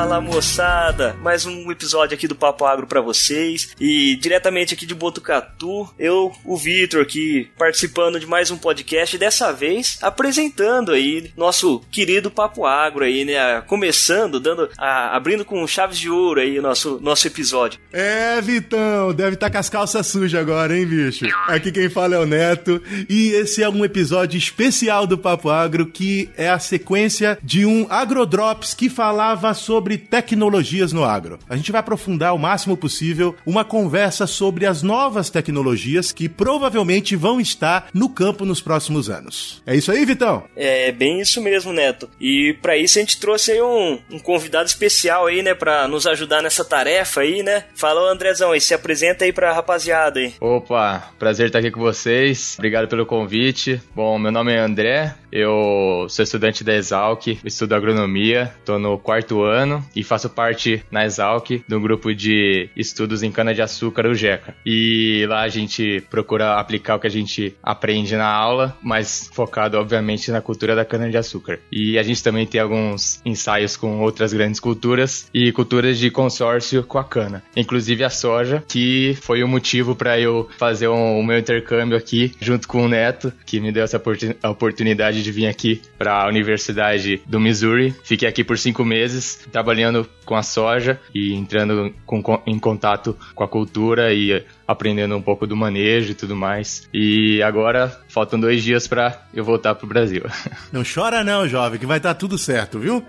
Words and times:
Fala 0.00 0.18
moçada, 0.18 1.14
mais 1.20 1.44
um 1.44 1.70
episódio 1.70 2.14
aqui 2.14 2.26
do 2.26 2.34
Papo 2.34 2.64
Agro 2.64 2.86
para 2.86 3.02
vocês 3.02 3.76
e 3.78 4.16
diretamente 4.16 4.72
aqui 4.72 4.86
de 4.86 4.94
Botucatu, 4.94 5.90
eu, 5.98 6.32
o 6.42 6.56
Vitor 6.56 7.02
aqui 7.02 7.50
participando 7.58 8.18
de 8.18 8.26
mais 8.26 8.50
um 8.50 8.56
podcast 8.56 9.18
dessa 9.18 9.52
vez 9.52 9.98
apresentando 10.00 10.92
aí 10.92 11.30
nosso 11.36 11.82
querido 11.92 12.30
Papo 12.30 12.64
Agro 12.64 13.04
aí, 13.04 13.26
né, 13.26 13.60
começando, 13.66 14.40
dando, 14.40 14.70
a, 14.78 15.14
abrindo 15.14 15.44
com 15.44 15.66
chaves 15.66 15.98
de 15.98 16.08
ouro 16.08 16.40
aí 16.40 16.58
o 16.58 16.62
nosso, 16.62 16.98
nosso 17.02 17.26
episódio. 17.26 17.78
É, 17.92 18.40
Vitão, 18.40 19.12
deve 19.12 19.34
estar 19.34 19.48
tá 19.48 19.52
com 19.52 19.58
as 19.58 19.68
calças 19.68 20.06
sujas 20.06 20.40
agora, 20.40 20.78
hein, 20.78 20.86
bicho? 20.86 21.26
Aqui 21.46 21.70
quem 21.70 21.90
fala 21.90 22.14
é 22.14 22.18
o 22.18 22.24
Neto 22.24 22.82
e 23.06 23.32
esse 23.32 23.62
é 23.62 23.68
um 23.68 23.84
episódio 23.84 24.38
especial 24.38 25.06
do 25.06 25.18
Papo 25.18 25.50
Agro 25.50 25.84
que 25.84 26.30
é 26.38 26.48
a 26.48 26.58
sequência 26.58 27.38
de 27.42 27.66
um 27.66 27.86
Agrodrops 27.90 28.72
que 28.72 28.88
falava 28.88 29.52
sobre 29.52 29.89
tecnologias 29.98 30.92
no 30.92 31.04
agro. 31.04 31.38
A 31.48 31.56
gente 31.56 31.72
vai 31.72 31.80
aprofundar 31.80 32.34
o 32.34 32.38
máximo 32.38 32.76
possível 32.76 33.34
uma 33.44 33.64
conversa 33.64 34.26
sobre 34.26 34.66
as 34.66 34.82
novas 34.82 35.30
tecnologias 35.30 36.12
que 36.12 36.28
provavelmente 36.28 37.16
vão 37.16 37.40
estar 37.40 37.88
no 37.92 38.08
campo 38.08 38.44
nos 38.44 38.60
próximos 38.60 39.08
anos. 39.08 39.62
É 39.66 39.74
isso 39.74 39.90
aí, 39.92 40.04
Vitão? 40.04 40.44
É 40.56 40.92
bem 40.92 41.20
isso 41.20 41.40
mesmo, 41.42 41.72
Neto. 41.72 42.08
E 42.20 42.56
para 42.60 42.76
isso 42.76 42.98
a 42.98 43.02
gente 43.02 43.18
trouxe 43.20 43.52
aí 43.52 43.62
um, 43.62 43.98
um 44.10 44.18
convidado 44.18 44.68
especial 44.68 45.26
aí, 45.26 45.42
né, 45.42 45.54
para 45.54 45.86
nos 45.88 46.06
ajudar 46.06 46.42
nessa 46.42 46.64
tarefa 46.64 47.20
aí, 47.20 47.42
né? 47.42 47.64
Falou, 47.74 48.08
Andrezão, 48.08 48.54
e 48.54 48.60
se 48.60 48.74
apresenta 48.74 49.24
aí 49.24 49.32
pra 49.32 49.52
rapaziada 49.52 50.20
aí. 50.20 50.34
Opa, 50.40 51.10
prazer 51.18 51.46
estar 51.46 51.58
aqui 51.58 51.70
com 51.70 51.80
vocês. 51.80 52.56
Obrigado 52.58 52.88
pelo 52.88 53.06
convite. 53.06 53.80
Bom, 53.94 54.18
meu 54.18 54.32
nome 54.32 54.52
é 54.52 54.58
André, 54.58 55.14
eu 55.32 56.06
sou 56.08 56.22
estudante 56.22 56.64
da 56.64 56.74
Exalc, 56.74 57.38
estudo 57.44 57.74
agronomia, 57.74 58.52
tô 58.64 58.78
no 58.78 58.98
quarto 58.98 59.42
ano 59.42 59.84
e 59.94 60.02
faço 60.02 60.28
parte 60.28 60.82
na 60.90 61.04
Exalc 61.04 61.62
do 61.68 61.80
grupo 61.80 62.14
de 62.14 62.68
estudos 62.76 63.22
em 63.22 63.30
cana-de-açúcar, 63.30 64.06
o 64.06 64.14
GECA. 64.14 64.54
E 64.64 65.24
lá 65.28 65.42
a 65.42 65.48
gente 65.48 66.02
procura 66.10 66.58
aplicar 66.58 66.96
o 66.96 67.00
que 67.00 67.06
a 67.06 67.10
gente 67.10 67.54
aprende 67.62 68.16
na 68.16 68.26
aula, 68.26 68.76
mas 68.82 69.30
focado, 69.32 69.78
obviamente, 69.78 70.30
na 70.30 70.40
cultura 70.40 70.74
da 70.74 70.84
cana-de-açúcar. 70.84 71.58
E 71.70 71.98
a 71.98 72.02
gente 72.02 72.22
também 72.22 72.46
tem 72.46 72.60
alguns 72.60 73.20
ensaios 73.24 73.76
com 73.76 74.00
outras 74.00 74.32
grandes 74.32 74.60
culturas 74.60 75.28
e 75.32 75.52
culturas 75.52 75.98
de 75.98 76.10
consórcio 76.10 76.82
com 76.84 76.98
a 76.98 77.04
cana, 77.04 77.42
inclusive 77.56 78.04
a 78.04 78.10
soja, 78.10 78.62
que 78.66 79.16
foi 79.22 79.42
o 79.42 79.48
motivo 79.48 79.94
para 79.94 80.18
eu 80.18 80.48
fazer 80.58 80.88
um, 80.88 81.18
o 81.18 81.22
meu 81.22 81.38
intercâmbio 81.38 81.96
aqui 81.96 82.32
junto 82.40 82.66
com 82.66 82.84
o 82.84 82.88
Neto, 82.88 83.32
que 83.46 83.60
me 83.60 83.72
deu 83.72 83.84
essa 83.84 84.00
oportunidade 84.48 85.19
de 85.22 85.32
vir 85.32 85.46
aqui 85.46 85.80
para 85.98 86.22
a 86.22 86.28
Universidade 86.28 87.20
do 87.26 87.40
Missouri. 87.40 87.94
Fiquei 88.04 88.28
aqui 88.28 88.44
por 88.44 88.58
cinco 88.58 88.84
meses 88.84 89.46
trabalhando 89.50 90.08
com 90.24 90.36
a 90.36 90.42
soja 90.42 91.00
e 91.14 91.32
entrando 91.34 91.94
com, 92.06 92.22
em 92.46 92.58
contato 92.58 93.16
com 93.34 93.44
a 93.44 93.48
cultura 93.48 94.12
e 94.12 94.44
aprendendo 94.70 95.16
um 95.16 95.22
pouco 95.22 95.48
do 95.48 95.56
manejo 95.56 96.12
e 96.12 96.14
tudo 96.14 96.36
mais. 96.36 96.88
E 96.94 97.42
agora 97.42 98.00
faltam 98.08 98.38
dois 98.38 98.62
dias 98.62 98.86
para 98.86 99.20
eu 99.34 99.44
voltar 99.44 99.74
pro 99.74 99.86
Brasil. 99.86 100.22
Não 100.72 100.82
chora 100.84 101.24
não, 101.24 101.48
jovem, 101.48 101.78
que 101.78 101.86
vai 101.86 101.96
estar 101.96 102.14
tá 102.14 102.14
tudo 102.14 102.38
certo, 102.38 102.78
viu? 102.78 103.04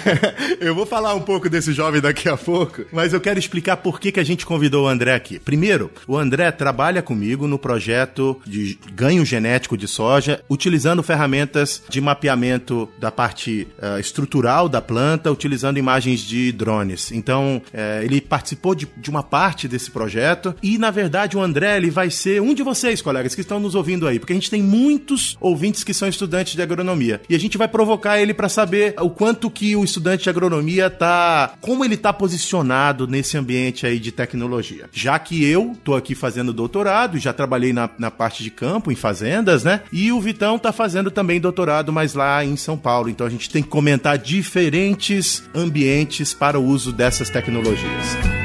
eu 0.60 0.74
vou 0.74 0.86
falar 0.86 1.14
um 1.14 1.20
pouco 1.20 1.50
desse 1.50 1.72
jovem 1.72 2.00
daqui 2.00 2.28
a 2.28 2.36
pouco, 2.36 2.84
mas 2.90 3.12
eu 3.12 3.20
quero 3.20 3.38
explicar 3.38 3.76
por 3.76 4.00
que, 4.00 4.10
que 4.10 4.20
a 4.20 4.24
gente 4.24 4.46
convidou 4.46 4.84
o 4.84 4.88
André 4.88 5.14
aqui. 5.14 5.38
Primeiro, 5.38 5.90
o 6.06 6.16
André 6.16 6.50
trabalha 6.50 7.02
comigo 7.02 7.46
no 7.46 7.58
projeto 7.58 8.40
de 8.46 8.78
ganho 8.92 9.24
genético 9.24 9.76
de 9.76 9.86
soja, 9.86 10.42
utilizando 10.48 11.02
ferramentas 11.02 11.82
de 11.88 12.00
mapeamento 12.00 12.88
da 12.98 13.10
parte 13.10 13.68
uh, 13.78 13.98
estrutural 13.98 14.68
da 14.68 14.80
planta, 14.80 15.30
utilizando 15.30 15.78
imagens 15.78 16.20
de 16.20 16.50
drones. 16.52 17.12
Então, 17.12 17.60
uh, 17.72 18.02
ele 18.02 18.20
participou 18.20 18.74
de, 18.74 18.88
de 18.96 19.10
uma 19.10 19.22
parte 19.22 19.68
desse 19.68 19.90
projeto 19.90 20.54
e, 20.62 20.78
na 20.78 20.93
verdade, 20.94 21.36
o 21.36 21.42
André 21.42 21.76
ele 21.76 21.90
vai 21.90 22.08
ser 22.08 22.40
um 22.40 22.54
de 22.54 22.62
vocês, 22.62 23.02
colegas, 23.02 23.34
que 23.34 23.40
estão 23.42 23.60
nos 23.60 23.74
ouvindo 23.74 24.06
aí, 24.06 24.18
porque 24.18 24.32
a 24.32 24.36
gente 24.36 24.50
tem 24.50 24.62
muitos 24.62 25.36
ouvintes 25.40 25.84
que 25.84 25.92
são 25.92 26.08
estudantes 26.08 26.54
de 26.54 26.62
agronomia. 26.62 27.20
E 27.28 27.34
a 27.34 27.38
gente 27.38 27.58
vai 27.58 27.68
provocar 27.68 28.18
ele 28.18 28.32
para 28.32 28.48
saber 28.48 28.94
o 29.00 29.10
quanto 29.10 29.50
que 29.50 29.76
o 29.76 29.84
estudante 29.84 30.24
de 30.24 30.30
agronomia 30.30 30.88
tá, 30.88 31.54
como 31.60 31.84
ele 31.84 31.96
tá 31.96 32.12
posicionado 32.12 33.06
nesse 33.06 33.36
ambiente 33.36 33.86
aí 33.86 33.98
de 33.98 34.12
tecnologia. 34.12 34.88
Já 34.92 35.18
que 35.18 35.44
eu 35.44 35.76
tô 35.82 35.94
aqui 35.94 36.14
fazendo 36.14 36.52
doutorado, 36.52 37.18
já 37.18 37.32
trabalhei 37.32 37.72
na, 37.72 37.90
na 37.98 38.10
parte 38.10 38.42
de 38.42 38.50
campo, 38.50 38.92
em 38.92 38.96
fazendas, 38.96 39.64
né? 39.64 39.82
E 39.92 40.12
o 40.12 40.20
Vitão 40.20 40.58
tá 40.58 40.72
fazendo 40.72 41.10
também 41.10 41.40
doutorado, 41.40 41.92
mas 41.92 42.14
lá 42.14 42.44
em 42.44 42.56
São 42.56 42.78
Paulo. 42.78 43.08
Então 43.08 43.26
a 43.26 43.30
gente 43.30 43.50
tem 43.50 43.62
que 43.62 43.68
comentar 43.68 44.16
diferentes 44.16 45.42
ambientes 45.54 46.32
para 46.32 46.58
o 46.58 46.64
uso 46.64 46.92
dessas 46.92 47.28
tecnologias. 47.28 48.43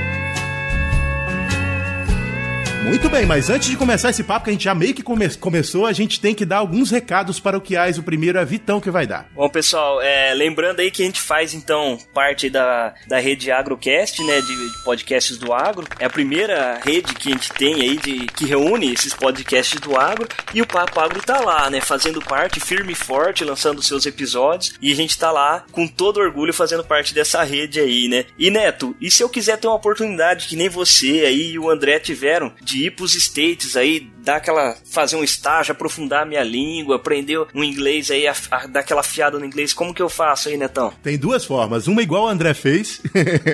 Muito 2.90 3.08
bem, 3.08 3.24
mas 3.24 3.52
antes 3.52 3.70
de 3.70 3.78
começar 3.78 4.10
esse 4.10 4.24
papo, 4.24 4.46
que 4.46 4.50
a 4.50 4.54
gente 4.54 4.64
já 4.64 4.74
meio 4.74 4.96
que 4.96 5.04
come 5.04 5.30
começou, 5.36 5.86
a 5.86 5.94
gente 5.94 6.20
tem 6.20 6.34
que 6.34 6.44
dar 6.44 6.58
alguns 6.58 6.90
recados 6.90 7.40
paroquiais. 7.40 8.00
O 8.00 8.04
primeiro 8.04 8.40
é 8.40 8.44
Vitão 8.44 8.82
que 8.82 8.90
vai 8.90 9.06
dar. 9.06 9.28
Bom, 9.36 9.48
pessoal, 9.48 10.02
é, 10.02 10.34
lembrando 10.34 10.80
aí 10.80 10.90
que 10.90 11.04
a 11.04 11.06
gente 11.06 11.22
faz, 11.22 11.54
então, 11.54 12.00
parte 12.16 12.50
da, 12.50 12.96
da 13.08 13.20
rede 13.20 13.52
AgroCast, 13.52 14.24
né, 14.24 14.42
de, 14.42 14.48
de, 14.48 14.84
podcasts 14.84 15.38
do 15.38 15.54
agro. 15.54 15.88
É 16.00 16.06
a 16.06 16.10
primeira 16.10 16.80
rede 16.84 17.14
que 17.14 17.30
a 17.30 17.34
gente 17.34 17.54
tem 17.54 17.76
aí 17.76 17.96
de, 17.96 18.26
que 18.26 18.48
reúne 18.48 18.92
esses 18.92 19.14
podcasts 19.14 19.80
do 19.80 19.96
agro. 19.96 20.28
E 20.52 20.60
o 20.60 20.66
Papo 20.66 21.00
Agro 21.00 21.22
tá 21.22 21.40
lá, 21.42 21.70
né, 21.70 21.82
fazendo 21.82 22.20
parte, 22.20 22.60
firme 22.60 22.94
e 22.94 22.96
forte, 22.96 23.46
lançando 23.46 23.84
seus 23.84 24.08
episódios. 24.08 24.74
E 24.82 24.92
a 24.92 24.96
gente 24.96 25.16
tá 25.16 25.30
lá 25.30 25.64
com 25.72 25.88
todo 25.88 26.20
orgulho 26.20 26.52
fazendo 26.52 26.84
parte 26.84 27.14
dessa 27.14 27.44
rede 27.44 27.80
aí, 27.80 28.08
né. 28.08 28.26
E 28.36 28.50
Neto, 28.50 28.96
e 29.00 29.12
se 29.12 29.22
eu 29.22 29.30
quiser 29.30 29.60
ter 29.60 29.68
uma 29.68 29.76
oportunidade 29.76 30.48
que 30.48 30.56
nem 30.56 30.70
você 30.70 31.26
aí 31.28 31.52
e 31.52 31.60
o 31.60 31.70
André 31.70 32.00
tiveram 32.00 32.52
de 32.60 32.79
ir 32.86 32.92
pros 32.92 33.14
States 33.14 33.76
aí, 33.76 34.10
dar 34.24 34.38
aquela. 34.38 34.76
fazer 34.86 35.16
um 35.16 35.24
estágio, 35.24 35.72
aprofundar 35.72 36.24
a 36.24 36.26
minha 36.26 36.44
língua, 36.44 36.98
aprender 36.98 37.40
um 37.54 37.64
inglês 37.64 38.12
aí, 38.12 38.28
a, 38.28 38.34
a, 38.52 38.68
dar 38.68 38.82
aquela 38.82 39.04
fiada 39.04 39.40
no 39.40 39.46
inglês. 39.46 39.74
Como 39.74 39.94
que 39.94 40.02
eu 40.02 40.10
faço 40.10 40.50
aí, 40.50 40.58
Netão? 40.58 40.94
Tem 41.02 41.18
duas 41.18 41.46
formas. 41.46 41.88
Uma 41.88 42.02
igual 42.02 42.26
o 42.26 42.28
André 42.28 42.54
fez. 42.54 43.02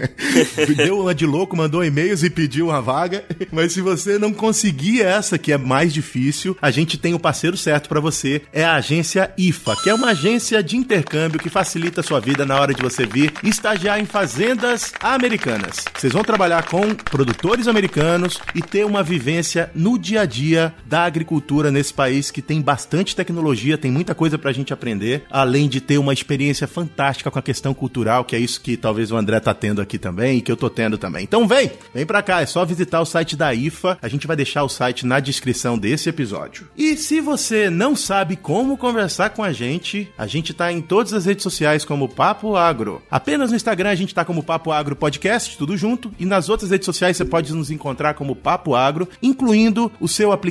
Deu 0.76 1.00
uma 1.00 1.16
de 1.16 1.26
louco, 1.26 1.56
mandou 1.56 1.84
e-mails 1.84 2.24
e 2.24 2.30
pediu 2.30 2.68
uma 2.68 2.82
vaga. 2.82 3.26
Mas 3.52 3.74
se 3.74 3.82
você 3.82 4.18
não 4.18 4.34
conseguir 4.34 5.02
essa, 5.02 5.38
que 5.38 5.52
é 5.52 5.58
mais 5.58 5.94
difícil, 5.94 6.58
a 6.62 6.72
gente 6.72 6.98
tem 6.98 7.14
o 7.14 7.20
parceiro 7.20 7.58
certo 7.58 7.88
para 7.88 8.00
você. 8.00 8.42
É 8.52 8.64
a 8.64 8.76
agência 8.76 9.32
IFA, 9.38 9.76
que 9.84 9.90
é 9.90 9.94
uma 9.94 10.10
agência 10.10 10.62
de 10.64 10.78
intercâmbio 10.78 11.40
que 11.40 11.50
facilita 11.50 12.02
a 12.02 12.04
sua 12.04 12.20
vida 12.20 12.46
na 12.46 12.60
hora 12.60 12.74
de 12.74 12.82
você 12.82 13.06
vir 13.06 13.34
estagiar 13.44 14.00
em 14.00 14.06
fazendas 14.06 14.94
americanas. 15.02 15.86
Vocês 15.96 16.14
vão 16.14 16.24
trabalhar 16.24 16.64
com 16.64 16.94
produtores 16.94 17.68
americanos 17.68 18.40
e 18.54 18.62
ter 18.62 18.86
uma 18.86 19.04
vivência 19.04 19.70
no 19.74 19.98
dia 19.98 20.22
a 20.22 20.26
dia 20.26 20.55
da 20.86 21.04
agricultura 21.04 21.72
nesse 21.72 21.94
país 21.94 22.32
que 22.32 22.42
tem 22.42 22.62
bastante 22.62 23.16
tecnologia, 23.16 23.78
tem 23.78 23.92
muita 23.92 24.16
coisa 24.16 24.38
pra 24.38 24.52
gente 24.52 24.74
aprender, 24.74 25.24
além 25.30 25.68
de 25.68 25.82
ter 25.82 25.98
uma 25.98 26.14
experiência 26.14 26.68
fantástica 26.68 27.30
com 27.30 27.40
a 27.40 27.42
questão 27.42 27.74
cultural, 27.74 28.26
que 28.26 28.36
é 28.36 28.40
isso 28.40 28.62
que 28.62 28.78
talvez 28.78 29.12
o 29.12 29.18
André 29.18 29.40
tá 29.40 29.54
tendo 29.54 29.82
aqui 29.82 29.98
também 29.98 30.38
e 30.38 30.42
que 30.42 30.52
eu 30.52 30.58
tô 30.58 30.70
tendo 30.70 30.98
também. 30.98 31.24
Então 31.24 31.48
vem, 31.48 31.72
vem 31.94 32.06
pra 32.06 32.22
cá, 32.22 32.42
é 32.42 32.46
só 32.46 32.66
visitar 32.66 33.02
o 33.02 33.06
site 33.06 33.36
da 33.36 33.54
IFA, 33.54 33.98
a 34.02 34.08
gente 34.08 34.28
vai 34.28 34.36
deixar 34.36 34.64
o 34.64 34.70
site 34.70 35.06
na 35.06 35.20
descrição 35.20 35.78
desse 35.78 36.10
episódio. 36.10 36.68
E 36.78 36.98
se 36.98 37.22
você 37.22 37.70
não 37.70 37.96
sabe 37.96 38.36
como 38.36 38.78
conversar 38.78 39.30
com 39.32 39.44
a 39.44 39.52
gente, 39.52 40.12
a 40.18 40.28
gente 40.28 40.54
tá 40.54 40.72
em 40.72 40.82
todas 40.82 41.14
as 41.14 41.26
redes 41.26 41.44
sociais 41.44 41.86
como 41.86 42.10
Papo 42.10 42.56
Agro. 42.56 43.02
Apenas 43.12 43.50
no 43.50 43.56
Instagram 43.56 43.90
a 43.90 43.96
gente 43.96 44.16
tá 44.16 44.26
como 44.26 44.44
Papo 44.44 44.72
Agro 44.72 44.96
Podcast, 44.96 45.58
tudo 45.58 45.78
junto, 45.78 46.12
e 46.18 46.26
nas 46.26 46.50
outras 46.50 46.72
redes 46.72 46.86
sociais 46.86 47.18
você 47.18 47.26
pode 47.26 47.54
nos 47.54 47.70
encontrar 47.70 48.14
como 48.14 48.36
Papo 48.36 48.74
Agro 48.74 48.86
Agro, 48.86 49.10
incluindo 49.22 49.92
o 50.00 50.08
seu 50.08 50.32
aplicativo 50.32 50.45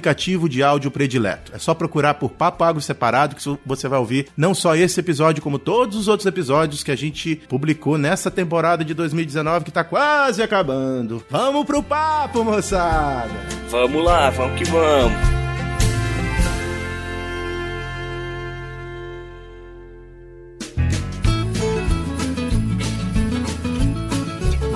de 0.49 0.63
áudio 0.63 0.91
predileto. 0.91 1.53
É 1.55 1.59
só 1.59 1.75
procurar 1.75 2.15
por 2.15 2.31
Papo 2.31 2.65
Agro 2.65 2.81
separado 2.81 3.35
que 3.37 3.59
você 3.65 3.89
vai 3.89 3.99
ouvir 3.99 4.29
não 4.37 4.55
só 4.55 4.75
esse 4.75 4.99
episódio, 5.01 5.43
como 5.43 5.59
todos 5.59 5.97
os 5.97 6.09
outros 6.09 6.27
episódios 6.27 6.83
que 6.83 6.91
a 6.91 6.97
gente 6.97 7.37
publicou 7.49 7.99
nessa 7.99 8.31
temporada 8.31 8.85
de 8.85 8.95
2019 8.95 9.65
que 9.65 9.73
tá 9.73 9.85
quase 9.85 10.43
acabando. 10.43 11.25
Vamos 11.31 11.65
pro 11.65 11.83
papo, 11.83 12.45
moçada! 12.45 13.31
Vamos 13.71 14.05
lá, 14.05 14.31
vamos 14.31 14.59
que 14.59 14.65
vamos! 14.65 15.24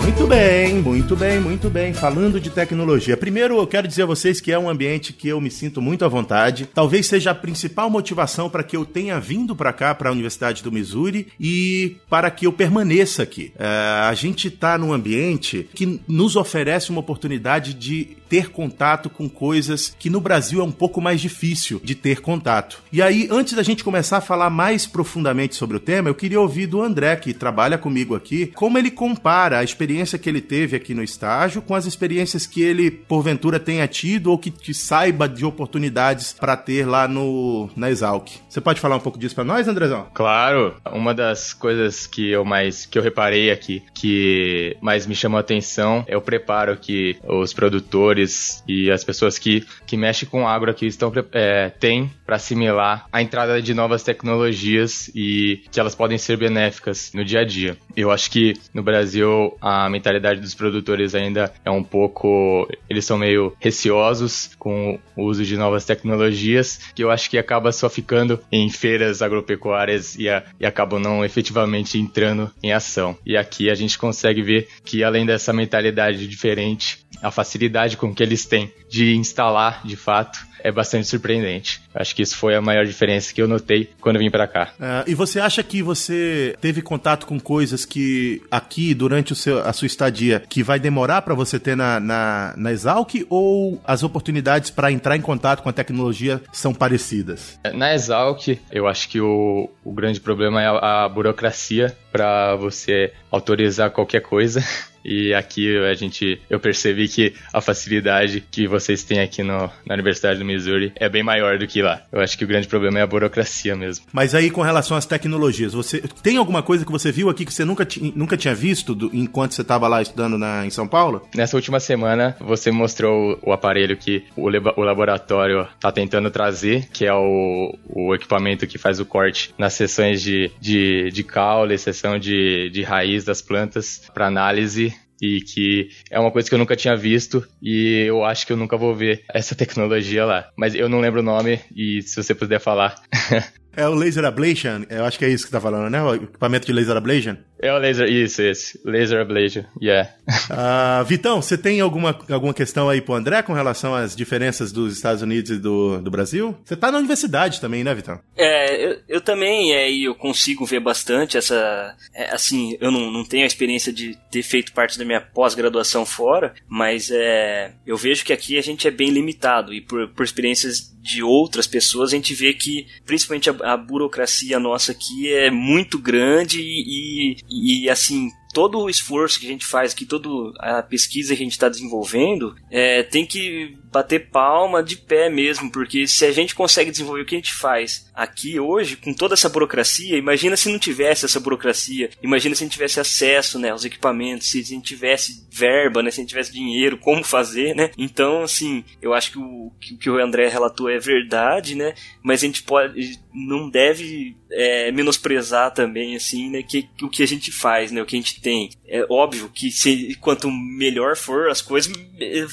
Muito 0.08 0.26
bem, 0.26 0.74
muito 0.76 1.14
bem, 1.14 1.38
muito 1.38 1.68
bem. 1.68 1.92
Falando 1.92 2.40
de 2.40 2.48
tecnologia. 2.48 3.14
Primeiro, 3.14 3.58
eu 3.58 3.66
quero 3.66 3.86
dizer 3.86 4.04
a 4.04 4.06
vocês 4.06 4.40
que 4.40 4.50
é 4.50 4.58
um 4.58 4.66
ambiente 4.66 5.12
que 5.12 5.28
eu 5.28 5.38
me 5.38 5.50
sinto 5.50 5.82
muito 5.82 6.02
à 6.02 6.08
vontade. 6.08 6.66
Talvez 6.72 7.06
seja 7.06 7.32
a 7.32 7.34
principal 7.34 7.90
motivação 7.90 8.48
para 8.48 8.62
que 8.62 8.74
eu 8.74 8.86
tenha 8.86 9.20
vindo 9.20 9.54
para 9.54 9.70
cá, 9.70 9.94
para 9.94 10.08
a 10.08 10.12
Universidade 10.12 10.62
do 10.62 10.72
Missouri, 10.72 11.28
e 11.38 11.98
para 12.08 12.30
que 12.30 12.46
eu 12.46 12.52
permaneça 12.54 13.22
aqui. 13.22 13.52
É, 13.58 13.66
a 14.08 14.14
gente 14.14 14.48
está 14.48 14.78
num 14.78 14.94
ambiente 14.94 15.68
que 15.74 16.00
nos 16.08 16.36
oferece 16.36 16.88
uma 16.88 17.00
oportunidade 17.00 17.74
de 17.74 18.16
ter 18.28 18.50
contato 18.50 19.08
com 19.08 19.28
coisas 19.28 19.94
que 19.98 20.10
no 20.10 20.20
Brasil 20.20 20.60
é 20.60 20.64
um 20.64 20.72
pouco 20.72 21.00
mais 21.00 21.20
difícil 21.20 21.80
de 21.82 21.94
ter 21.94 22.20
contato. 22.20 22.82
E 22.92 23.00
aí, 23.00 23.28
antes 23.30 23.54
da 23.54 23.62
gente 23.62 23.84
começar 23.84 24.18
a 24.18 24.22
falar 24.22 24.50
mais 24.50 24.86
profundamente 24.86 25.54
sobre 25.54 25.76
o 25.76 25.80
tema, 25.80 26.08
eu 26.08 26.14
queria 26.14 26.40
ouvir 26.40 26.66
do 26.66 26.82
André, 26.82 27.16
que 27.16 27.32
trabalha 27.32 27.78
comigo 27.78 28.14
aqui, 28.14 28.46
como 28.54 28.78
ele 28.78 28.90
compara 28.90 29.58
a 29.58 29.64
experiência 29.64 30.18
que 30.18 30.28
ele 30.28 30.40
teve 30.40 30.76
aqui 30.76 30.94
no 30.94 31.02
estágio 31.02 31.62
com 31.62 31.74
as 31.74 31.86
experiências 31.86 32.46
que 32.46 32.62
ele, 32.62 32.90
porventura, 32.90 33.58
tenha 33.58 33.86
tido 33.86 34.30
ou 34.30 34.38
que, 34.38 34.50
que 34.50 34.74
saiba 34.74 35.28
de 35.28 35.44
oportunidades 35.44 36.32
para 36.32 36.56
ter 36.56 36.86
lá 36.86 37.06
no, 37.06 37.70
na 37.76 37.90
Exalc. 37.90 38.28
Você 38.48 38.60
pode 38.60 38.80
falar 38.80 38.96
um 38.96 39.00
pouco 39.00 39.18
disso 39.18 39.34
para 39.34 39.44
nós, 39.44 39.68
Andrezão? 39.68 40.06
Claro. 40.14 40.74
Uma 40.92 41.14
das 41.14 41.52
coisas 41.52 42.06
que 42.06 42.30
eu 42.30 42.44
mais 42.44 42.86
que 42.86 42.98
eu 42.98 43.02
reparei 43.02 43.50
aqui, 43.50 43.82
que 43.94 44.76
mais 44.80 45.06
me 45.06 45.14
chamou 45.14 45.38
a 45.38 45.40
atenção, 45.40 46.04
é 46.06 46.16
o 46.16 46.20
preparo 46.20 46.76
que 46.76 47.16
os 47.24 47.52
produtores 47.52 48.17
e 48.66 48.90
as 48.90 49.04
pessoas 49.04 49.38
que, 49.38 49.64
que 49.86 49.96
mexem 49.96 50.28
com 50.28 50.46
agro 50.46 50.70
aqui 50.70 50.86
estão 50.86 51.12
é, 51.32 51.70
têm 51.70 52.10
para 52.24 52.36
assimilar 52.36 53.06
a 53.12 53.22
entrada 53.22 53.60
de 53.60 53.74
novas 53.74 54.02
tecnologias 54.02 55.10
e 55.14 55.62
que 55.70 55.80
elas 55.80 55.94
podem 55.94 56.18
ser 56.18 56.36
benéficas 56.36 57.12
no 57.14 57.24
dia 57.24 57.40
a 57.40 57.44
dia. 57.44 57.76
Eu 57.96 58.10
acho 58.10 58.30
que 58.30 58.54
no 58.72 58.82
Brasil 58.82 59.56
a 59.60 59.88
mentalidade 59.88 60.40
dos 60.40 60.54
produtores 60.54 61.14
ainda 61.14 61.52
é 61.64 61.70
um 61.70 61.82
pouco. 61.82 62.68
Eles 62.88 63.04
são 63.04 63.18
meio 63.18 63.54
receosos 63.58 64.50
com 64.58 64.98
o 65.16 65.24
uso 65.24 65.44
de 65.44 65.56
novas 65.56 65.84
tecnologias, 65.84 66.80
que 66.94 67.02
eu 67.02 67.10
acho 67.10 67.30
que 67.30 67.38
acaba 67.38 67.72
só 67.72 67.88
ficando 67.88 68.40
em 68.52 68.68
feiras 68.70 69.22
agropecuárias 69.22 70.16
e, 70.16 70.28
a, 70.28 70.44
e 70.60 70.66
acabam 70.66 71.00
não 71.00 71.24
efetivamente 71.24 71.98
entrando 71.98 72.50
em 72.62 72.72
ação. 72.72 73.16
E 73.24 73.36
aqui 73.36 73.70
a 73.70 73.74
gente 73.74 73.98
consegue 73.98 74.42
ver 74.42 74.68
que 74.84 75.02
além 75.02 75.26
dessa 75.26 75.52
mentalidade 75.52 76.26
diferente, 76.26 77.06
a 77.22 77.30
facilidade 77.30 77.96
com 77.96 78.14
que 78.14 78.22
eles 78.22 78.44
têm 78.44 78.72
de 78.88 79.14
instalar 79.14 79.82
de 79.84 79.96
fato 79.96 80.46
é 80.62 80.72
bastante 80.72 81.06
surpreendente. 81.06 81.80
Acho 81.94 82.14
que 82.14 82.22
isso 82.22 82.36
foi 82.36 82.54
a 82.54 82.60
maior 82.60 82.84
diferença 82.84 83.32
que 83.32 83.40
eu 83.40 83.48
notei 83.48 83.90
quando 84.00 84.18
vim 84.18 84.30
para 84.30 84.46
cá. 84.46 84.72
Uh, 84.78 85.08
e 85.08 85.14
você 85.14 85.40
acha 85.40 85.62
que 85.62 85.82
você 85.82 86.56
teve 86.60 86.82
contato 86.82 87.26
com 87.26 87.38
coisas 87.38 87.84
que 87.84 88.42
aqui, 88.50 88.94
durante 88.94 89.32
o 89.32 89.36
seu, 89.36 89.60
a 89.60 89.72
sua 89.72 89.86
estadia, 89.86 90.42
que 90.48 90.62
vai 90.62 90.78
demorar 90.78 91.22
para 91.22 91.34
você 91.34 91.58
ter 91.58 91.76
na, 91.76 92.00
na, 92.00 92.54
na 92.56 92.72
Exalc 92.72 93.24
ou 93.28 93.80
as 93.84 94.02
oportunidades 94.02 94.70
para 94.70 94.90
entrar 94.90 95.16
em 95.16 95.20
contato 95.20 95.62
com 95.62 95.68
a 95.68 95.72
tecnologia 95.72 96.40
são 96.52 96.74
parecidas? 96.74 97.58
Na 97.74 97.94
Exalc, 97.94 98.58
eu 98.70 98.86
acho 98.86 99.08
que 99.08 99.20
o, 99.20 99.70
o 99.84 99.92
grande 99.92 100.20
problema 100.20 100.62
é 100.62 100.66
a, 100.66 101.04
a 101.04 101.08
burocracia 101.08 101.96
para 102.10 102.56
você 102.56 103.12
autorizar 103.30 103.90
qualquer 103.90 104.20
coisa. 104.20 104.62
E 105.04 105.34
aqui 105.34 105.76
a 105.78 105.94
gente, 105.94 106.40
eu 106.48 106.60
percebi 106.60 107.08
que 107.08 107.34
a 107.52 107.60
facilidade 107.60 108.44
que 108.50 108.66
vocês 108.66 109.02
têm 109.02 109.20
aqui 109.20 109.42
no, 109.42 109.70
na 109.86 109.94
Universidade 109.94 110.38
do 110.38 110.44
Missouri 110.44 110.92
é 110.96 111.08
bem 111.08 111.22
maior 111.22 111.58
do 111.58 111.66
que 111.66 111.82
lá. 111.82 112.02
Eu 112.12 112.20
acho 112.20 112.36
que 112.36 112.44
o 112.44 112.48
grande 112.48 112.68
problema 112.68 112.98
é 112.98 113.02
a 113.02 113.06
burocracia 113.06 113.76
mesmo. 113.76 114.06
Mas 114.12 114.34
aí 114.34 114.50
com 114.50 114.62
relação 114.62 114.96
às 114.96 115.06
tecnologias, 115.06 115.72
você 115.72 116.02
tem 116.22 116.36
alguma 116.36 116.62
coisa 116.62 116.84
que 116.84 116.92
você 116.92 117.10
viu 117.10 117.28
aqui 117.28 117.44
que 117.44 117.52
você 117.52 117.64
nunca, 117.64 117.86
nunca 118.14 118.36
tinha 118.36 118.54
visto 118.54 118.94
do, 118.94 119.10
enquanto 119.14 119.52
você 119.52 119.62
estava 119.62 119.88
lá 119.88 120.02
estudando 120.02 120.38
na, 120.38 120.66
em 120.66 120.70
São 120.70 120.86
Paulo? 120.86 121.26
Nessa 121.34 121.56
última 121.56 121.80
semana, 121.80 122.36
você 122.40 122.70
mostrou 122.70 123.38
o, 123.42 123.50
o 123.50 123.52
aparelho 123.52 123.96
que 123.96 124.24
o, 124.36 124.46
o 124.46 124.84
laboratório 124.84 125.66
está 125.74 125.90
tentando 125.90 126.30
trazer, 126.30 126.88
que 126.92 127.06
é 127.06 127.14
o, 127.14 127.74
o 127.88 128.14
equipamento 128.14 128.66
que 128.66 128.78
faz 128.78 129.00
o 129.00 129.06
corte 129.06 129.54
nas 129.58 129.74
sessões 129.74 130.22
de, 130.22 130.50
de, 130.60 131.10
de 131.10 131.22
caule, 131.24 131.78
sessão 131.78 132.18
de, 132.18 132.70
de 132.70 132.82
raiz 132.82 133.24
das 133.24 133.40
plantas 133.40 134.02
para 134.12 134.26
análise 134.26 134.94
e 135.20 135.40
que 135.40 135.88
é 136.10 136.18
uma 136.18 136.30
coisa 136.30 136.48
que 136.48 136.54
eu 136.54 136.58
nunca 136.58 136.76
tinha 136.76 136.96
visto 136.96 137.46
e 137.62 138.04
eu 138.06 138.24
acho 138.24 138.46
que 138.46 138.52
eu 138.52 138.56
nunca 138.56 138.76
vou 138.76 138.94
ver 138.94 139.24
essa 139.32 139.54
tecnologia 139.54 140.24
lá. 140.24 140.48
Mas 140.56 140.74
eu 140.74 140.88
não 140.88 141.00
lembro 141.00 141.20
o 141.20 141.24
nome 141.24 141.60
e 141.74 142.02
se 142.02 142.16
você 142.16 142.34
puder 142.34 142.60
falar. 142.60 142.94
é 143.76 143.88
o 143.88 143.94
Laser 143.94 144.24
Ablation, 144.24 144.84
eu 144.88 145.04
acho 145.04 145.18
que 145.18 145.24
é 145.24 145.28
isso 145.28 145.46
que 145.46 145.52
tá 145.52 145.60
falando, 145.60 145.90
né? 145.90 146.02
O 146.02 146.14
equipamento 146.14 146.66
de 146.66 146.72
Laser 146.72 146.96
Ablation. 146.96 147.36
É 147.60 147.72
o 147.72 147.78
laser, 147.78 148.08
isso, 148.08 148.42
esse. 148.42 148.80
Laser 148.84 149.20
ablation, 149.20 149.64
yeah. 149.80 150.10
uh, 150.50 151.04
Vitão, 151.06 151.42
você 151.42 151.58
tem 151.58 151.80
alguma, 151.80 152.18
alguma 152.30 152.54
questão 152.54 152.88
aí 152.88 153.00
pro 153.00 153.14
André 153.14 153.42
com 153.42 153.52
relação 153.52 153.94
às 153.94 154.14
diferenças 154.14 154.70
dos 154.70 154.94
Estados 154.94 155.22
Unidos 155.22 155.50
e 155.50 155.58
do, 155.58 156.00
do 156.00 156.10
Brasil? 156.10 156.56
Você 156.64 156.76
tá 156.76 156.92
na 156.92 156.98
universidade 156.98 157.60
também, 157.60 157.82
né, 157.82 157.94
Vitão? 157.94 158.20
É, 158.36 158.84
eu, 158.84 158.98
eu 159.08 159.20
também, 159.20 159.74
é, 159.74 159.90
e 159.90 160.04
eu 160.04 160.14
consigo 160.14 160.64
ver 160.64 160.80
bastante 160.80 161.36
essa... 161.36 161.96
É, 162.14 162.32
assim, 162.32 162.76
eu 162.80 162.90
não, 162.90 163.10
não 163.10 163.24
tenho 163.24 163.44
a 163.44 163.46
experiência 163.46 163.92
de 163.92 164.16
ter 164.30 164.42
feito 164.42 164.72
parte 164.72 164.98
da 164.98 165.04
minha 165.04 165.20
pós-graduação 165.20 166.06
fora, 166.06 166.54
mas 166.68 167.10
é, 167.10 167.72
eu 167.86 167.96
vejo 167.96 168.24
que 168.24 168.32
aqui 168.32 168.56
a 168.56 168.62
gente 168.62 168.86
é 168.86 168.90
bem 168.90 169.10
limitado, 169.10 169.74
e 169.74 169.80
por, 169.80 170.08
por 170.08 170.24
experiências 170.24 170.96
de 171.00 171.22
outras 171.22 171.66
pessoas, 171.66 172.12
a 172.12 172.16
gente 172.16 172.34
vê 172.34 172.52
que, 172.52 172.86
principalmente 173.06 173.48
a, 173.48 173.72
a 173.72 173.76
burocracia 173.76 174.58
nossa 174.58 174.92
aqui 174.92 175.32
é 175.32 175.50
muito 175.50 175.98
grande 175.98 176.60
e, 176.60 177.32
e 177.32 177.47
assim, 177.90 178.30
todo 178.52 178.78
o 178.78 178.90
esforço 178.90 179.38
que 179.38 179.46
a 179.46 179.50
gente 179.50 179.64
faz 179.64 179.92
aqui, 179.92 180.04
toda 180.04 180.28
a 180.58 180.82
pesquisa 180.82 181.34
que 181.34 181.42
a 181.42 181.44
gente 181.44 181.52
está 181.52 181.68
desenvolvendo, 181.68 182.56
é, 182.70 183.02
tem 183.02 183.24
que 183.26 183.76
bater 183.90 184.28
palma 184.30 184.82
de 184.82 184.96
pé 184.96 185.30
mesmo, 185.30 185.70
porque 185.70 186.06
se 186.06 186.24
a 186.24 186.32
gente 186.32 186.54
consegue 186.54 186.90
desenvolver 186.90 187.22
o 187.22 187.24
que 187.24 187.34
a 187.34 187.38
gente 187.38 187.54
faz 187.54 188.10
aqui 188.14 188.58
hoje, 188.58 188.96
com 188.96 189.14
toda 189.14 189.34
essa 189.34 189.48
burocracia, 189.48 190.16
imagina 190.16 190.56
se 190.56 190.70
não 190.70 190.78
tivesse 190.78 191.24
essa 191.24 191.40
burocracia, 191.40 192.10
imagina 192.22 192.54
se 192.54 192.62
a 192.62 192.66
gente 192.66 192.72
tivesse 192.72 193.00
acesso 193.00 193.58
né, 193.58 193.70
aos 193.70 193.84
equipamentos, 193.84 194.50
se 194.50 194.60
a 194.60 194.64
gente 194.64 194.84
tivesse 194.84 195.46
verba, 195.50 196.02
né, 196.02 196.10
se 196.10 196.20
a 196.20 196.22
gente 196.22 196.30
tivesse 196.30 196.52
dinheiro, 196.52 196.98
como 196.98 197.24
fazer, 197.24 197.74
né? 197.74 197.90
Então, 197.96 198.42
assim, 198.42 198.84
eu 199.00 199.14
acho 199.14 199.32
que 199.32 199.38
o 199.38 199.72
que 200.00 200.10
o 200.10 200.22
André 200.22 200.48
relatou 200.48 200.88
é 200.88 200.98
verdade, 200.98 201.74
né? 201.74 201.94
Mas 202.22 202.42
a 202.42 202.46
gente 202.46 202.62
pode, 202.62 203.18
não 203.46 203.70
deve 203.70 204.36
é, 204.50 204.90
menosprezar 204.92 205.72
também, 205.72 206.16
assim, 206.16 206.50
né, 206.50 206.62
que, 206.62 206.88
o 207.02 207.08
que 207.08 207.22
a 207.22 207.26
gente 207.26 207.52
faz, 207.52 207.90
né, 207.92 208.02
o 208.02 208.06
que 208.06 208.16
a 208.16 208.18
gente 208.18 208.40
tem. 208.40 208.70
É 208.86 209.04
óbvio 209.08 209.50
que 209.52 209.70
se, 209.70 210.16
quanto 210.20 210.50
melhor 210.50 211.16
for, 211.16 211.48
as 211.48 211.60
coisas 211.60 211.92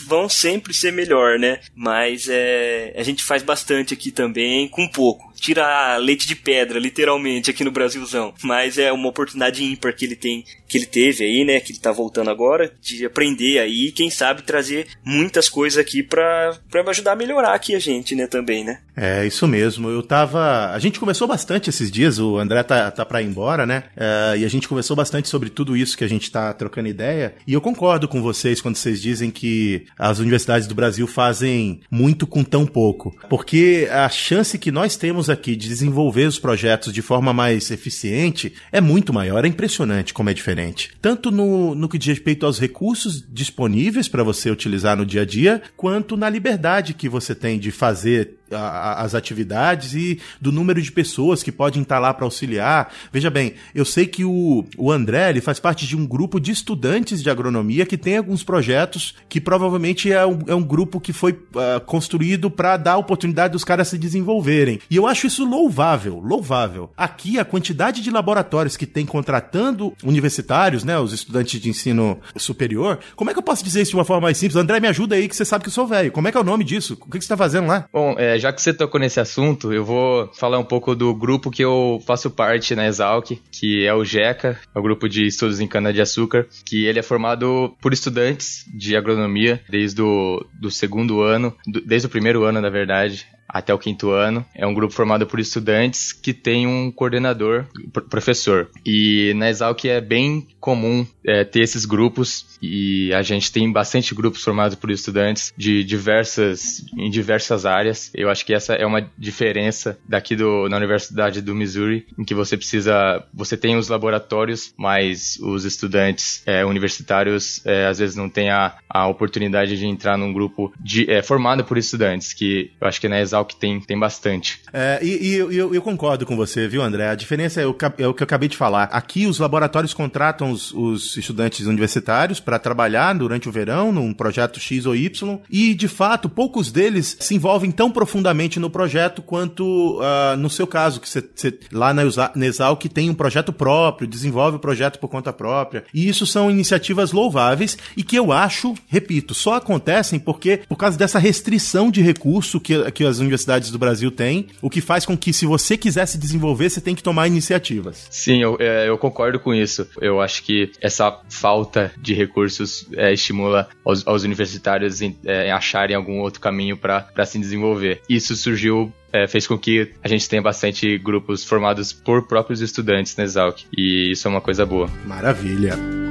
vão 0.06 0.30
sempre 0.30 0.74
ser 0.74 0.92
melhor, 0.92 1.40
né? 1.40 1.60
Mas 1.74 2.28
é, 2.30 2.94
a 2.96 3.04
gente 3.04 3.24
faz 3.24 3.42
bastante 3.42 3.94
aqui 3.94 4.12
também, 4.12 4.68
com 4.68 4.88
pouco 4.88 5.35
tira 5.36 5.98
leite 5.98 6.28
de 6.28 6.36
pedra, 6.36 6.80
literalmente, 6.80 7.50
aqui 7.52 7.64
no 7.64 7.72
Brasilzão. 7.72 8.34
Mas 8.44 8.78
é 8.78 8.92
uma 8.92 9.10
oportunidade 9.10 9.64
ímpar 9.64 9.94
que 9.94 10.06
ele 10.06 10.16
tem, 10.16 10.44
que 10.68 10.78
ele 10.78 10.86
teve 10.86 11.24
aí, 11.24 11.44
né? 11.44 11.60
Que 11.60 11.72
ele 11.72 11.80
tá 11.80 11.92
voltando 11.92 12.30
agora, 12.30 12.72
de 12.82 13.06
aprender 13.06 13.60
aí, 13.60 13.92
quem 13.92 14.10
sabe 14.10 14.42
trazer 14.44 14.88
muitas 15.04 15.50
coisas 15.50 15.78
aqui 15.78 16.02
pra, 16.02 16.58
pra 16.70 16.84
ajudar 16.90 17.14
a 17.14 17.16
melhorar 17.16 17.54
aqui 17.54 17.76
a 17.76 17.80
gente, 17.80 18.16
né, 18.16 18.28
também, 18.28 18.64
né? 18.64 18.80
É, 18.96 19.26
isso 19.26 19.48
mesmo. 19.48 19.90
Eu 19.90 20.02
tava. 20.02 20.72
A 20.72 20.80
gente 20.80 21.00
conversou 21.00 21.28
bastante 21.28 21.70
esses 21.70 21.92
dias, 21.92 22.18
o 22.18 22.38
André 22.38 22.64
tá, 22.64 22.90
tá 22.90 23.06
pra 23.06 23.22
ir 23.22 23.26
embora, 23.26 23.66
né? 23.66 23.84
É, 23.96 24.38
e 24.38 24.46
a 24.46 24.48
gente 24.48 24.68
conversou 24.68 24.96
bastante 24.96 25.28
sobre 25.28 25.50
tudo 25.50 25.76
isso 25.76 25.98
que 25.98 26.04
a 26.04 26.08
gente 26.08 26.32
tá 26.32 26.54
trocando 26.54 26.88
ideia. 26.88 27.36
E 27.46 27.54
eu 27.54 27.62
concordo 27.62 28.08
com 28.08 28.22
vocês 28.22 28.62
quando 28.62 28.78
vocês 28.78 29.02
dizem 29.02 29.30
que 29.32 29.86
as 29.98 30.20
universidades 30.20 30.68
do 30.68 30.76
Brasil 30.76 31.08
fazem 31.08 31.82
muito 31.92 32.26
com 32.26 32.44
tão 32.44 32.66
pouco. 32.66 33.16
Porque 33.30 33.88
a 33.92 34.08
chance 34.10 34.58
que 34.58 34.72
nós 34.72 34.96
temos 34.96 35.25
aqui 35.30 35.56
de 35.56 35.68
desenvolver 35.68 36.26
os 36.26 36.40
projetos 36.40 36.94
de 36.94 37.02
forma 37.02 37.34
mais 37.34 37.70
eficiente 37.72 38.54
é 38.72 38.80
muito 38.80 39.14
maior. 39.14 39.46
É 39.46 39.48
impressionante 39.48 40.14
como 40.14 40.30
é 40.30 40.34
diferente. 40.34 40.92
Tanto 41.02 41.32
no, 41.32 41.76
no 41.76 41.90
que 41.90 41.98
diz 41.98 42.08
respeito 42.08 42.46
aos 42.46 42.60
recursos 42.60 43.24
disponíveis 43.28 44.08
para 44.08 44.24
você 44.24 44.50
utilizar 44.50 44.98
no 44.98 45.06
dia 45.06 45.22
a 45.22 45.26
dia, 45.26 45.62
quanto 45.76 46.18
na 46.18 46.30
liberdade 46.30 46.94
que 46.94 47.10
você 47.10 47.34
tem 47.36 47.60
de 47.60 47.72
fazer 47.72 48.36
as 48.52 49.16
atividades 49.16 49.94
e 49.94 50.20
do 50.40 50.52
número 50.52 50.82
de 50.82 50.92
pessoas 50.92 51.42
que 51.42 51.52
podem 51.52 51.82
estar 51.82 52.00
lá 52.00 52.14
para 52.14 52.26
auxiliar. 52.26 52.92
Veja 53.12 53.30
bem, 53.30 53.54
eu 53.74 53.86
sei 53.86 54.06
que 54.06 54.24
o, 54.24 54.66
o 54.78 54.92
André 54.92 55.30
ele 55.30 55.42
faz 55.42 55.60
parte 55.60 55.88
de 55.88 55.96
um 55.96 56.06
grupo 56.06 56.40
de 56.40 56.52
estudantes 56.52 57.22
de 57.22 57.30
agronomia 57.30 57.86
que 57.86 57.98
tem 57.98 58.18
alguns 58.18 58.44
projetos 58.44 59.16
que 59.28 59.42
provavelmente 59.42 60.12
é 60.12 60.26
um, 60.26 60.40
é 60.48 60.56
um 60.56 60.64
grupo 60.64 61.00
que 61.00 61.14
foi 61.14 61.32
uh, 61.32 61.80
construído 61.86 62.50
para 62.50 62.78
dar 62.78 62.98
oportunidade 62.98 63.54
dos 63.54 63.64
caras 63.64 63.88
se 63.88 63.98
desenvolverem. 63.98 64.80
E 64.90 64.96
eu 64.96 65.08
acho 65.08 65.28
isso 65.28 65.46
louvável, 65.46 66.20
louvável. 66.20 66.92
Aqui 66.96 67.40
a 67.40 67.46
quantidade 67.46 68.02
de 68.02 68.12
laboratórios 68.12 68.78
que 68.78 68.86
tem 68.86 69.06
contratando 69.06 69.94
universitários, 70.04 70.84
né, 70.84 70.98
os 71.00 71.14
estudantes 71.14 71.60
de 71.60 71.70
ensino 71.70 72.20
superior, 72.38 73.00
como 73.16 73.30
é 73.30 73.34
que 73.34 73.40
eu 73.40 73.44
posso 73.44 73.64
dizer 73.64 73.82
isso 73.82 73.92
de 73.92 73.98
uma 73.98 74.06
forma 74.06 74.22
mais 74.22 74.38
simples? 74.38 74.56
André, 74.56 74.80
me 74.80 74.88
ajuda 74.88 75.16
aí 75.16 75.28
que 75.28 75.36
você 75.36 75.46
sabe 75.46 75.64
que 75.64 75.70
eu 75.70 75.74
sou 75.74 75.88
velho. 75.88 76.12
Como 76.12 76.28
é 76.28 76.32
que 76.32 76.38
é 76.38 76.42
o 76.42 76.44
nome 76.44 76.64
disso? 76.64 76.94
O 76.94 77.06
que, 77.06 77.18
que 77.18 77.26
você 77.26 77.26
está 77.26 77.38
fazendo 77.38 77.68
lá? 77.68 77.88
Bom, 77.92 78.16
é, 78.18 78.35
é, 78.36 78.40
já 78.40 78.52
que 78.52 78.62
você 78.62 78.74
tocou 78.74 79.00
nesse 79.00 79.20
assunto, 79.20 79.72
eu 79.72 79.84
vou 79.84 80.30
falar 80.34 80.60
um 80.60 80.64
pouco 80.64 80.96
do 80.96 81.14
grupo 81.16 81.50
que 81.50 81.64
eu 81.64 82.02
faço 82.06 82.30
parte 82.30 82.76
na 82.76 82.86
Exalc, 82.86 83.32
que 83.52 83.86
é 83.86 83.94
o 83.94 84.04
GECA, 84.04 84.60
é 84.74 84.80
o 84.80 84.82
grupo 84.82 85.08
de 85.08 85.26
estudos 85.26 85.60
em 85.60 85.68
cana-de-açúcar, 85.68 86.48
que 86.66 86.86
ele 86.86 87.00
é 87.00 87.04
formado 87.04 87.74
por 87.82 87.94
estudantes 87.94 88.66
de 88.74 88.96
agronomia 88.96 89.62
desde 89.70 90.02
o 90.02 90.46
do 90.54 90.70
segundo 90.70 91.22
ano, 91.22 91.56
do, 91.66 91.82
desde 91.82 92.08
o 92.08 92.10
primeiro 92.10 92.44
ano, 92.44 92.60
na 92.60 92.70
verdade, 92.70 93.26
até 93.48 93.74
o 93.74 93.80
quinto 93.80 94.12
ano. 94.12 94.46
É 94.54 94.66
um 94.66 94.74
grupo 94.74 94.94
formado 94.94 95.26
por 95.26 95.40
estudantes 95.40 96.12
que 96.12 96.34
tem 96.34 96.68
um 96.68 96.92
coordenador, 96.92 97.66
professor. 98.10 98.70
E 98.86 99.34
na 99.36 99.50
Exalc 99.50 99.86
é 99.86 100.02
bem 100.02 100.48
comum 100.60 101.06
é, 101.24 101.44
ter 101.44 101.62
esses 101.62 101.86
grupos 101.86 102.58
e 102.62 103.14
a 103.14 103.22
gente 103.22 103.52
tem 103.52 103.72
bastante 103.72 104.16
grupos 104.16 104.44
formados 104.44 104.76
por 104.76 104.90
estudantes 104.90 105.54
de 105.56 105.84
diversas 105.84 106.84
em 106.98 107.10
diversas 107.10 107.66
áreas. 107.66 108.12
Eu 108.16 108.30
acho 108.30 108.44
que 108.46 108.54
essa 108.54 108.74
é 108.74 108.86
uma 108.86 109.08
diferença 109.18 109.98
daqui 110.08 110.36
do, 110.36 110.68
na 110.68 110.78
Universidade 110.78 111.42
do 111.42 111.54
Missouri, 111.54 112.08
em 112.18 112.24
que 112.24 112.34
você 112.34 112.58
precisa, 112.58 113.24
você 113.34 113.56
tem 113.56 113.76
os 113.76 113.90
laboratórios, 113.90 114.74
mas 114.78 115.38
os 115.40 115.66
estudantes 115.66 116.42
é, 116.48 116.66
universitários 116.66 117.64
é, 117.66 117.86
às 117.86 118.00
vezes 118.00 118.16
não 118.16 118.30
têm 118.30 118.50
a, 118.50 118.76
a 118.90 119.08
oportunidade 119.08 119.78
de 119.78 119.86
entrar 119.86 120.18
num 120.18 120.34
grupo 120.34 120.74
de, 120.80 121.10
é, 121.12 121.22
formado 121.22 121.64
por 121.64 121.78
estudantes, 121.78 122.34
que 122.34 122.72
eu 122.82 122.88
acho 122.88 123.00
que 123.00 123.08
na 123.08 123.20
Exalc 123.20 123.35
tem, 123.44 123.80
tem 123.82 124.00
bastante. 124.00 124.62
É, 124.72 125.00
e, 125.02 125.28
e 125.28 125.34
eu, 125.36 125.74
eu, 125.74 125.82
concordo 125.82 126.26
com 126.26 126.36
você, 126.36 126.68
viu, 126.68 126.82
André? 126.82 127.10
A 127.10 127.16
diferença 127.16 127.62
é 127.62 127.66
o, 127.66 127.76
é 127.98 128.08
o 128.08 128.14
que 128.14 128.24
eu 128.24 128.26
acabei 128.26 128.48
de 128.48 128.58
falar. 128.58 128.84
Aqui 128.86 129.26
os 129.26 129.40
laboratórios 129.40 129.94
contratam 129.94 130.52
os, 130.52 130.72
os 130.74 131.18
estudantes 131.18 131.66
universitários 131.66 132.40
para 132.40 132.60
trabalhar 132.60 133.14
durante 133.14 133.50
o 133.50 133.52
verão 133.52 133.92
num 133.92 134.14
projeto 134.14 134.60
X 134.60 134.86
ou 134.86 134.96
Y 134.96 135.40
e, 135.50 135.74
de 135.74 135.88
fato, 135.88 136.30
poucos 136.30 136.72
deles 136.72 137.18
se 137.20 137.36
envolvem 137.36 137.72
tão 137.72 137.92
profundamente 137.92 138.60
no 138.60 138.70
projeto 138.70 139.22
quanto 139.22 140.00
uh, 140.00 140.38
no 140.38 140.50
seu 140.50 140.68
caso, 140.68 141.00
que 141.00 141.10
você 141.10 141.24
lá 141.72 141.94
na, 141.94 142.04
na 142.36 142.46
Exalc 142.46 142.84
tem 142.86 143.10
um 143.10 143.14
projeto 143.14 143.52
próprio, 143.52 144.08
desenvolve 144.08 144.58
o 144.58 144.60
projeto 144.60 145.00
por 145.00 145.08
conta 145.08 145.34
própria. 145.34 145.84
E 145.94 146.08
isso 146.08 146.26
são 146.26 146.50
iniciativas 146.52 147.12
louváveis 147.12 147.78
e 147.96 148.04
que 148.04 148.16
eu 148.16 148.32
acho, 148.32 148.76
repito, 148.88 149.34
só 149.34 149.56
acontecem 149.56 150.20
porque 150.20 150.62
por 150.68 150.78
causa 150.78 150.98
dessa 150.98 151.20
restrição 151.20 151.90
de 151.90 152.02
recurso 152.02 152.60
que, 152.60 152.92
que 152.92 153.06
as 153.06 153.20
universidades 153.26 153.72
do 153.72 153.80
Brasil 153.80 154.12
têm, 154.12 154.48
o 154.62 154.70
que 154.70 154.82
faz 154.82 155.06
com 155.06 155.18
que, 155.18 155.34
se 155.34 155.46
você 155.46 155.78
quiser 155.78 156.06
se 156.06 156.18
desenvolver, 156.18 156.70
você 156.70 156.82
tem 156.82 156.96
que 156.96 157.04
tomar 157.04 157.28
iniciativas. 157.28 158.08
Sim, 158.10 158.42
eu, 158.42 158.58
é, 158.60 158.88
eu 158.88 158.98
concordo 158.98 159.40
com 159.40 159.54
isso. 159.54 159.88
Eu 160.00 160.22
acho 160.22 160.44
que 160.44 160.72
essa 160.82 161.20
falta 161.30 161.92
de 161.98 162.14
recursos 162.14 162.88
é, 162.94 163.14
estimula 163.14 163.68
aos, 163.84 164.06
aos 164.08 164.24
universitários 164.24 165.02
em, 165.02 165.18
é, 165.26 165.52
acharem 165.52 165.96
algum 165.96 166.20
outro 166.20 166.40
caminho 166.40 166.78
para 166.78 167.26
se 167.26 167.40
desenvolver. 167.40 168.02
Isso 168.10 168.36
surgiu 168.36 168.94
é, 169.12 169.28
fez 169.28 169.48
com 169.48 169.58
que 169.58 169.94
a 170.04 170.08
gente 170.10 170.28
tenha 170.28 170.42
bastante 170.42 170.98
grupos 170.98 171.44
formados 171.44 171.94
por 171.94 172.28
próprios 172.28 172.60
estudantes 172.60 173.16
na 173.16 173.24
Exalc. 173.24 173.62
E 173.76 174.12
isso 174.12 174.28
é 174.28 174.32
uma 174.32 174.42
coisa 174.42 174.66
boa. 174.66 174.90
Maravilha. 175.06 176.05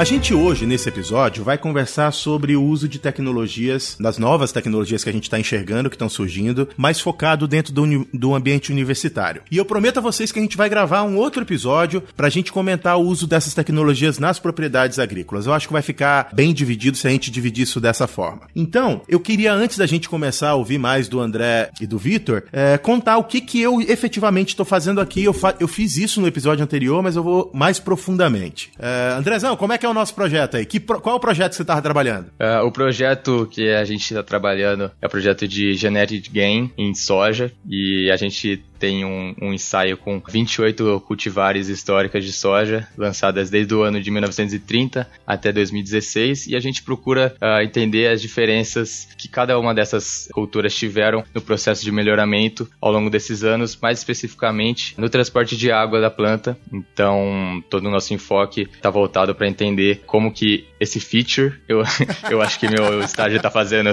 A 0.00 0.04
gente 0.04 0.32
hoje, 0.32 0.64
nesse 0.64 0.88
episódio, 0.88 1.44
vai 1.44 1.58
conversar 1.58 2.10
sobre 2.10 2.56
o 2.56 2.64
uso 2.64 2.88
de 2.88 2.98
tecnologias, 2.98 3.98
das 4.00 4.16
novas 4.16 4.50
tecnologias 4.50 5.04
que 5.04 5.10
a 5.10 5.12
gente 5.12 5.24
está 5.24 5.38
enxergando, 5.38 5.90
que 5.90 5.94
estão 5.94 6.08
surgindo, 6.08 6.66
mais 6.74 6.98
focado 6.98 7.46
dentro 7.46 7.70
do, 7.70 8.08
do 8.10 8.34
ambiente 8.34 8.72
universitário. 8.72 9.42
E 9.50 9.58
eu 9.58 9.64
prometo 9.66 9.98
a 9.98 10.00
vocês 10.00 10.32
que 10.32 10.38
a 10.38 10.42
gente 10.42 10.56
vai 10.56 10.70
gravar 10.70 11.02
um 11.02 11.18
outro 11.18 11.42
episódio 11.42 12.02
para 12.16 12.28
a 12.28 12.30
gente 12.30 12.50
comentar 12.50 12.96
o 12.96 13.02
uso 13.02 13.26
dessas 13.26 13.52
tecnologias 13.52 14.18
nas 14.18 14.38
propriedades 14.38 14.98
agrícolas. 14.98 15.44
Eu 15.44 15.52
acho 15.52 15.66
que 15.66 15.72
vai 15.74 15.82
ficar 15.82 16.30
bem 16.32 16.54
dividido 16.54 16.96
se 16.96 17.06
a 17.06 17.10
gente 17.10 17.30
dividir 17.30 17.64
isso 17.64 17.78
dessa 17.78 18.06
forma. 18.06 18.48
Então, 18.56 19.02
eu 19.06 19.20
queria, 19.20 19.52
antes 19.52 19.76
da 19.76 19.84
gente 19.84 20.08
começar 20.08 20.48
a 20.48 20.54
ouvir 20.54 20.78
mais 20.78 21.10
do 21.10 21.20
André 21.20 21.72
e 21.78 21.86
do 21.86 21.98
Vitor, 21.98 22.44
é, 22.50 22.78
contar 22.78 23.18
o 23.18 23.24
que, 23.24 23.38
que 23.38 23.60
eu 23.60 23.82
efetivamente 23.82 24.54
estou 24.54 24.64
fazendo 24.64 24.98
aqui. 24.98 25.24
Eu, 25.24 25.34
fa 25.34 25.54
eu 25.60 25.68
fiz 25.68 25.98
isso 25.98 26.22
no 26.22 26.26
episódio 26.26 26.64
anterior, 26.64 27.02
mas 27.02 27.16
eu 27.16 27.22
vou 27.22 27.50
mais 27.52 27.78
profundamente. 27.78 28.72
É, 28.78 29.14
Andrezão, 29.18 29.54
como 29.58 29.74
é 29.74 29.76
que 29.76 29.84
é 29.84 29.89
o 29.90 29.94
nosso 29.94 30.14
projeto 30.14 30.56
aí? 30.56 30.66
Que, 30.66 30.80
qual 30.80 31.14
é 31.14 31.18
o 31.18 31.20
projeto 31.20 31.50
que 31.50 31.56
você 31.56 31.62
estava 31.62 31.82
trabalhando? 31.82 32.26
Uh, 32.40 32.64
o 32.66 32.72
projeto 32.72 33.48
que 33.50 33.70
a 33.70 33.84
gente 33.84 34.02
está 34.02 34.22
trabalhando 34.22 34.90
é 35.00 35.06
o 35.06 35.10
projeto 35.10 35.46
de 35.46 35.74
Genetic 35.74 36.30
Gain 36.32 36.72
em 36.76 36.94
soja 36.94 37.52
e 37.68 38.10
a 38.10 38.16
gente 38.16 38.64
tem 38.80 39.04
um, 39.04 39.34
um, 39.40 39.52
ensaio 39.52 39.98
com 39.98 40.20
28 40.26 41.00
cultivares 41.06 41.68
históricas 41.68 42.24
de 42.24 42.32
soja, 42.32 42.88
lançadas 42.96 43.50
desde 43.50 43.74
o 43.74 43.82
ano 43.82 44.00
de 44.00 44.10
1930 44.10 45.06
até 45.26 45.52
2016, 45.52 46.46
e 46.46 46.56
a 46.56 46.60
gente 46.60 46.82
procura 46.82 47.36
uh, 47.40 47.62
entender 47.62 48.08
as 48.08 48.22
diferenças 48.22 49.06
que 49.18 49.28
cada 49.28 49.58
uma 49.58 49.74
dessas 49.74 50.28
culturas 50.32 50.74
tiveram 50.74 51.22
no 51.34 51.42
processo 51.42 51.84
de 51.84 51.92
melhoramento 51.92 52.68
ao 52.80 52.90
longo 52.90 53.10
desses 53.10 53.44
anos, 53.44 53.78
mais 53.80 53.98
especificamente 53.98 54.94
no 54.96 55.10
transporte 55.10 55.56
de 55.56 55.70
água 55.70 56.00
da 56.00 56.10
planta. 56.10 56.58
Então, 56.72 57.62
todo 57.68 57.86
o 57.86 57.90
nosso 57.90 58.14
enfoque 58.14 58.62
está 58.62 58.88
voltado 58.88 59.34
para 59.34 59.46
entender 59.46 60.02
como 60.06 60.32
que 60.32 60.69
esse 60.80 60.98
feature, 60.98 61.52
eu, 61.68 61.82
eu 62.30 62.40
acho 62.40 62.58
que 62.58 62.66
meu 62.66 63.00
estágio 63.00 63.36
está 63.36 63.50
fazendo 63.50 63.90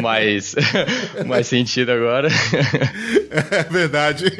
mais, 0.00 0.54
mais 1.26 1.46
sentido 1.46 1.90
agora. 1.90 2.28
É 3.30 3.64
verdade. 3.64 4.30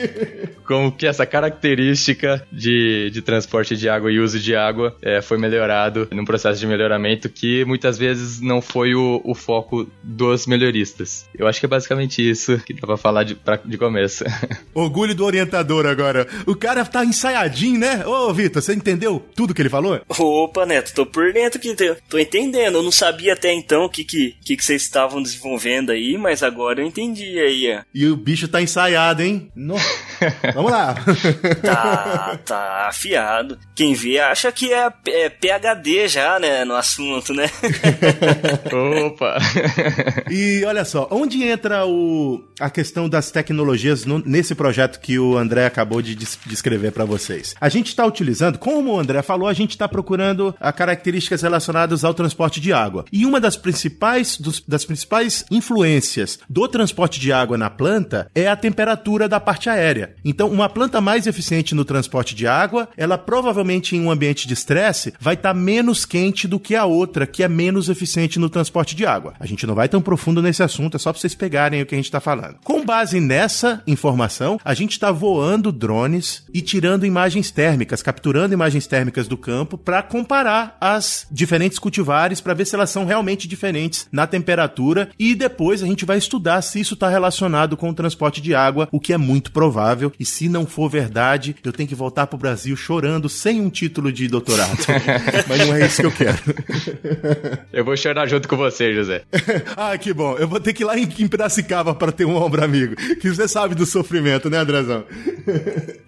Como 0.65 0.93
que 0.93 1.07
essa 1.07 1.25
característica 1.25 2.47
de, 2.53 3.11
de 3.11 3.23
transporte 3.23 3.75
de 3.77 3.89
água 3.89 4.13
e 4.13 4.21
uso 4.21 4.39
de 4.39 4.55
água 4.55 4.95
é, 5.01 5.23
foi 5.23 5.39
melhorado 5.39 6.09
num 6.13 6.25
processo 6.25 6.61
de 6.61 6.67
melhoramento 6.67 7.29
que 7.29 7.65
muitas 7.65 7.97
vezes 7.97 8.41
não 8.41 8.61
foi 8.61 8.95
o, 8.95 9.21
o 9.25 9.35
foco 9.35 9.91
dos 10.03 10.47
melhoristas. 10.47 11.27
Eu 11.37 11.47
acho 11.47 11.59
que 11.59 11.67
é 11.67 11.69
basicamente 11.69 12.29
isso 12.29 12.59
que 12.59 12.75
dá 12.75 12.87
pra 12.87 12.97
falar 12.97 13.25
de, 13.25 13.35
pra, 13.35 13.57
de 13.57 13.79
começo. 13.79 14.25
Orgulho 14.75 15.15
do 15.15 15.25
orientador 15.25 15.87
agora. 15.87 16.27
O 16.47 16.55
cara 16.55 16.85
tá 16.85 17.05
ensaiadinho, 17.05 17.81
né? 17.81 18.07
Ô, 18.07 18.33
Vitor, 18.35 18.61
você 18.61 18.75
entendeu 18.75 19.25
tudo 19.35 19.55
que 19.55 19.63
ele 19.63 19.69
falou? 19.69 20.01
Opa, 20.09 20.67
Neto, 20.67 20.93
tô 20.95 21.07
por 21.07 21.33
dentro 21.33 21.59
aqui. 21.83 22.03
Tô 22.09 22.19
entendendo. 22.19 22.77
Eu 22.77 22.83
não 22.83 22.93
sabia 22.93 23.33
até 23.33 23.53
então 23.53 23.85
o 23.85 23.89
que, 23.89 24.05
que, 24.05 24.37
que, 24.45 24.57
que 24.57 24.65
vocês 24.65 24.83
estavam 24.83 25.23
desenvolvendo 25.23 25.91
aí, 25.91 26.17
mas 26.19 26.43
agora 26.43 26.81
eu 26.81 26.87
entendi 26.87 27.39
aí, 27.39 27.77
ó. 27.79 27.83
E 27.95 28.07
o 28.07 28.17
bicho 28.17 28.49
tá 28.49 28.61
ensaiado, 28.61 29.23
hein? 29.23 29.51
No... 29.55 29.77
Vamos 30.55 30.71
lá. 30.71 30.95
Tá, 31.63 32.39
tá 32.45 32.89
afiado. 32.89 33.59
Quem 33.75 33.95
vê 33.95 34.19
acha 34.19 34.51
que 34.51 34.73
é, 34.73 34.91
é 35.07 35.29
PHD 35.29 36.09
já, 36.09 36.39
né, 36.39 36.65
no 36.65 36.75
assunto, 36.75 37.33
né? 37.33 37.49
Opa! 39.07 39.39
e 40.31 40.65
olha 40.65 40.85
só, 40.85 41.09
onde 41.11 41.43
entra 41.45 41.87
o, 41.87 42.43
a 42.59 42.71
questão 42.71 43.09
das 43.09 43.31
tecnologias 43.31 44.05
no, 44.05 44.19
nesse 44.19 44.55
projeto 44.55 45.01
que 45.01 45.19
o 45.19 45.37
André 45.37 45.67
acabou 45.67 46.03
de 46.03 46.15
descrever 46.15 46.91
para 46.93 47.05
vocês? 47.05 47.55
A 47.61 47.69
gente 47.69 47.89
está 47.89 48.05
utilizando, 48.05 48.59
como 48.59 48.93
o 48.93 48.99
André 48.99 49.23
falou, 49.23 49.49
a 49.49 49.53
gente 49.53 49.71
está 49.71 49.89
procurando 49.89 50.55
a 50.61 50.73
características 50.73 51.43
relacionadas 51.43 51.68
ao 52.05 52.15
transporte 52.15 52.61
de 52.61 52.73
água. 52.73 53.05
E 53.13 53.27
uma 53.27 53.41
das 53.41 53.57
principais, 53.57 54.39
dos, 54.39 54.61
das 54.67 54.85
principais 54.85 55.45
influências 55.51 56.39
do 56.49 56.67
transporte 56.67 57.21
de 57.21 57.33
água 57.33 57.59
na 57.59 57.71
planta 57.71 58.31
é 58.35 58.49
a 58.49 58.57
temperatura 58.57 59.29
da 59.29 59.39
parte 59.39 59.59
parte 59.59 59.69
aérea. 59.69 60.15
Então, 60.25 60.49
uma 60.49 60.69
planta 60.69 61.01
mais 61.01 61.27
eficiente 61.27 61.75
no 61.75 61.85
transporte 61.85 62.35
de 62.35 62.47
água, 62.47 62.89
ela 62.97 63.19
provavelmente 63.19 63.97
em 63.97 64.01
um 64.01 64.11
ambiente 64.11 64.47
de 64.47 64.55
estresse 64.55 65.13
vai 65.21 65.35
estar 65.35 65.53
tá 65.53 65.55
menos 65.55 66.05
quente 66.05 66.47
do 66.47 66.61
que 66.61 66.77
a 66.77 66.85
outra, 66.85 67.27
que 67.27 67.43
é 67.43 67.49
menos 67.49 67.89
eficiente 67.89 68.39
no 68.39 68.49
transporte 68.49 68.95
de 68.95 69.05
água. 69.05 69.35
A 69.41 69.47
gente 69.47 69.67
não 69.67 69.75
vai 69.75 69.89
tão 69.89 70.01
profundo 70.01 70.41
nesse 70.41 70.63
assunto, 70.63 70.97
é 70.97 70.99
só 70.99 71.13
para 71.13 71.21
vocês 71.21 71.35
pegarem 71.35 71.83
o 71.83 71.87
que 71.87 71.95
a 71.95 71.99
gente 71.99 72.05
está 72.05 72.21
falando. 72.21 72.57
Com 72.63 72.85
base 72.85 73.21
nessa 73.21 73.83
informação, 73.87 74.61
a 74.65 74.75
gente 74.75 74.93
está 74.93 75.11
voando 75.11 75.73
drones 75.73 76.45
e 76.55 76.63
tirando 76.63 77.05
imagens 77.05 77.51
térmicas, 77.51 78.03
capturando 78.03 78.55
imagens 78.55 78.87
térmicas 78.87 79.27
do 79.27 79.37
campo 79.37 79.77
para 79.77 80.03
comparar 80.03 80.77
as 80.81 81.27
diferentes 81.31 81.58
cultivares 81.79 82.41
para 82.41 82.55
ver 82.55 82.67
se 82.67 82.75
elas 82.75 82.91
são 82.91 83.05
realmente 83.05 83.49
diferentes 83.49 84.07
na 84.13 84.27
temperatura 84.27 85.11
e 85.19 85.35
depois 85.35 85.83
a 85.83 85.87
gente 85.87 86.05
vai 86.05 86.19
estudar 86.19 86.63
se 86.63 86.79
isso 86.79 86.95
está 86.95 87.09
relacionado 87.09 87.77
com 87.77 87.91
o 87.91 87.95
transporte 87.95 88.41
de 88.41 88.55
água, 88.55 88.89
o 88.93 89.01
que 89.01 89.13
é 89.13 89.17
muito 89.17 89.51
provável. 89.51 90.13
E 90.21 90.25
se 90.25 90.49
não 90.49 90.67
for 90.67 90.89
verdade, 90.89 91.57
eu 91.65 91.73
tenho 91.73 91.89
que 91.89 91.95
voltar 91.95 92.27
pro 92.27 92.39
Brasil 92.39 92.77
chorando 92.77 93.29
sem 93.29 93.61
um 93.61 93.71
título 93.71 94.13
de 94.13 94.29
doutorado. 94.29 94.79
Mas 95.49 95.67
não 95.67 95.75
é 95.75 95.87
isso 95.87 96.03
que 96.03 96.07
eu 96.07 96.13
quero. 96.13 96.39
eu 97.73 97.85
vou 97.85 97.97
chorar 97.97 98.27
junto 98.27 98.47
com 98.47 98.57
você, 98.57 98.95
José. 98.95 99.23
ah, 99.77 99.97
que 99.99 100.13
bom. 100.13 100.37
Eu 100.37 100.47
vou 100.47 100.61
ter 100.61 100.73
que 100.73 100.83
ir 100.83 100.87
lá 100.87 100.99
em, 100.99 101.03
em 101.03 101.29
Piracicaba 101.29 101.95
para 101.95 102.13
ter 102.13 102.25
um 102.25 102.37
ombro 102.37 102.63
amigo. 102.63 102.95
Que 103.21 103.31
você 103.31 103.49
sabe 103.49 103.75
do 103.75 103.87
sofrimento, 103.87 104.49
né, 104.51 104.59
Andrezão? 104.59 105.05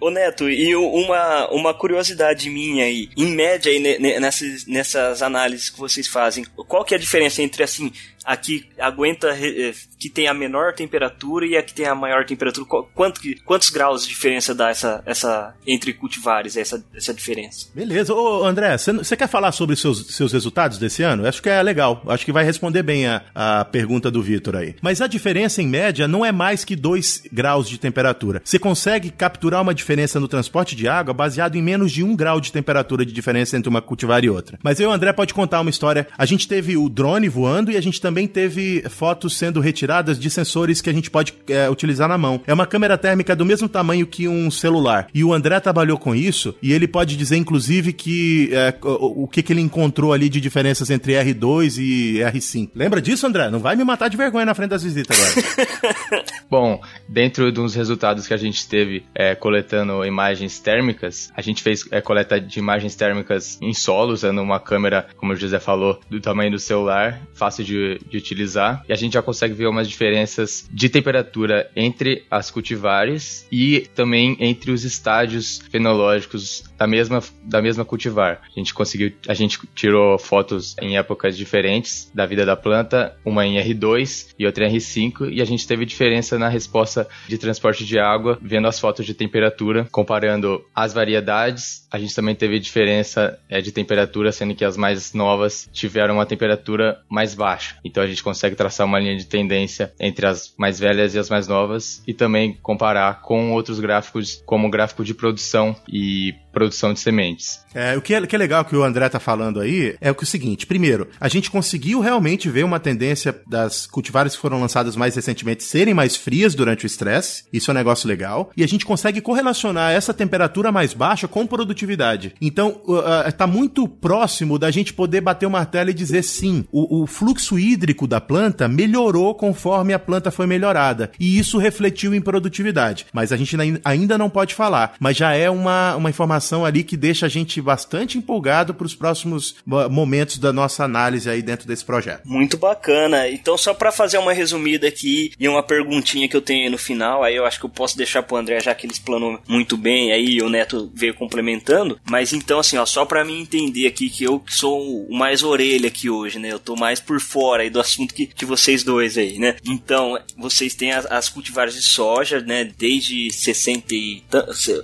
Ô 0.00 0.10
Neto, 0.10 0.48
e 0.48 0.74
uma, 0.76 1.48
uma 1.50 1.74
curiosidade 1.74 2.50
minha 2.50 2.84
aí, 2.84 3.08
em 3.16 3.34
média 3.34 3.72
aí 3.72 3.80
nessas, 4.20 4.66
nessas 4.66 5.22
análises 5.22 5.39
que 5.70 5.78
vocês 5.78 6.06
fazem, 6.06 6.44
qual 6.68 6.84
que 6.84 6.94
é 6.94 6.96
a 6.96 7.00
diferença 7.00 7.42
entre 7.42 7.62
assim, 7.62 7.92
a 8.24 8.36
que 8.36 8.66
aguenta, 8.78 9.28
eh, 9.28 9.72
que 9.98 10.08
tem 10.08 10.28
a 10.28 10.34
menor 10.34 10.74
temperatura 10.74 11.46
e 11.46 11.56
a 11.56 11.62
que 11.62 11.74
tem 11.74 11.86
a 11.86 11.94
maior 11.94 12.24
temperatura? 12.24 12.66
Quanto, 12.94 13.20
quantos 13.44 13.70
graus 13.70 14.02
de 14.02 14.08
diferença 14.08 14.54
dá 14.54 14.70
essa, 14.70 15.02
essa 15.06 15.54
entre 15.66 15.92
cultivares, 15.92 16.56
essa, 16.56 16.84
essa 16.94 17.12
diferença? 17.12 17.68
Beleza. 17.74 18.14
Ô, 18.14 18.44
André, 18.44 18.76
você 18.76 19.16
quer 19.16 19.28
falar 19.28 19.52
sobre 19.52 19.76
seus, 19.76 20.14
seus 20.14 20.32
resultados 20.32 20.78
desse 20.78 21.02
ano? 21.02 21.26
Acho 21.26 21.42
que 21.42 21.48
é 21.48 21.62
legal. 21.62 22.02
Acho 22.06 22.24
que 22.24 22.32
vai 22.32 22.44
responder 22.44 22.82
bem 22.82 23.06
a, 23.06 23.22
a 23.34 23.64
pergunta 23.64 24.10
do 24.10 24.22
Vitor 24.22 24.56
aí. 24.56 24.74
Mas 24.80 25.00
a 25.00 25.06
diferença, 25.06 25.62
em 25.62 25.66
média, 25.66 26.06
não 26.06 26.24
é 26.24 26.32
mais 26.32 26.64
que 26.64 26.76
2 26.76 27.24
graus 27.32 27.68
de 27.68 27.78
temperatura. 27.78 28.42
Você 28.44 28.58
consegue 28.58 29.10
capturar 29.10 29.62
uma 29.62 29.74
diferença 29.74 30.20
no 30.20 30.28
transporte 30.28 30.76
de 30.76 30.88
água 30.88 31.12
baseado 31.12 31.56
em 31.56 31.62
menos 31.62 31.92
de 31.92 32.02
1 32.02 32.14
grau 32.16 32.40
de 32.40 32.52
temperatura 32.52 33.04
de 33.04 33.12
diferença 33.12 33.56
entre 33.56 33.68
uma 33.68 33.82
cultivar 33.82 34.24
e 34.24 34.30
outra. 34.30 34.58
Mas 34.62 34.78
eu, 34.80 34.90
André, 34.90 35.12
pode 35.12 35.34
contar 35.34 35.60
uma 35.60 35.70
história. 35.70 36.06
A 36.16 36.26
gente 36.26 36.46
teve 36.46 36.76
o 36.76 36.88
drone 36.88 37.28
voando 37.28 37.70
e 37.70 37.76
a 37.76 37.80
gente 37.80 38.00
também 38.00 38.09
teve 38.26 38.82
fotos 38.88 39.36
sendo 39.36 39.60
retiradas 39.60 40.18
de 40.18 40.30
sensores 40.30 40.80
que 40.80 40.90
a 40.90 40.92
gente 40.92 41.10
pode 41.10 41.34
é, 41.48 41.68
utilizar 41.68 42.08
na 42.08 42.18
mão. 42.18 42.40
É 42.46 42.54
uma 42.54 42.66
câmera 42.66 42.96
térmica 42.96 43.34
do 43.34 43.44
mesmo 43.44 43.68
tamanho 43.68 44.06
que 44.06 44.28
um 44.28 44.50
celular. 44.50 45.08
E 45.14 45.24
o 45.24 45.32
André 45.32 45.58
trabalhou 45.60 45.98
com 45.98 46.14
isso 46.14 46.54
e 46.62 46.72
ele 46.72 46.86
pode 46.86 47.16
dizer, 47.16 47.36
inclusive, 47.36 47.92
que 47.92 48.50
é, 48.52 48.74
o, 48.82 49.24
o 49.24 49.28
que, 49.28 49.42
que 49.42 49.52
ele 49.52 49.60
encontrou 49.60 50.12
ali 50.12 50.28
de 50.28 50.40
diferenças 50.40 50.90
entre 50.90 51.12
R2 51.14 51.78
e 51.78 52.18
R5. 52.18 52.70
Lembra 52.74 53.00
disso, 53.00 53.26
André? 53.26 53.50
Não 53.50 53.58
vai 53.58 53.76
me 53.76 53.84
matar 53.84 54.08
de 54.08 54.16
vergonha 54.16 54.46
na 54.46 54.54
frente 54.54 54.70
das 54.70 54.82
visitas 54.82 55.16
agora. 55.18 56.24
Bom, 56.50 56.80
dentro 57.08 57.52
dos 57.52 57.74
resultados 57.74 58.26
que 58.26 58.34
a 58.34 58.36
gente 58.36 58.68
teve 58.68 59.04
é, 59.14 59.34
coletando 59.34 60.04
imagens 60.04 60.58
térmicas, 60.58 61.30
a 61.36 61.42
gente 61.42 61.62
fez 61.62 61.84
é, 61.90 62.00
coleta 62.00 62.40
de 62.40 62.58
imagens 62.58 62.94
térmicas 62.94 63.58
em 63.60 63.72
solo, 63.72 64.12
usando 64.12 64.40
uma 64.40 64.58
câmera, 64.58 65.06
como 65.16 65.32
o 65.32 65.36
José 65.36 65.60
falou, 65.60 66.00
do 66.08 66.20
tamanho 66.20 66.50
do 66.50 66.58
celular, 66.58 67.20
fácil 67.34 67.64
de, 67.64 67.99
de 68.08 68.16
utilizar. 68.16 68.84
E 68.88 68.92
a 68.92 68.96
gente 68.96 69.14
já 69.14 69.22
consegue 69.22 69.54
ver 69.54 69.66
umas 69.66 69.88
diferenças 69.88 70.68
de 70.70 70.88
temperatura 70.88 71.70
entre 71.74 72.24
as 72.30 72.50
cultivares 72.50 73.46
e 73.50 73.88
também 73.94 74.36
entre 74.40 74.70
os 74.70 74.84
estágios 74.84 75.60
fenológicos 75.70 76.64
da 76.78 76.86
mesma, 76.86 77.22
da 77.44 77.60
mesma 77.60 77.84
cultivar. 77.84 78.40
A 78.44 78.58
gente 78.58 78.72
conseguiu, 78.72 79.12
a 79.28 79.34
gente 79.34 79.58
tirou 79.74 80.18
fotos 80.18 80.76
em 80.80 80.96
épocas 80.96 81.36
diferentes 81.36 82.10
da 82.14 82.26
vida 82.26 82.44
da 82.46 82.56
planta, 82.56 83.16
uma 83.24 83.46
em 83.46 83.56
R2 83.58 84.34
e 84.38 84.46
outra 84.46 84.66
em 84.66 84.76
R5, 84.76 85.30
e 85.32 85.42
a 85.42 85.44
gente 85.44 85.66
teve 85.66 85.84
diferença 85.84 86.38
na 86.38 86.48
resposta 86.48 87.08
de 87.28 87.38
transporte 87.38 87.84
de 87.84 87.98
água, 87.98 88.38
vendo 88.40 88.66
as 88.66 88.78
fotos 88.78 89.04
de 89.04 89.14
temperatura, 89.14 89.86
comparando 89.90 90.64
as 90.74 90.92
variedades. 90.92 91.86
A 91.90 91.98
gente 91.98 92.14
também 92.14 92.34
teve 92.34 92.58
diferença 92.58 93.38
é, 93.48 93.60
de 93.60 93.72
temperatura, 93.72 94.32
sendo 94.32 94.54
que 94.54 94.64
as 94.64 94.76
mais 94.76 95.12
novas 95.12 95.68
tiveram 95.72 96.14
uma 96.14 96.26
temperatura 96.26 97.00
mais 97.08 97.34
baixa. 97.34 97.76
Então 97.90 98.02
a 98.02 98.06
gente 98.06 98.22
consegue 98.22 98.54
traçar 98.54 98.86
uma 98.86 99.00
linha 99.00 99.16
de 99.16 99.26
tendência 99.26 99.92
entre 99.98 100.24
as 100.24 100.54
mais 100.56 100.78
velhas 100.78 101.14
e 101.14 101.18
as 101.18 101.28
mais 101.28 101.48
novas 101.48 102.02
e 102.06 102.14
também 102.14 102.56
comparar 102.62 103.20
com 103.20 103.52
outros 103.52 103.80
gráficos, 103.80 104.40
como 104.46 104.68
o 104.68 104.70
gráfico 104.70 105.04
de 105.04 105.12
produção 105.12 105.74
e 105.88 106.34
produção 106.52 106.92
de 106.92 107.00
sementes. 107.00 107.60
É, 107.74 107.96
o 107.96 108.02
que 108.02 108.14
é, 108.14 108.26
que 108.26 108.34
é 108.34 108.38
legal 108.38 108.64
que 108.64 108.74
o 108.74 108.82
André 108.82 109.08
tá 109.08 109.20
falando 109.20 109.60
aí 109.60 109.96
é 110.00 110.10
o 110.10 110.14
que 110.14 110.22
é 110.22 110.24
o 110.24 110.26
seguinte: 110.26 110.66
primeiro, 110.66 111.08
a 111.20 111.28
gente 111.28 111.50
conseguiu 111.50 112.00
realmente 112.00 112.48
ver 112.48 112.64
uma 112.64 112.80
tendência 112.80 113.34
das 113.46 113.86
cultivares 113.86 114.34
que 114.34 114.40
foram 114.40 114.60
lançadas 114.60 114.96
mais 114.96 115.14
recentemente 115.14 115.62
serem 115.62 115.94
mais 115.94 116.16
frias 116.16 116.54
durante 116.54 116.84
o 116.84 116.88
estresse. 116.88 117.44
Isso 117.52 117.70
é 117.70 117.72
um 117.72 117.76
negócio 117.76 118.08
legal. 118.08 118.50
E 118.56 118.64
a 118.64 118.68
gente 118.68 118.84
consegue 118.84 119.20
correlacionar 119.20 119.92
essa 119.92 120.12
temperatura 120.12 120.72
mais 120.72 120.92
baixa 120.92 121.28
com 121.28 121.46
produtividade. 121.46 122.34
Então, 122.40 122.80
uh, 122.86 122.98
uh, 122.98 123.48
muito 123.48 123.86
próximo 123.88 124.58
da 124.58 124.70
gente 124.70 124.92
poder 124.92 125.20
bater 125.20 125.46
o 125.46 125.50
martelo 125.50 125.90
e 125.90 125.94
dizer 125.94 126.22
sim, 126.22 126.64
o, 126.72 127.02
o 127.02 127.06
fluxo 127.06 127.58
hídrico 127.58 128.06
da 128.06 128.20
planta 128.20 128.68
melhorou 128.68 129.34
conforme 129.34 129.92
a 129.92 129.98
planta 129.98 130.30
foi 130.30 130.46
melhorada. 130.46 131.10
E 131.18 131.38
isso 131.38 131.58
refletiu 131.58 132.14
em 132.14 132.20
produtividade. 132.20 133.06
Mas 133.12 133.32
a 133.32 133.36
gente 133.36 133.56
ainda 133.84 134.18
não 134.18 134.30
pode 134.30 134.54
falar. 134.54 134.94
Mas 134.98 135.16
já 135.16 135.32
é 135.32 135.50
uma, 135.50 135.96
uma 135.96 136.10
informação 136.10 136.39
ali 136.64 136.82
que 136.82 136.96
deixa 136.96 137.26
a 137.26 137.28
gente 137.28 137.60
bastante 137.60 138.18
empolgado 138.18 138.74
para 138.74 138.86
os 138.86 138.94
próximos 138.94 139.56
momentos 139.66 140.38
da 140.38 140.52
nossa 140.52 140.84
análise 140.84 141.28
aí 141.28 141.42
dentro 141.42 141.66
desse 141.66 141.84
projeto. 141.84 142.22
Muito 142.24 142.56
bacana. 142.56 143.28
Então, 143.28 143.56
só 143.56 143.74
para 143.74 143.92
fazer 143.92 144.18
uma 144.18 144.32
resumida 144.32 144.88
aqui 144.88 145.32
e 145.38 145.48
uma 145.48 145.62
perguntinha 145.62 146.28
que 146.28 146.36
eu 146.36 146.42
tenho 146.42 146.64
aí 146.64 146.70
no 146.70 146.78
final, 146.78 147.22
aí 147.22 147.36
eu 147.36 147.44
acho 147.44 147.58
que 147.58 147.66
eu 147.66 147.70
posso 147.70 147.96
deixar 147.96 148.22
pro 148.22 148.36
André, 148.36 148.60
já 148.60 148.74
que 148.74 148.86
ele 148.86 148.92
explanou 148.92 149.40
muito 149.48 149.76
bem 149.76 150.12
aí 150.12 150.40
o 150.42 150.48
Neto 150.48 150.90
veio 150.94 151.14
complementando. 151.14 152.00
Mas 152.08 152.32
então, 152.32 152.58
assim, 152.58 152.76
ó, 152.76 152.86
só 152.86 153.04
para 153.04 153.24
mim 153.24 153.40
entender 153.40 153.86
aqui 153.86 154.08
que 154.08 154.24
eu 154.24 154.42
sou 154.48 155.06
o 155.06 155.14
mais 155.14 155.42
orelha 155.42 155.88
aqui 155.88 156.08
hoje, 156.08 156.38
né? 156.38 156.52
Eu 156.52 156.58
tô 156.58 156.76
mais 156.76 157.00
por 157.00 157.20
fora 157.20 157.62
aí 157.62 157.70
do 157.70 157.80
assunto 157.80 158.14
que, 158.14 158.26
que 158.26 158.44
vocês 158.44 158.82
dois 158.82 159.16
aí, 159.18 159.38
né? 159.38 159.56
Então, 159.64 160.18
vocês 160.36 160.74
têm 160.74 160.92
as, 160.92 161.06
as 161.06 161.28
cultivares 161.28 161.74
de 161.74 161.82
soja, 161.82 162.40
né? 162.40 162.64
Desde 162.78 163.30
60 163.30 163.94
e... 163.94 164.22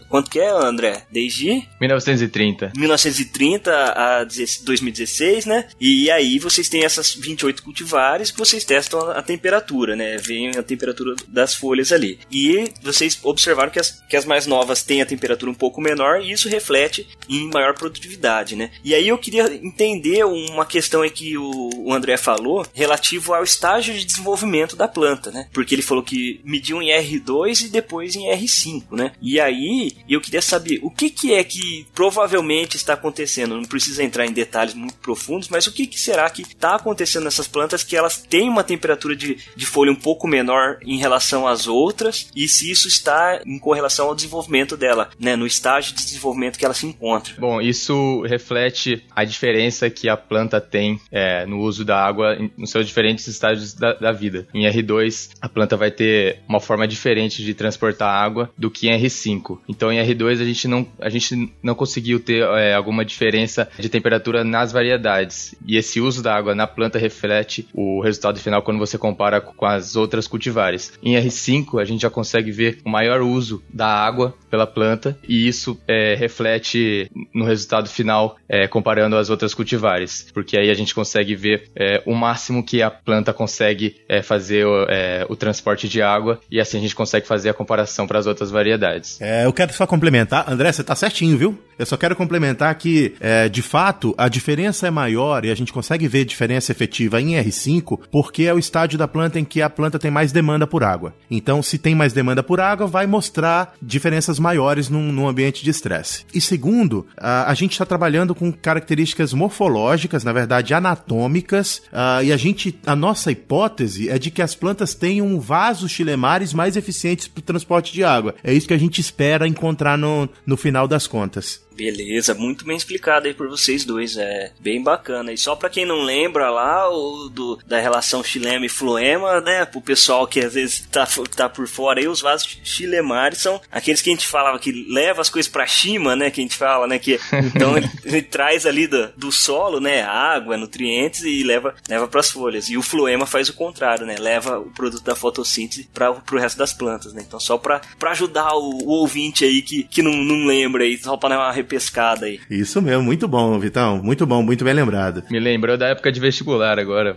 Quanto 0.09 0.31
que 0.31 0.39
é, 0.39 0.51
André? 0.51 1.05
Desde... 1.11 1.46
1930. 1.81 2.73
1930 2.77 3.73
a 3.73 4.25
2016, 4.25 5.47
né? 5.47 5.69
E 5.81 6.11
aí 6.11 6.39
vocês 6.39 6.69
têm 6.69 6.85
essas 6.85 7.15
28 7.15 7.63
cultivares 7.63 8.31
que 8.31 8.39
vocês 8.39 8.65
testam 8.65 9.11
a, 9.11 9.23
temperatura, 9.23 9.97
né? 9.97 10.17
Vem 10.17 10.51
a 10.51 10.63
temperatura 10.63 11.15
das 11.29 11.55
folhas 11.55 11.93
ali. 11.93 12.19
E 12.31 12.71
vocês 12.83 13.19
observaram 13.23 13.71
que 13.71 13.79
as, 13.79 14.03
que 14.09 14.17
as 14.17 14.25
mais 14.25 14.47
novas 14.47 14.83
têm 14.83 15.03
a 15.03 15.07
temperatura 15.07 15.51
um 15.51 15.55
pouco 15.55 15.81
menor 15.81 16.23
e 16.23 16.33
isso 16.33 16.49
reflete 16.49 17.07
em 17.29 17.51
maior 17.51 17.75
produtividade, 17.75 18.57
né? 18.57 18.71
E 18.85 18.95
aí 18.95 19.09
eu 19.09 19.19
queria 19.19 19.53
entender 19.55 20.25
uma 20.25 20.65
questão 20.65 21.03
aí 21.03 21.11
que 21.11 21.37
o, 21.37 21.71
o 21.77 21.93
André 21.93 22.17
falou 22.17 22.67
relativo 22.73 23.35
ao 23.35 23.45
estágio 23.45 23.95
de 23.95 24.05
desenvolvimento 24.05 24.77
da 24.77 24.89
planta, 24.89 25.31
né? 25.31 25.49
Porque 25.53 25.75
ele 25.75 25.83
falou 25.83 26.03
que 26.03 26.41
mediu 26.45 26.83
em 26.83 26.89
R2 26.89 27.67
e 27.67 27.69
depois 27.69 28.17
em 28.17 28.27
R5, 28.27 28.85
né? 28.93 29.13
E 29.21 29.41
aí 29.41 29.93
eu 30.09 30.21
queria 30.21 30.43
saber 30.43 30.81
o 30.83 30.91
que 30.91 31.11
que 31.11 31.35
é 31.35 31.36
que 31.45 31.87
provavelmente 31.95 32.77
está 32.77 32.95
acontecendo. 32.95 33.57
Não 33.57 33.65
precisa 33.65 34.03
entrar 34.03 34.27
em 34.27 34.33
detalhes 34.33 34.75
muito 34.75 34.95
profundos, 34.95 35.49
mas 35.49 35.67
o 35.67 35.73
que, 35.73 35.87
que 35.87 35.99
será 35.99 36.29
que 36.31 36.43
está 36.43 36.75
acontecendo 36.75 37.25
nessas 37.25 37.49
plantas 37.49 37.83
que 37.85 37.97
elas 37.97 38.19
têm 38.19 38.49
uma 38.49 38.65
temperatura 38.65 39.15
de, 39.15 39.39
de 39.55 39.67
folha 39.67 39.93
um 39.93 39.97
pouco 39.97 40.27
menor 40.27 40.79
em 40.83 40.99
relação 40.99 41.47
às 41.47 41.67
outras 41.67 42.29
e 42.35 42.49
se 42.49 42.71
isso 42.71 42.89
está 42.89 43.41
em 43.45 43.59
correlação 43.59 44.09
ao 44.09 44.15
desenvolvimento 44.15 44.77
dela, 44.77 45.11
né, 45.19 45.37
no 45.37 45.47
estágio 45.47 45.95
de 45.95 46.05
desenvolvimento 46.05 46.59
que 46.59 46.65
ela 46.65 46.75
se 46.75 46.87
encontra. 46.87 47.35
Bom, 47.39 47.61
isso 47.61 48.23
reflete 48.23 49.05
a 49.15 49.25
diferença 49.25 49.89
que 49.91 50.09
a 50.09 50.17
planta 50.17 50.61
tem 50.61 51.01
é, 51.11 51.47
no 51.47 51.61
uso 51.61 51.85
da 51.85 51.99
água 51.99 52.37
nos 52.57 52.71
seus 52.71 52.87
diferentes 52.87 53.27
estágios 53.27 53.75
da, 53.75 53.95
da, 53.95 54.13
vida. 54.13 54.47
Em 54.55 54.65
R2, 54.65 55.31
a 55.41 55.49
planta 55.49 55.77
vai 55.77 55.91
ter 55.91 56.41
uma 56.49 56.61
forma 56.61 56.87
diferente 56.87 57.45
de 57.45 57.55
transportar 57.55 58.09
água 58.09 58.51
do 58.57 58.71
que 58.71 58.89
em 58.89 59.01
R5. 59.01 59.59
Então, 59.69 59.93
em 59.93 59.99
R2 59.99 60.41
a 60.41 60.45
gente 60.45 60.69
não, 60.69 60.87
a 61.01 61.09
gente 61.09 61.26
não 61.63 61.75
conseguiu 61.75 62.21
ter 62.21 62.43
é, 62.43 62.75
alguma 62.75 63.05
diferença 63.05 63.69
de 63.79 63.89
temperatura 63.89 64.45
nas 64.45 64.73
variedades. 64.73 65.55
E 65.67 65.77
esse 65.77 66.01
uso 66.01 66.23
da 66.23 66.35
água 66.35 66.55
na 66.55 66.67
planta 66.67 66.99
reflete 66.99 67.67
o 67.73 68.01
resultado 68.01 68.39
final 68.39 68.63
quando 68.63 68.79
você 68.79 68.99
compara 68.99 69.41
com 69.41 69.67
as 69.67 69.97
outras 69.97 70.27
cultivares. 70.27 70.93
Em 71.03 71.15
R5, 71.15 71.81
a 71.81 71.85
gente 71.85 72.03
já 72.03 72.11
consegue 72.11 72.51
ver 72.51 72.79
o 72.85 72.91
maior 72.91 73.23
uso 73.23 73.63
da 73.73 73.89
água 73.89 74.35
pela 74.51 74.67
planta 74.67 75.17
e 75.29 75.47
isso 75.47 75.79
é, 75.87 76.15
reflete 76.15 77.11
no 77.35 77.45
resultado 77.45 77.89
final 77.89 78.37
é, 78.49 78.67
comparando 78.67 79.17
as 79.17 79.31
outras 79.31 79.55
cultivares, 79.55 80.27
porque 80.33 80.57
aí 80.57 80.71
a 80.71 80.75
gente 80.75 80.95
consegue 80.95 81.35
ver 81.35 81.71
é, 81.75 82.03
o 82.07 82.15
máximo 82.15 82.65
que 82.65 82.83
a 82.83 82.91
planta 82.91 83.33
consegue 83.33 83.97
é, 84.09 84.23
fazer 84.23 84.67
o, 84.67 84.85
é, 84.89 85.27
o, 85.29 85.37
transporte 85.37 85.89
de 85.89 86.01
água 86.03 86.41
e 86.51 86.61
assim 86.61 86.79
a 86.79 86.81
gente 86.81 86.95
consegue 86.95 87.27
fazer 87.27 87.51
a 87.51 87.55
comparação 87.55 88.07
para 88.07 88.19
as 88.19 88.27
outras 88.27 88.51
variedades. 88.51 89.21
É, 89.21 89.45
eu 89.45 89.53
quero 89.53 89.73
só 89.73 89.87
complementar, 89.87 90.51
André, 90.51 90.73
você 90.73 90.83
tá 90.83 90.95
certinho, 91.17 91.39
viu? 91.39 91.67
Eu 91.79 91.85
só 91.85 91.97
quero 91.97 92.17
complementar 92.17 92.75
que, 92.75 93.15
é, 93.21 93.49
de 93.49 93.61
fato, 93.61 94.15
a 94.17 94.29
diferença 94.29 94.87
é 94.87 94.91
maior 94.91 95.45
e 95.45 95.51
a 95.51 95.55
gente 95.55 95.73
consegue 95.73 96.09
ver 96.09 96.25
diferença 96.25 96.73
efetiva 96.73 97.21
em 97.21 97.35
R5 97.35 98.01
porque 98.11 98.45
é 98.45 98.55
o 98.55 98.59
estágio 98.59 98.99
da 98.99 99.07
planta 99.07 99.39
em 99.39 99.45
que 99.45 99.61
a 99.61 99.69
planta 99.69 99.99
tem 99.99 100.11
mais 100.11 100.33
demanda 100.33 100.67
por 100.67 100.83
água. 100.83 101.15
Então, 101.31 101.63
se 101.63 101.77
tem 101.77 101.95
mais 101.95 102.15
demanda 102.15 102.43
por 102.43 102.61
água, 102.61 102.87
vai 102.87 103.07
mostrar 103.07 103.75
diferenças 103.83 104.39
maiores 104.39 104.89
num, 104.89 105.13
num 105.13 105.29
ambiente 105.29 105.63
de 105.63 105.71
estresse. 105.71 106.25
E 106.33 106.41
segundo, 106.41 107.07
a, 107.17 107.51
a 107.51 107.55
gente 107.55 107.73
está 107.73 107.85
trabalhando 107.85 108.35
com 108.35 108.51
características 108.51 109.35
morfológicas, 109.35 110.25
na 110.25 110.33
verdade 110.33 110.73
anatômicas, 110.73 111.83
uh, 111.93 112.25
e 112.25 112.33
a 112.33 112.37
gente, 112.39 112.79
a 112.87 112.97
nossa 112.97 113.31
hipótese 113.31 114.09
é 114.09 114.19
de 114.19 114.31
que 114.31 114.41
as 114.41 114.55
plantas 114.55 114.95
tenham 114.95 115.39
vasos 115.39 115.91
chilemares 115.91 116.55
mais 116.55 116.75
eficientes 116.75 117.29
para 117.29 117.41
o 117.41 117.45
transporte 117.45 117.93
de 117.93 118.03
água. 118.03 118.35
É 118.43 118.53
isso 118.55 118.67
que 118.67 118.75
a 118.75 118.79
gente 118.79 118.99
espera 118.99 119.47
encontrar 119.47 119.99
no, 119.99 120.27
no 120.47 120.57
final 120.57 120.89
das 120.89 121.06
contas. 121.09 121.66
Beleza, 121.77 122.35
muito 122.35 122.65
bem 122.65 122.77
explicado 122.77 123.27
aí 123.27 123.35
por 123.35 123.49
vocês 123.49 123.85
dois, 123.85 124.17
é 124.17 124.51
bem 124.59 124.83
bacana. 124.83 125.33
E 125.33 125.37
só 125.37 125.55
para 125.55 125.69
quem 125.69 125.85
não 125.85 126.03
lembra 126.03 126.49
lá 126.49 126.89
o 126.89 127.29
do, 127.29 127.59
da 127.67 127.79
relação 127.79 128.25
xilema 128.25 128.65
e 128.65 128.69
fluema, 128.69 129.41
né, 129.43 129.67
pro 129.67 129.81
pessoal 129.81 130.27
que 130.27 130.41
às 130.41 130.55
vezes 130.55 130.89
tá, 130.91 131.07
tá 131.35 131.49
por 131.49 131.69
fora 131.69 132.01
aí, 132.01 132.09
os 132.09 132.23
vasos 132.23 132.59
xilemares 132.65 133.39
são 133.39 133.61
aqueles 133.71 134.01
que 134.01 134.09
a 134.09 134.15
gente 134.15 134.27
falava 134.27 134.59
que 134.59 134.73
leva 134.89 135.21
as 135.21 135.29
coisas 135.29 135.51
para 135.51 135.67
cima, 135.67 136.17
né, 136.17 136.31
que 136.31 136.41
a 136.41 136.45
gente 136.45 136.57
fala, 136.57 136.87
né, 136.87 136.99
que 136.99 137.21
então 137.55 137.77
ele, 137.77 137.91
ele, 138.05 138.23
traz 138.23 138.65
ali 138.65 138.87
do, 138.87 139.09
do 139.17 139.31
solo, 139.31 139.79
né, 139.79 140.03
água, 140.03 140.57
nutrientes 140.57 141.23
e 141.23 141.43
leva 141.43 141.75
leva 141.89 142.09
para 142.09 142.21
as 142.21 142.31
folhas. 142.31 142.71
E 142.71 142.77
o 142.77 142.83
fluema 142.83 143.27
faz 143.27 143.51
o 143.51 143.55
contrário, 143.55 144.07
né, 144.07 144.17
leva 144.19 144.59
o 144.59 144.71
produto 144.71 145.05
da 145.05 145.15
fotossíntese 145.15 145.89
para 145.93 146.13
pro 146.13 146.39
resto 146.39 146.57
das 146.57 146.73
plantas, 146.73 147.13
né? 147.13 147.23
Então 147.27 147.39
só 147.39 147.59
para 147.59 147.83
ajudar 148.07 148.55
o, 148.55 148.85
o, 148.85 148.89
ouvinte 148.89 149.45
aí 149.45 149.61
que, 149.61 149.85
que 149.85 150.03
não, 150.03 150.13
não 150.13 150.47
lembra 150.47 150.85
aí, 150.85 150.97
só 150.97 151.17
para 151.17 151.37
dar 151.37 151.51
uma 151.67 151.77
repescada 151.77 152.27
aí. 152.27 152.41
Isso 152.49 152.81
mesmo, 152.81 153.03
muito 153.03 153.27
bom, 153.27 153.59
Vitão. 153.59 154.01
Muito 154.03 154.25
bom, 154.27 154.43
muito 154.43 154.65
bem 154.65 154.73
lembrado. 154.73 155.25
Me 155.31 155.41
lembrou 155.41 155.77
da 155.77 155.89
época 155.89 156.13
de 156.13 156.21
vestibular 156.21 156.79
agora. 156.79 157.17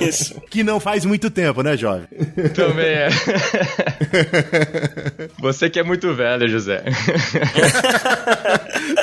Isso. 0.00 0.34
Que 0.50 0.62
não 0.62 0.78
faz 0.78 1.04
muito 1.04 1.30
tempo, 1.30 1.62
né, 1.62 1.76
jovem? 1.76 2.06
Também 2.54 2.86
é. 2.86 3.08
Você 5.40 5.68
que 5.68 5.80
é 5.80 5.82
muito 5.82 6.14
velho, 6.14 6.48
José. 6.48 6.84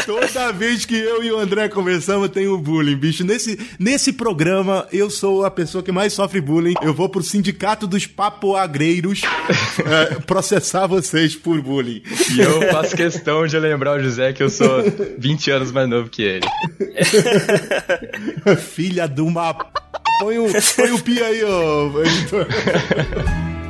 Toda 0.06 0.54
vez 0.54 0.86
que 0.86 0.96
eu 0.98 1.24
e 1.24 1.32
o 1.32 1.38
André 1.38 1.68
conversamos, 1.68 2.30
tem 2.30 2.48
o 2.48 2.56
um 2.56 2.62
bullying, 2.62 2.96
bicho. 2.96 3.26
Nesse, 3.26 3.60
nesse 3.78 4.14
programa, 4.14 4.88
eu 4.94 5.10
sou 5.10 5.46
a 5.46 5.52
pessoa 5.52 5.84
que 5.84 5.92
mais 5.92 6.14
sofre 6.14 6.40
bullying. 6.40 6.76
Eu 6.82 6.94
vou 6.94 7.10
pro 7.10 7.22
sindicato 7.22 7.86
dos 7.86 8.08
papoagreiros 8.08 9.22
é, 9.86 10.16
processar 10.22 10.88
vocês 10.88 11.36
por 11.36 11.62
bullying. 11.62 12.02
E 12.34 12.40
eu 12.40 12.62
faço 12.72 12.96
questão 12.96 13.46
de 13.46 13.58
lembrar 13.60 13.98
o 13.98 14.04
José 14.04 14.11
que 14.34 14.43
eu 14.43 14.50
sou 14.50 14.84
20 15.17 15.52
anos 15.52 15.71
mais 15.71 15.89
novo 15.89 16.10
que 16.10 16.24
ele. 16.24 16.47
Filha 18.58 19.08
de 19.08 19.21
uma. 19.21 19.54
Põe 20.19 20.38
o, 20.39 20.47
põe 20.76 20.91
o 20.91 21.00
pi 21.00 21.21
aí, 21.21 21.43
ô 21.43 22.04
editor. 22.04 22.47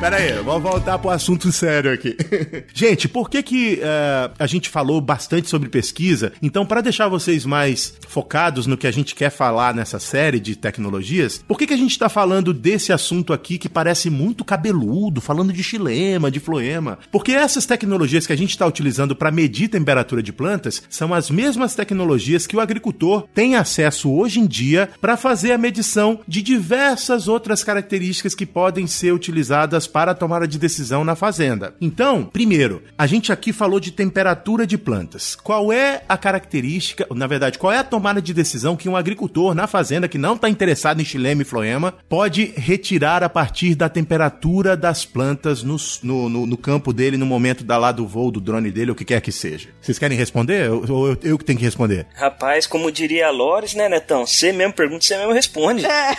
Pera 0.00 0.18
aí, 0.18 0.32
vamos 0.44 0.62
voltar 0.62 0.96
pro 0.96 1.10
assunto 1.10 1.50
sério 1.50 1.92
aqui. 1.92 2.16
gente, 2.72 3.08
por 3.08 3.28
que 3.28 3.42
que 3.42 3.80
uh, 3.82 4.32
a 4.38 4.46
gente 4.46 4.68
falou 4.68 5.00
bastante 5.00 5.48
sobre 5.48 5.68
pesquisa? 5.68 6.32
Então, 6.40 6.64
para 6.64 6.80
deixar 6.80 7.08
vocês 7.08 7.44
mais 7.44 7.94
focados 8.06 8.64
no 8.68 8.76
que 8.76 8.86
a 8.86 8.92
gente 8.92 9.12
quer 9.16 9.28
falar 9.28 9.74
nessa 9.74 9.98
série 9.98 10.38
de 10.38 10.54
tecnologias, 10.54 11.44
por 11.48 11.58
que 11.58 11.66
que 11.66 11.74
a 11.74 11.76
gente 11.76 11.98
tá 11.98 12.08
falando 12.08 12.54
desse 12.54 12.92
assunto 12.92 13.32
aqui 13.32 13.58
que 13.58 13.68
parece 13.68 14.08
muito 14.08 14.44
cabeludo, 14.44 15.20
falando 15.20 15.52
de 15.52 15.64
xilema, 15.64 16.30
de 16.30 16.38
floema? 16.38 17.00
Porque 17.10 17.32
essas 17.32 17.66
tecnologias 17.66 18.24
que 18.24 18.32
a 18.32 18.36
gente 18.36 18.50
está 18.50 18.68
utilizando 18.68 19.16
para 19.16 19.32
medir 19.32 19.66
temperatura 19.66 20.22
de 20.22 20.32
plantas 20.32 20.80
são 20.88 21.12
as 21.12 21.28
mesmas 21.28 21.74
tecnologias 21.74 22.46
que 22.46 22.54
o 22.54 22.60
agricultor 22.60 23.26
tem 23.34 23.56
acesso 23.56 24.12
hoje 24.12 24.38
em 24.38 24.46
dia 24.46 24.88
para 25.00 25.16
fazer 25.16 25.50
a 25.50 25.58
medição 25.58 26.20
de 26.28 26.40
diversas 26.40 27.26
outras 27.26 27.64
características 27.64 28.32
que 28.32 28.46
podem 28.46 28.86
ser 28.86 29.12
utilizadas 29.12 29.87
para 29.88 30.12
a 30.12 30.14
tomada 30.14 30.46
de 30.46 30.58
decisão 30.58 31.04
na 31.04 31.16
fazenda. 31.16 31.74
Então, 31.80 32.24
primeiro, 32.24 32.82
a 32.96 33.06
gente 33.06 33.32
aqui 33.32 33.52
falou 33.52 33.80
de 33.80 33.90
temperatura 33.90 34.66
de 34.66 34.78
plantas. 34.78 35.34
Qual 35.34 35.72
é 35.72 36.02
a 36.08 36.16
característica, 36.16 37.06
na 37.14 37.26
verdade, 37.26 37.58
qual 37.58 37.72
é 37.72 37.78
a 37.78 37.84
tomada 37.84 38.22
de 38.22 38.32
decisão 38.32 38.76
que 38.76 38.88
um 38.88 38.96
agricultor 38.96 39.54
na 39.54 39.66
fazenda 39.66 40.06
que 40.08 40.18
não 40.18 40.34
está 40.34 40.48
interessado 40.48 41.00
em 41.00 41.04
xilema 41.04 41.42
e 41.42 41.44
floema 41.44 41.94
pode 42.08 42.52
retirar 42.56 43.24
a 43.24 43.28
partir 43.28 43.74
da 43.74 43.88
temperatura 43.88 44.76
das 44.76 45.04
plantas 45.04 45.62
no, 45.62 45.76
no, 46.02 46.28
no, 46.28 46.46
no 46.46 46.56
campo 46.56 46.92
dele 46.92 47.16
no 47.16 47.26
momento 47.26 47.64
da 47.64 47.76
lá 47.76 47.90
do 47.90 48.06
voo 48.06 48.30
do 48.30 48.40
drone 48.40 48.70
dele, 48.70 48.90
ou 48.90 48.94
o 48.94 48.96
que 48.96 49.04
quer 49.04 49.20
que 49.20 49.32
seja? 49.32 49.68
Vocês 49.80 49.98
querem 49.98 50.16
responder 50.16 50.70
ou 50.70 51.08
eu, 51.08 51.18
eu, 51.22 51.38
que 51.38 51.44
tenho 51.44 51.58
que 51.58 51.64
responder? 51.64 52.06
Rapaz, 52.14 52.66
como 52.66 52.92
diria 52.92 53.28
a 53.28 53.30
Lores, 53.30 53.74
né, 53.74 53.88
Netão? 53.88 54.26
Você 54.26 54.52
mesmo 54.52 54.74
pergunta, 54.74 55.04
você 55.04 55.16
mesmo 55.16 55.32
responde. 55.32 55.84
É. 55.86 56.16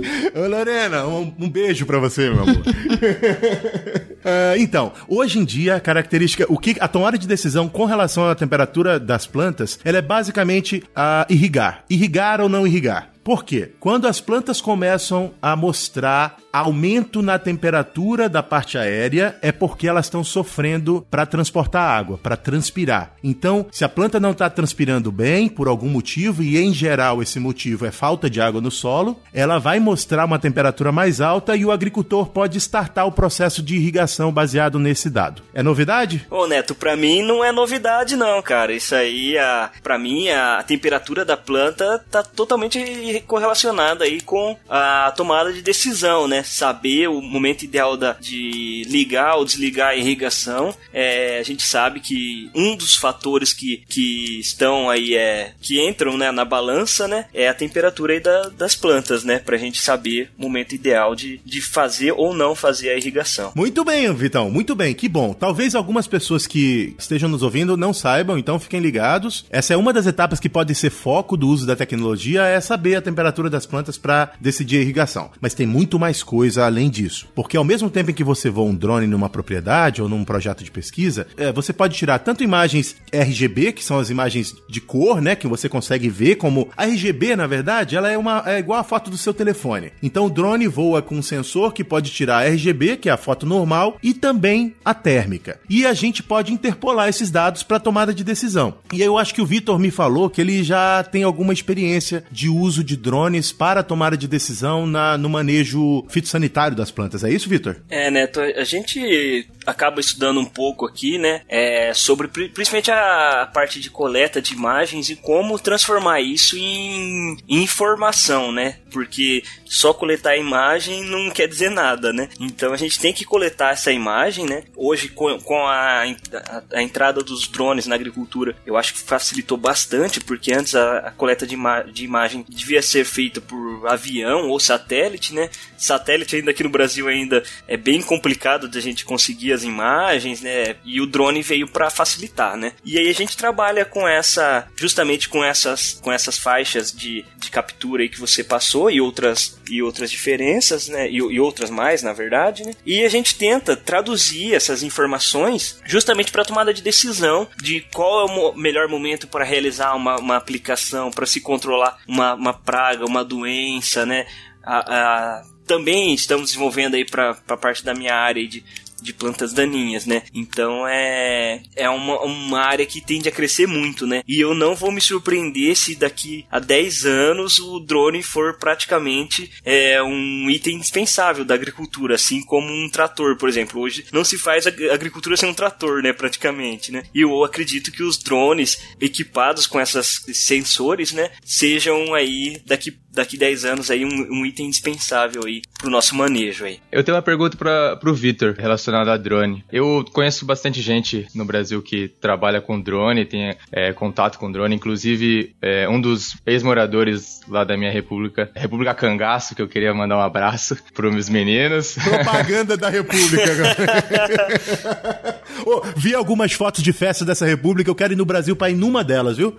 Ô, 0.34 0.46
Lorena, 0.46 1.06
um, 1.06 1.32
um 1.38 1.48
beijo 1.48 1.86
para 1.86 1.98
você, 1.98 2.30
meu 2.30 2.42
amor. 2.42 2.56
uh, 2.56 4.56
então, 4.58 4.92
hoje 5.08 5.38
em 5.38 5.44
dia, 5.44 5.76
a 5.76 5.80
característica, 5.80 6.46
o 6.48 6.58
que 6.58 6.76
a 6.80 6.88
tomada 6.88 7.18
de 7.18 7.26
decisão 7.26 7.68
com 7.68 7.84
relação 7.84 8.28
à 8.28 8.34
temperatura 8.34 8.98
das 8.98 9.26
plantas, 9.26 9.78
ela 9.84 9.98
é 9.98 10.02
basicamente 10.02 10.82
a 10.94 11.26
irrigar. 11.28 11.84
Irrigar 11.88 12.40
ou 12.40 12.48
não 12.48 12.66
irrigar. 12.66 13.10
Por 13.22 13.44
quê? 13.44 13.72
Quando 13.78 14.06
as 14.06 14.20
plantas 14.20 14.60
começam 14.60 15.32
a 15.40 15.54
mostrar 15.54 16.36
aumento 16.52 17.22
na 17.22 17.38
temperatura 17.38 18.28
da 18.28 18.42
parte 18.42 18.76
aérea, 18.76 19.36
é 19.40 19.52
porque 19.52 19.86
elas 19.86 20.06
estão 20.06 20.24
sofrendo 20.24 21.06
para 21.10 21.26
transportar 21.26 21.82
água, 21.82 22.18
para 22.18 22.36
transpirar. 22.36 23.14
Então, 23.22 23.66
se 23.70 23.84
a 23.84 23.88
planta 23.88 24.18
não 24.18 24.32
está 24.32 24.50
transpirando 24.50 25.12
bem 25.12 25.48
por 25.48 25.68
algum 25.68 25.88
motivo, 25.88 26.42
e 26.42 26.58
em 26.58 26.72
geral 26.72 27.22
esse 27.22 27.38
motivo 27.38 27.86
é 27.86 27.90
falta 27.90 28.28
de 28.28 28.40
água 28.40 28.60
no 28.60 28.70
solo, 28.70 29.20
ela 29.32 29.58
vai 29.58 29.78
mostrar 29.78 30.24
uma 30.24 30.38
temperatura 30.38 30.90
mais 30.90 31.20
alta 31.20 31.54
e 31.56 31.64
o 31.64 31.70
agricultor 31.70 32.28
pode 32.28 32.58
startar 32.58 33.06
o 33.06 33.12
processo 33.12 33.62
de 33.62 33.76
irrigação 33.76 34.32
baseado 34.32 34.78
nesse 34.78 35.08
dado. 35.08 35.42
É 35.54 35.62
novidade? 35.62 36.26
Ô 36.30 36.46
Neto, 36.46 36.74
para 36.74 36.96
mim 36.96 37.22
não 37.22 37.44
é 37.44 37.52
novidade 37.52 38.16
não, 38.16 38.42
cara. 38.42 38.72
Isso 38.72 38.94
aí, 38.94 39.38
a, 39.38 39.70
para 39.82 39.98
mim, 39.98 40.28
a 40.30 40.62
temperatura 40.62 41.24
da 41.24 41.36
planta 41.36 42.04
tá 42.10 42.22
totalmente 42.22 42.78
correlacionada 43.20 44.04
aí 44.04 44.20
com 44.20 44.56
a 44.68 45.12
tomada 45.16 45.52
de 45.52 45.62
decisão, 45.62 46.28
né? 46.28 46.42
Saber 46.42 47.08
o 47.08 47.20
momento 47.20 47.62
ideal 47.64 47.96
da, 47.96 48.12
de 48.12 48.84
ligar 48.88 49.36
ou 49.36 49.44
desligar 49.44 49.90
a 49.90 49.96
irrigação. 49.96 50.74
É, 50.92 51.38
a 51.38 51.42
gente 51.42 51.62
sabe 51.62 52.00
que 52.00 52.50
um 52.54 52.76
dos 52.76 52.94
fatores 52.94 53.52
que, 53.52 53.82
que 53.88 54.38
estão 54.38 54.88
aí 54.88 55.14
é 55.14 55.52
que 55.60 55.80
entram 55.80 56.16
né, 56.16 56.30
na 56.30 56.44
balança, 56.44 57.08
né? 57.08 57.26
É 57.34 57.48
a 57.48 57.54
temperatura 57.54 58.12
aí 58.12 58.20
da, 58.20 58.48
das 58.50 58.76
plantas, 58.76 59.24
né? 59.24 59.38
Pra 59.38 59.56
gente 59.56 59.80
saber 59.80 60.30
o 60.38 60.42
momento 60.42 60.74
ideal 60.74 61.14
de, 61.14 61.40
de 61.44 61.60
fazer 61.60 62.12
ou 62.12 62.34
não 62.34 62.54
fazer 62.54 62.90
a 62.90 62.96
irrigação. 62.96 63.52
Muito 63.54 63.84
bem, 63.84 64.12
Vitão, 64.14 64.50
muito 64.50 64.74
bem, 64.74 64.94
que 64.94 65.08
bom. 65.08 65.32
Talvez 65.32 65.74
algumas 65.74 66.06
pessoas 66.06 66.46
que 66.46 66.94
estejam 66.98 67.28
nos 67.28 67.42
ouvindo 67.42 67.76
não 67.76 67.92
saibam, 67.92 68.38
então 68.38 68.58
fiquem 68.58 68.80
ligados. 68.80 69.44
Essa 69.50 69.74
é 69.74 69.76
uma 69.76 69.92
das 69.92 70.06
etapas 70.06 70.40
que 70.40 70.48
pode 70.48 70.74
ser 70.74 70.90
foco 70.90 71.36
do 71.36 71.48
uso 71.48 71.66
da 71.66 71.76
tecnologia, 71.76 72.44
é 72.44 72.60
saber 72.60 72.96
a 73.00 73.02
temperatura 73.02 73.50
das 73.50 73.66
plantas 73.66 73.98
para 73.98 74.32
decidir 74.40 74.78
a 74.78 74.80
irrigação. 74.82 75.30
Mas 75.40 75.54
tem 75.54 75.66
muito 75.66 75.98
mais 75.98 76.22
coisa 76.22 76.64
além 76.64 76.88
disso. 76.88 77.28
Porque 77.34 77.56
ao 77.56 77.64
mesmo 77.64 77.90
tempo 77.90 78.10
em 78.10 78.14
que 78.14 78.24
você 78.24 78.48
voa 78.48 78.70
um 78.70 78.74
drone 78.74 79.06
numa 79.06 79.28
propriedade 79.28 80.00
ou 80.00 80.08
num 80.08 80.24
projeto 80.24 80.62
de 80.62 80.70
pesquisa, 80.70 81.26
é, 81.36 81.52
você 81.52 81.72
pode 81.72 81.96
tirar 81.96 82.18
tanto 82.20 82.44
imagens 82.44 82.96
RGB, 83.12 83.72
que 83.72 83.84
são 83.84 83.98
as 83.98 84.10
imagens 84.10 84.54
de 84.68 84.80
cor, 84.80 85.20
né? 85.20 85.34
Que 85.34 85.48
você 85.48 85.68
consegue 85.68 86.08
ver 86.08 86.36
como. 86.36 86.68
A 86.76 86.84
RGB, 86.84 87.36
na 87.36 87.46
verdade, 87.46 87.96
ela 87.96 88.10
é, 88.10 88.16
uma, 88.16 88.42
é 88.46 88.58
igual 88.58 88.78
a 88.78 88.84
foto 88.84 89.10
do 89.10 89.18
seu 89.18 89.34
telefone. 89.34 89.92
Então 90.02 90.26
o 90.26 90.30
drone 90.30 90.66
voa 90.66 91.02
com 91.02 91.16
um 91.16 91.22
sensor 91.22 91.72
que 91.72 91.84
pode 91.84 92.10
tirar 92.10 92.38
a 92.38 92.48
RGB, 92.48 92.96
que 92.96 93.08
é 93.08 93.12
a 93.12 93.16
foto 93.16 93.46
normal, 93.46 93.98
e 94.02 94.14
também 94.14 94.74
a 94.84 94.94
térmica. 94.94 95.58
E 95.68 95.86
a 95.86 95.92
gente 95.92 96.22
pode 96.22 96.52
interpolar 96.52 97.08
esses 97.08 97.30
dados 97.30 97.62
para 97.62 97.80
tomada 97.80 98.14
de 98.14 98.24
decisão. 98.24 98.74
E 98.92 99.00
eu 99.00 99.18
acho 99.18 99.34
que 99.34 99.42
o 99.42 99.46
Vitor 99.46 99.78
me 99.78 99.90
falou 99.90 100.30
que 100.30 100.40
ele 100.40 100.62
já 100.62 101.02
tem 101.02 101.22
alguma 101.22 101.52
experiência 101.52 102.24
de 102.30 102.48
uso 102.48 102.84
de 102.84 102.89
drones 102.96 103.52
para 103.52 103.82
tomada 103.82 104.16
de 104.16 104.28
decisão 104.28 104.86
na, 104.86 105.16
no 105.16 105.28
manejo 105.28 106.04
fitossanitário 106.08 106.76
das 106.76 106.90
plantas. 106.90 107.24
É 107.24 107.30
isso, 107.30 107.48
Vitor? 107.48 107.76
É, 107.88 108.10
Neto, 108.10 108.40
a 108.40 108.64
gente 108.64 109.48
acaba 109.70 110.00
estudando 110.00 110.40
um 110.40 110.44
pouco 110.44 110.86
aqui, 110.86 111.18
né, 111.18 111.42
é, 111.48 111.92
sobre 111.94 112.28
principalmente 112.28 112.90
a 112.90 113.48
parte 113.52 113.80
de 113.80 113.90
coleta 113.90 114.40
de 114.40 114.54
imagens 114.54 115.08
e 115.10 115.16
como 115.16 115.58
transformar 115.58 116.20
isso 116.20 116.56
em, 116.56 117.36
informação, 117.48 118.52
né? 118.52 118.76
Porque 118.90 119.42
só 119.64 119.92
coletar 119.92 120.36
imagem 120.36 121.04
não 121.04 121.30
quer 121.30 121.46
dizer 121.46 121.70
nada, 121.70 122.12
né? 122.12 122.28
Então 122.38 122.72
a 122.72 122.76
gente 122.76 122.98
tem 122.98 123.12
que 123.12 123.24
coletar 123.24 123.72
essa 123.72 123.92
imagem, 123.92 124.46
né? 124.46 124.64
Hoje 124.76 125.08
com, 125.08 125.38
com 125.40 125.66
a, 125.66 126.04
a, 126.04 126.62
a, 126.72 126.82
entrada 126.82 127.22
dos 127.22 127.46
drones 127.46 127.86
na 127.86 127.94
agricultura, 127.94 128.56
eu 128.66 128.76
acho 128.76 128.94
que 128.94 129.00
facilitou 129.00 129.56
bastante, 129.56 130.20
porque 130.20 130.52
antes 130.52 130.74
a, 130.74 130.98
a 130.98 131.10
coleta 131.10 131.46
de, 131.46 131.54
ima 131.54 131.82
de 131.82 132.04
imagem 132.04 132.44
devia 132.48 132.82
ser 132.82 133.04
feita 133.04 133.40
por 133.40 133.86
avião 133.86 134.48
ou 134.48 134.58
satélite, 134.58 135.34
né? 135.34 135.50
Satélite 135.76 136.36
ainda 136.36 136.50
aqui 136.50 136.62
no 136.62 136.70
Brasil 136.70 137.08
ainda 137.08 137.42
é 137.66 137.76
bem 137.76 138.02
complicado 138.02 138.68
de 138.68 138.78
a 138.78 138.82
gente 138.82 139.04
conseguir 139.04 139.52
imagens, 139.64 140.40
né? 140.40 140.76
E 140.84 141.00
o 141.00 141.06
drone 141.06 141.42
veio 141.42 141.68
para 141.68 141.90
facilitar, 141.90 142.56
né? 142.56 142.72
E 142.84 142.98
aí 142.98 143.08
a 143.08 143.14
gente 143.14 143.36
trabalha 143.36 143.84
com 143.84 144.06
essa, 144.06 144.66
justamente 144.76 145.28
com 145.28 145.44
essas, 145.44 145.94
com 145.94 146.12
essas 146.12 146.38
faixas 146.38 146.92
de, 146.92 147.24
de 147.36 147.50
captura 147.50 148.02
aí 148.02 148.08
que 148.08 148.20
você 148.20 148.42
passou 148.42 148.90
e 148.90 149.00
outras 149.00 149.58
e 149.70 149.82
outras 149.82 150.10
diferenças, 150.10 150.88
né? 150.88 151.08
E, 151.08 151.16
e 151.16 151.40
outras 151.40 151.70
mais, 151.70 152.02
na 152.02 152.12
verdade, 152.12 152.64
né? 152.64 152.74
E 152.84 153.04
a 153.04 153.08
gente 153.08 153.36
tenta 153.36 153.76
traduzir 153.76 154.54
essas 154.54 154.82
informações 154.82 155.80
justamente 155.84 156.32
para 156.32 156.44
tomada 156.44 156.74
de 156.74 156.82
decisão 156.82 157.48
de 157.62 157.80
qual 157.92 158.28
é 158.28 158.32
o 158.32 158.54
melhor 158.54 158.88
momento 158.88 159.26
para 159.26 159.44
realizar 159.44 159.94
uma, 159.94 160.16
uma 160.16 160.36
aplicação, 160.36 161.10
para 161.10 161.26
se 161.26 161.40
controlar 161.40 161.98
uma, 162.06 162.34
uma 162.34 162.54
praga, 162.54 163.04
uma 163.04 163.24
doença, 163.24 164.04
né? 164.04 164.26
A, 164.62 164.78
a, 164.78 165.42
também 165.66 166.12
estamos 166.12 166.48
desenvolvendo 166.48 166.94
aí 166.94 167.04
para 167.04 167.36
a 167.48 167.56
parte 167.56 167.84
da 167.84 167.94
minha 167.94 168.14
área 168.14 168.46
de 168.46 168.64
de 169.00 169.12
plantas 169.12 169.52
daninhas, 169.52 170.06
né? 170.06 170.22
Então 170.34 170.86
é, 170.86 171.62
é 171.76 171.88
uma, 171.88 172.20
uma 172.22 172.60
área 172.60 172.86
que 172.86 173.00
tende 173.00 173.28
a 173.28 173.32
crescer 173.32 173.66
muito, 173.66 174.06
né? 174.06 174.22
E 174.26 174.40
eu 174.40 174.54
não 174.54 174.74
vou 174.74 174.92
me 174.92 175.00
surpreender 175.00 175.76
se 175.76 175.94
daqui 175.94 176.46
a 176.50 176.58
10 176.58 177.06
anos 177.06 177.58
o 177.58 177.80
drone 177.80 178.22
for 178.22 178.58
praticamente 178.58 179.50
é, 179.64 180.02
um 180.02 180.50
item 180.50 180.76
indispensável 180.76 181.44
da 181.44 181.54
agricultura, 181.54 182.14
assim 182.14 182.42
como 182.42 182.72
um 182.72 182.88
trator, 182.88 183.36
por 183.36 183.48
exemplo. 183.48 183.80
Hoje 183.80 184.04
não 184.12 184.24
se 184.24 184.38
faz 184.38 184.66
agricultura 184.66 185.36
sem 185.36 185.48
um 185.48 185.54
trator, 185.54 186.02
né? 186.02 186.12
Praticamente, 186.12 186.92
né? 186.92 187.02
E 187.14 187.22
eu 187.22 187.44
acredito 187.44 187.92
que 187.92 188.02
os 188.02 188.18
drones 188.18 188.78
equipados 189.00 189.66
com 189.66 189.80
esses 189.80 190.22
sensores, 190.34 191.12
né? 191.12 191.30
Sejam 191.44 192.14
aí 192.14 192.60
daqui 192.66 192.96
daqui 193.12 193.36
10 193.36 193.64
anos 193.64 193.90
aí 193.90 194.04
um, 194.04 194.28
um 194.30 194.46
item 194.46 194.66
indispensável 194.66 195.42
aí 195.46 195.62
pro 195.78 195.90
nosso 195.90 196.14
manejo 196.14 196.64
aí. 196.64 196.78
Eu 196.92 197.02
tenho 197.02 197.16
uma 197.16 197.22
pergunta 197.22 197.56
para 197.56 197.96
pro 197.96 198.14
Vitor 198.14 198.54
relacionada 198.58 199.12
a 199.12 199.16
drone. 199.16 199.64
Eu 199.72 200.04
conheço 200.12 200.44
bastante 200.44 200.80
gente 200.80 201.26
no 201.34 201.44
Brasil 201.44 201.82
que 201.82 202.08
trabalha 202.08 202.60
com 202.60 202.80
drone, 202.80 203.24
tem 203.24 203.56
é, 203.72 203.92
contato 203.92 204.38
com 204.38 204.50
drone, 204.50 204.74
inclusive 204.74 205.54
é, 205.60 205.88
um 205.88 206.00
dos 206.00 206.36
ex-moradores 206.46 207.40
lá 207.48 207.64
da 207.64 207.76
minha 207.76 207.90
república, 207.90 208.50
República 208.54 208.94
Cangaço, 208.94 209.54
que 209.54 209.62
eu 209.62 209.68
queria 209.68 209.94
mandar 209.94 210.18
um 210.18 210.22
abraço 210.22 210.76
pros 210.94 211.12
meus 211.12 211.28
meninos. 211.28 211.94
Propaganda 211.94 212.76
da 212.76 212.88
república. 212.88 213.40
oh, 215.66 215.82
vi 215.96 216.14
algumas 216.14 216.52
fotos 216.52 216.82
de 216.82 216.92
festa 216.92 217.24
dessa 217.24 217.46
república, 217.46 217.90
eu 217.90 217.94
quero 217.94 218.12
ir 218.12 218.16
no 218.16 218.24
Brasil 218.24 218.54
para 218.54 218.70
ir 218.70 218.74
numa 218.74 219.02
delas, 219.02 219.36
viu? 219.36 219.56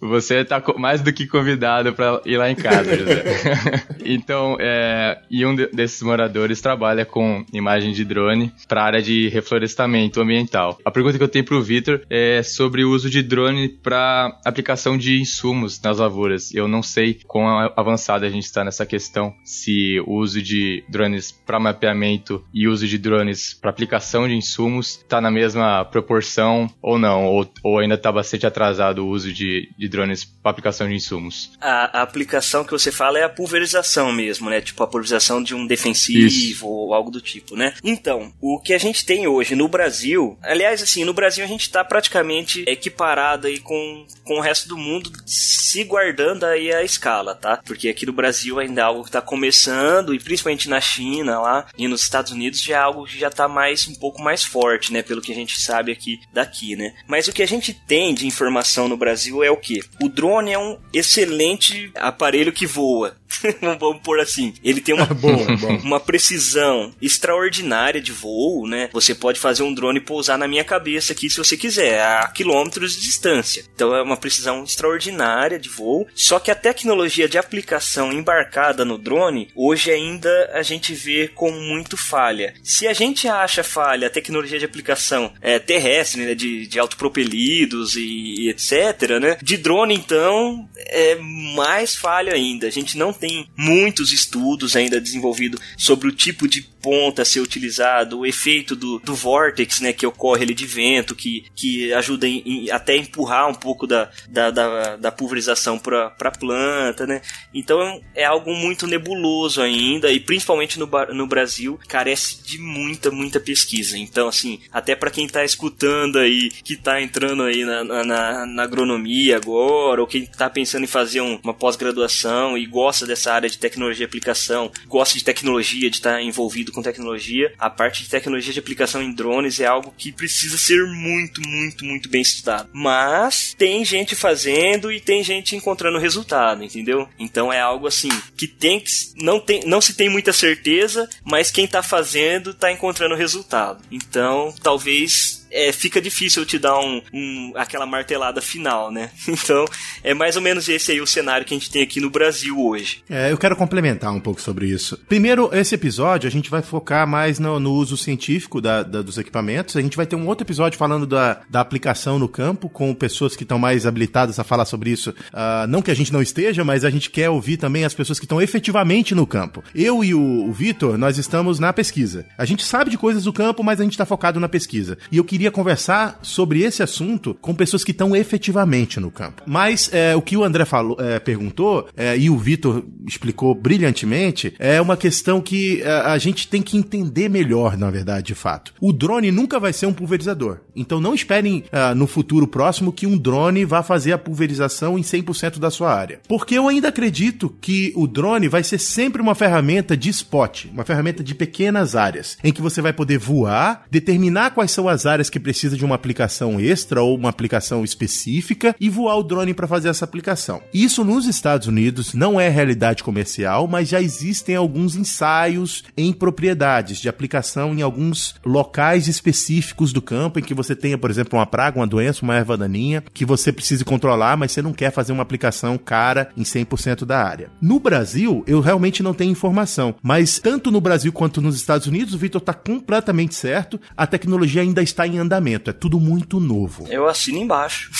Você 0.00 0.44
tá 0.44 0.62
mais 0.76 1.00
do 1.00 1.12
que 1.12 1.26
convidado 1.26 1.92
para 1.92 2.20
ir 2.32 2.38
lá 2.38 2.50
em 2.50 2.54
casa, 2.54 2.96
José. 2.96 3.22
então, 4.04 4.56
é, 4.60 5.18
e 5.30 5.44
um 5.44 5.54
desses 5.54 6.02
moradores 6.02 6.60
trabalha 6.60 7.04
com 7.04 7.44
imagem 7.52 7.92
de 7.92 8.04
drone 8.04 8.52
para 8.66 8.84
área 8.84 9.02
de 9.02 9.28
reflorestamento 9.28 10.20
ambiental. 10.20 10.78
A 10.84 10.90
pergunta 10.90 11.18
que 11.18 11.24
eu 11.24 11.28
tenho 11.28 11.44
para 11.44 11.56
o 11.56 11.62
Vitor 11.62 12.02
é 12.08 12.42
sobre 12.42 12.84
o 12.84 12.90
uso 12.90 13.08
de 13.08 13.22
drone 13.22 13.68
para 13.68 14.38
aplicação 14.44 14.96
de 14.96 15.20
insumos 15.20 15.80
nas 15.80 15.98
lavouras. 15.98 16.54
Eu 16.54 16.68
não 16.68 16.82
sei 16.82 17.20
quão 17.26 17.46
avançado 17.76 18.24
a 18.24 18.30
gente 18.30 18.44
está 18.44 18.64
nessa 18.64 18.86
questão, 18.86 19.34
se 19.44 20.00
o 20.06 20.14
uso 20.14 20.42
de 20.42 20.84
drones 20.88 21.32
para 21.32 21.58
mapeamento 21.58 22.44
e 22.52 22.68
uso 22.68 22.86
de 22.86 22.98
drones 22.98 23.54
para 23.54 23.70
aplicação 23.70 24.26
de 24.26 24.34
insumos 24.34 24.98
está 24.98 25.20
na 25.20 25.30
mesma 25.30 25.84
proporção 25.84 26.68
ou 26.80 26.98
não, 26.98 27.26
ou, 27.26 27.50
ou 27.62 27.78
ainda 27.78 27.94
está 27.94 28.10
bastante 28.10 28.46
atrasado 28.46 29.04
o 29.04 29.08
uso 29.08 29.32
de, 29.32 29.68
de 29.76 29.88
drones 29.88 30.24
para 30.24 30.50
aplicação 30.50 30.88
de 30.88 30.94
insumos. 30.94 31.52
A, 31.60 32.02
a 32.02 32.02
aplicação 32.22 32.64
que 32.64 32.72
você 32.72 32.90
fala 32.92 33.18
é 33.18 33.24
a 33.24 33.28
pulverização 33.28 34.12
mesmo, 34.12 34.48
né? 34.48 34.60
Tipo 34.60 34.82
a 34.82 34.86
pulverização 34.86 35.42
de 35.42 35.54
um 35.54 35.66
defensivo 35.66 36.26
Isso. 36.26 36.66
ou 36.66 36.94
algo 36.94 37.10
do 37.10 37.20
tipo, 37.20 37.56
né? 37.56 37.74
Então, 37.82 38.32
o 38.40 38.60
que 38.60 38.72
a 38.72 38.78
gente 38.78 39.04
tem 39.04 39.26
hoje 39.26 39.54
no 39.54 39.68
Brasil, 39.68 40.38
aliás, 40.42 40.82
assim, 40.82 41.04
no 41.04 41.12
Brasil 41.12 41.44
a 41.44 41.48
gente 41.48 41.62
está 41.62 41.84
praticamente 41.84 42.64
equiparado 42.66 43.46
aí 43.46 43.58
com, 43.58 44.06
com 44.24 44.38
o 44.38 44.40
resto 44.40 44.68
do 44.68 44.76
mundo, 44.76 45.10
se 45.26 45.84
guardando 45.84 46.44
aí 46.44 46.72
a 46.72 46.82
escala, 46.82 47.34
tá? 47.34 47.60
Porque 47.64 47.88
aqui 47.88 48.06
no 48.06 48.12
Brasil 48.12 48.58
ainda 48.58 48.80
é 48.80 48.84
algo 48.84 49.02
que 49.02 49.08
está 49.08 49.20
começando, 49.20 50.14
e 50.14 50.18
principalmente 50.18 50.68
na 50.68 50.80
China 50.80 51.40
lá 51.40 51.66
e 51.76 51.88
nos 51.88 52.02
Estados 52.02 52.32
Unidos 52.32 52.62
já 52.62 52.76
é 52.76 52.78
algo 52.78 53.04
que 53.04 53.18
já 53.18 53.28
está 53.28 53.48
mais 53.48 53.86
um 53.88 53.94
pouco 53.94 54.22
mais 54.22 54.44
forte, 54.44 54.92
né? 54.92 55.02
Pelo 55.02 55.20
que 55.20 55.32
a 55.32 55.34
gente 55.34 55.60
sabe 55.60 55.90
aqui 55.90 56.20
daqui, 56.32 56.76
né? 56.76 56.94
Mas 57.06 57.26
o 57.26 57.32
que 57.32 57.42
a 57.42 57.48
gente 57.48 57.72
tem 57.72 58.14
de 58.14 58.26
informação 58.26 58.88
no 58.88 58.96
Brasil 58.96 59.42
é 59.42 59.50
o 59.50 59.56
que? 59.56 59.80
O 60.00 60.08
drone 60.08 60.52
é 60.52 60.58
um 60.58 60.78
excelente 60.92 61.90
aparelho 62.12 62.52
que 62.52 62.66
voa. 62.66 63.16
Vamos 63.78 64.02
pôr 64.02 64.20
assim. 64.20 64.54
Ele 64.62 64.80
tem 64.80 64.94
uma, 64.94 65.08
uma 65.82 66.00
precisão 66.00 66.94
extraordinária 67.00 68.00
de 68.00 68.12
voo, 68.12 68.66
né? 68.66 68.88
Você 68.92 69.14
pode 69.14 69.40
fazer 69.40 69.62
um 69.62 69.74
drone 69.74 70.00
pousar 70.00 70.38
na 70.38 70.48
minha 70.48 70.64
cabeça 70.64 71.12
aqui 71.12 71.28
se 71.28 71.38
você 71.38 71.56
quiser, 71.56 72.00
a 72.00 72.28
quilômetros 72.28 72.94
de 72.94 73.02
distância. 73.02 73.64
Então 73.74 73.94
é 73.94 74.02
uma 74.02 74.16
precisão 74.16 74.64
extraordinária 74.64 75.58
de 75.58 75.68
voo. 75.68 76.06
Só 76.14 76.38
que 76.38 76.50
a 76.50 76.54
tecnologia 76.54 77.28
de 77.28 77.38
aplicação 77.38 78.12
embarcada 78.12 78.84
no 78.84 78.98
drone, 78.98 79.48
hoje 79.54 79.90
ainda 79.90 80.50
a 80.52 80.62
gente 80.62 80.94
vê 80.94 81.28
com 81.28 81.50
muito 81.50 81.96
falha. 81.96 82.54
Se 82.62 82.86
a 82.86 82.92
gente 82.92 83.28
acha 83.28 83.64
falha 83.64 84.06
a 84.06 84.10
tecnologia 84.10 84.58
de 84.58 84.64
aplicação 84.64 85.32
é, 85.40 85.58
terrestre, 85.58 86.24
né, 86.24 86.34
de, 86.34 86.66
de 86.66 86.78
autopropelidos 86.78 87.96
e, 87.96 88.02
e 88.02 88.50
etc., 88.50 89.18
né? 89.20 89.38
De 89.42 89.56
drone, 89.56 89.94
então, 89.94 90.68
é 90.76 91.16
mais 91.54 91.94
falha 92.02 92.34
ainda. 92.34 92.66
A 92.66 92.70
gente 92.70 92.98
não 92.98 93.12
tem 93.12 93.46
muitos 93.56 94.12
estudos 94.12 94.74
ainda 94.74 95.00
desenvolvidos 95.00 95.60
sobre 95.78 96.08
o 96.08 96.12
tipo 96.12 96.48
de 96.48 96.68
ponta 96.82 97.22
a 97.22 97.24
ser 97.24 97.40
utilizado, 97.40 98.18
o 98.18 98.26
efeito 98.26 98.74
do, 98.74 98.98
do 98.98 99.14
vortex, 99.14 99.80
né, 99.80 99.92
que 99.92 100.06
ocorre 100.06 100.42
ali 100.42 100.54
de 100.54 100.66
vento, 100.66 101.14
que, 101.14 101.44
que 101.54 101.92
ajuda 101.94 102.26
em, 102.26 102.42
em, 102.44 102.70
até 102.70 102.94
a 102.94 102.96
empurrar 102.96 103.48
um 103.48 103.54
pouco 103.54 103.86
da, 103.86 104.10
da, 104.28 104.50
da, 104.50 104.96
da 104.96 105.12
pulverização 105.12 105.78
para 105.78 106.12
a 106.18 106.30
planta, 106.30 107.06
né. 107.06 107.22
Então 107.54 108.00
é 108.14 108.24
algo 108.24 108.52
muito 108.54 108.86
nebuloso 108.86 109.62
ainda 109.62 110.10
e 110.10 110.18
principalmente 110.18 110.78
no, 110.78 110.88
no 111.14 111.26
Brasil 111.26 111.78
carece 111.86 112.42
de 112.42 112.58
muita, 112.58 113.10
muita 113.10 113.38
pesquisa. 113.38 113.96
Então, 113.96 114.28
assim, 114.28 114.60
até 114.72 114.96
para 114.96 115.10
quem 115.10 115.26
está 115.26 115.44
escutando 115.44 116.18
aí, 116.18 116.50
que 116.50 116.74
está 116.74 117.00
entrando 117.00 117.44
aí 117.44 117.64
na, 117.64 117.84
na, 117.84 118.46
na, 118.46 118.62
agronomia 118.62 119.36
agora, 119.36 120.00
ou 120.00 120.06
quem 120.06 120.22
está 120.22 120.50
pensando 120.50 120.84
em 120.84 120.88
fazer 120.88 121.20
um, 121.20 121.38
uma 121.42 121.54
pós-graduação 121.54 122.56
e 122.58 122.66
gosta 122.66 123.06
dessa 123.06 123.32
área 123.32 123.48
de 123.48 123.58
tecnologia 123.58 123.98
de 123.98 124.04
aplicação, 124.04 124.70
gosta 124.86 125.16
de 125.16 125.24
tecnologia, 125.24 125.90
de 125.90 125.96
estar 125.96 126.14
tá 126.14 126.22
envolvido 126.22 126.71
com 126.72 126.82
tecnologia, 126.82 127.52
a 127.58 127.70
parte 127.70 128.02
de 128.02 128.08
tecnologia 128.08 128.52
de 128.52 128.58
aplicação 128.58 129.02
em 129.02 129.12
drones 129.12 129.60
é 129.60 129.66
algo 129.66 129.94
que 129.96 130.12
precisa 130.12 130.56
ser 130.56 130.84
muito, 130.86 131.40
muito, 131.46 131.84
muito 131.84 132.08
bem 132.08 132.22
estudado. 132.22 132.68
Mas 132.72 133.54
tem 133.56 133.84
gente 133.84 134.14
fazendo 134.14 134.90
e 134.92 135.00
tem 135.00 135.22
gente 135.22 135.56
encontrando 135.56 135.98
resultado, 135.98 136.64
entendeu? 136.64 137.08
Então 137.18 137.52
é 137.52 137.60
algo 137.60 137.86
assim 137.86 138.10
que 138.36 138.46
tem 138.46 138.80
que 138.80 138.90
não 139.16 139.40
tem 139.40 139.62
não 139.64 139.80
se 139.80 139.94
tem 139.94 140.08
muita 140.08 140.32
certeza, 140.32 141.08
mas 141.24 141.50
quem 141.50 141.64
está 141.64 141.82
fazendo 141.82 142.50
está 142.50 142.70
encontrando 142.72 143.14
resultado. 143.14 143.82
Então, 143.90 144.54
talvez 144.62 145.41
é, 145.52 145.70
fica 145.70 146.00
difícil 146.00 146.44
te 146.46 146.58
dar 146.58 146.78
um, 146.78 147.02
um, 147.12 147.52
aquela 147.54 147.86
martelada 147.86 148.40
final, 148.40 148.90
né? 148.90 149.10
Então, 149.42 149.64
é 150.04 150.14
mais 150.14 150.36
ou 150.36 150.42
menos 150.42 150.68
esse 150.68 150.92
aí 150.92 151.00
o 151.00 151.06
cenário 151.06 151.44
que 151.44 151.52
a 151.52 151.58
gente 151.58 151.70
tem 151.70 151.82
aqui 151.82 152.00
no 152.00 152.10
Brasil 152.10 152.60
hoje. 152.60 153.02
É, 153.10 153.32
eu 153.32 153.36
quero 153.36 153.56
complementar 153.56 154.12
um 154.12 154.20
pouco 154.20 154.40
sobre 154.40 154.66
isso. 154.66 154.96
Primeiro, 155.08 155.50
esse 155.52 155.74
episódio 155.74 156.28
a 156.28 156.30
gente 156.30 156.48
vai 156.48 156.62
focar 156.62 157.06
mais 157.06 157.38
no, 157.38 157.58
no 157.58 157.72
uso 157.72 157.96
científico 157.96 158.60
da, 158.60 158.82
da, 158.82 159.02
dos 159.02 159.18
equipamentos. 159.18 159.76
A 159.76 159.80
gente 159.80 159.96
vai 159.96 160.06
ter 160.06 160.16
um 160.16 160.26
outro 160.28 160.44
episódio 160.44 160.78
falando 160.78 161.06
da, 161.06 161.40
da 161.48 161.60
aplicação 161.60 162.18
no 162.18 162.28
campo, 162.28 162.68
com 162.68 162.94
pessoas 162.94 163.34
que 163.34 163.42
estão 163.42 163.58
mais 163.58 163.86
habilitadas 163.86 164.38
a 164.38 164.44
falar 164.44 164.64
sobre 164.64 164.90
isso. 164.90 165.10
Uh, 165.10 165.66
não 165.68 165.82
que 165.82 165.90
a 165.90 165.96
gente 165.96 166.12
não 166.12 166.22
esteja, 166.22 166.64
mas 166.64 166.84
a 166.84 166.90
gente 166.90 167.10
quer 167.10 167.30
ouvir 167.30 167.56
também 167.56 167.84
as 167.84 167.94
pessoas 167.94 168.18
que 168.18 168.24
estão 168.24 168.40
efetivamente 168.40 169.14
no 169.14 169.26
campo. 169.26 169.64
Eu 169.74 170.04
e 170.04 170.14
o, 170.14 170.20
o 170.20 170.52
Vitor, 170.52 170.96
nós 170.96 171.18
estamos 171.18 171.58
na 171.58 171.72
pesquisa. 171.72 172.26
A 172.38 172.44
gente 172.44 172.64
sabe 172.64 172.90
de 172.90 172.98
coisas 172.98 173.24
do 173.24 173.32
campo, 173.32 173.64
mas 173.64 173.80
a 173.80 173.84
gente 173.84 173.92
está 173.92 174.06
focado 174.06 174.38
na 174.38 174.48
pesquisa. 174.48 174.96
E 175.10 175.16
eu 175.16 175.24
queria 175.24 175.41
queria 175.42 175.50
conversar 175.50 176.20
sobre 176.22 176.62
esse 176.62 176.84
assunto 176.84 177.34
com 177.40 177.52
pessoas 177.52 177.82
que 177.82 177.90
estão 177.90 178.14
efetivamente 178.14 179.00
no 179.00 179.10
campo. 179.10 179.42
Mas 179.44 179.90
é, 179.92 180.14
o 180.14 180.22
que 180.22 180.36
o 180.36 180.44
André 180.44 180.64
falou, 180.64 180.96
é, 181.00 181.18
perguntou 181.18 181.88
é, 181.96 182.16
e 182.16 182.30
o 182.30 182.38
Vitor 182.38 182.84
explicou 183.08 183.52
brilhantemente 183.52 184.54
é 184.56 184.80
uma 184.80 184.96
questão 184.96 185.40
que 185.40 185.82
a, 185.82 185.88
é, 185.88 186.00
a 186.12 186.18
gente 186.18 186.46
tem 186.46 186.62
que 186.62 186.76
entender 186.76 187.28
melhor, 187.28 187.76
na 187.76 187.90
verdade, 187.90 188.26
de 188.26 188.34
fato. 188.36 188.72
O 188.80 188.92
drone 188.92 189.32
nunca 189.32 189.58
vai 189.58 189.72
ser 189.72 189.86
um 189.86 189.92
pulverizador. 189.92 190.58
Então 190.76 191.00
não 191.00 191.12
esperem 191.12 191.64
uh, 191.72 191.92
no 191.96 192.06
futuro 192.06 192.46
próximo 192.46 192.92
que 192.92 193.06
um 193.06 193.18
drone 193.18 193.64
vá 193.64 193.82
fazer 193.82 194.12
a 194.12 194.18
pulverização 194.18 194.96
em 194.96 195.02
100% 195.02 195.58
da 195.58 195.72
sua 195.72 195.92
área. 195.92 196.20
Porque 196.28 196.56
eu 196.56 196.68
ainda 196.68 196.88
acredito 196.88 197.52
que 197.60 197.92
o 197.96 198.06
drone 198.06 198.46
vai 198.46 198.62
ser 198.62 198.78
sempre 198.78 199.20
uma 199.20 199.34
ferramenta 199.34 199.96
de 199.96 200.08
spot, 200.08 200.66
uma 200.66 200.84
ferramenta 200.84 201.24
de 201.24 201.34
pequenas 201.34 201.96
áreas, 201.96 202.38
em 202.44 202.52
que 202.52 202.62
você 202.62 202.80
vai 202.80 202.92
poder 202.92 203.18
voar, 203.18 203.84
determinar 203.90 204.52
quais 204.52 204.70
são 204.70 204.88
as 204.88 205.04
áreas 205.04 205.28
que 205.32 205.40
precisa 205.40 205.76
de 205.76 205.84
uma 205.84 205.94
aplicação 205.94 206.60
extra 206.60 207.02
ou 207.02 207.16
uma 207.16 207.30
aplicação 207.30 207.82
específica 207.82 208.76
e 208.78 208.90
voar 208.90 209.16
o 209.16 209.22
drone 209.22 209.54
para 209.54 209.66
fazer 209.66 209.88
essa 209.88 210.04
aplicação. 210.04 210.62
Isso 210.72 211.02
nos 211.02 211.26
Estados 211.26 211.66
Unidos 211.66 212.12
não 212.12 212.38
é 212.38 212.48
realidade 212.48 213.02
comercial, 213.02 213.66
mas 213.66 213.88
já 213.88 214.00
existem 214.00 214.54
alguns 214.54 214.94
ensaios 214.94 215.84
em 215.96 216.12
propriedades 216.12 216.98
de 216.98 217.08
aplicação 217.08 217.72
em 217.72 217.80
alguns 217.80 218.34
locais 218.44 219.08
específicos 219.08 219.92
do 219.92 220.02
campo 220.02 220.38
em 220.38 220.42
que 220.42 220.54
você 220.54 220.76
tenha, 220.76 220.98
por 220.98 221.10
exemplo, 221.10 221.38
uma 221.38 221.46
praga, 221.46 221.78
uma 221.78 221.86
doença, 221.86 222.22
uma 222.22 222.36
erva 222.36 222.56
daninha 222.56 223.02
que 223.14 223.24
você 223.24 223.50
precise 223.50 223.84
controlar, 223.84 224.36
mas 224.36 224.52
você 224.52 224.60
não 224.60 224.72
quer 224.74 224.90
fazer 224.90 225.12
uma 225.12 225.22
aplicação 225.22 225.78
cara 225.78 226.28
em 226.36 226.42
100% 226.42 227.06
da 227.06 227.22
área. 227.24 227.50
No 227.60 227.80
Brasil, 227.80 228.44
eu 228.46 228.60
realmente 228.60 229.02
não 229.02 229.14
tenho 229.14 229.32
informação, 229.32 229.94
mas 230.02 230.38
tanto 230.38 230.70
no 230.70 230.80
Brasil 230.80 231.12
quanto 231.12 231.40
nos 231.40 231.56
Estados 231.56 231.86
Unidos, 231.86 232.12
o 232.12 232.18
Vitor 232.18 232.40
está 232.40 232.52
completamente 232.52 233.34
certo, 233.34 233.80
a 233.96 234.06
tecnologia 234.06 234.60
ainda 234.60 234.82
está 234.82 235.06
em 235.06 235.18
andamento, 235.22 235.70
é 235.70 235.72
tudo 235.72 235.98
muito 235.98 236.38
novo. 236.38 236.86
Eu 236.88 237.08
assino 237.08 237.38
embaixo. 237.38 237.90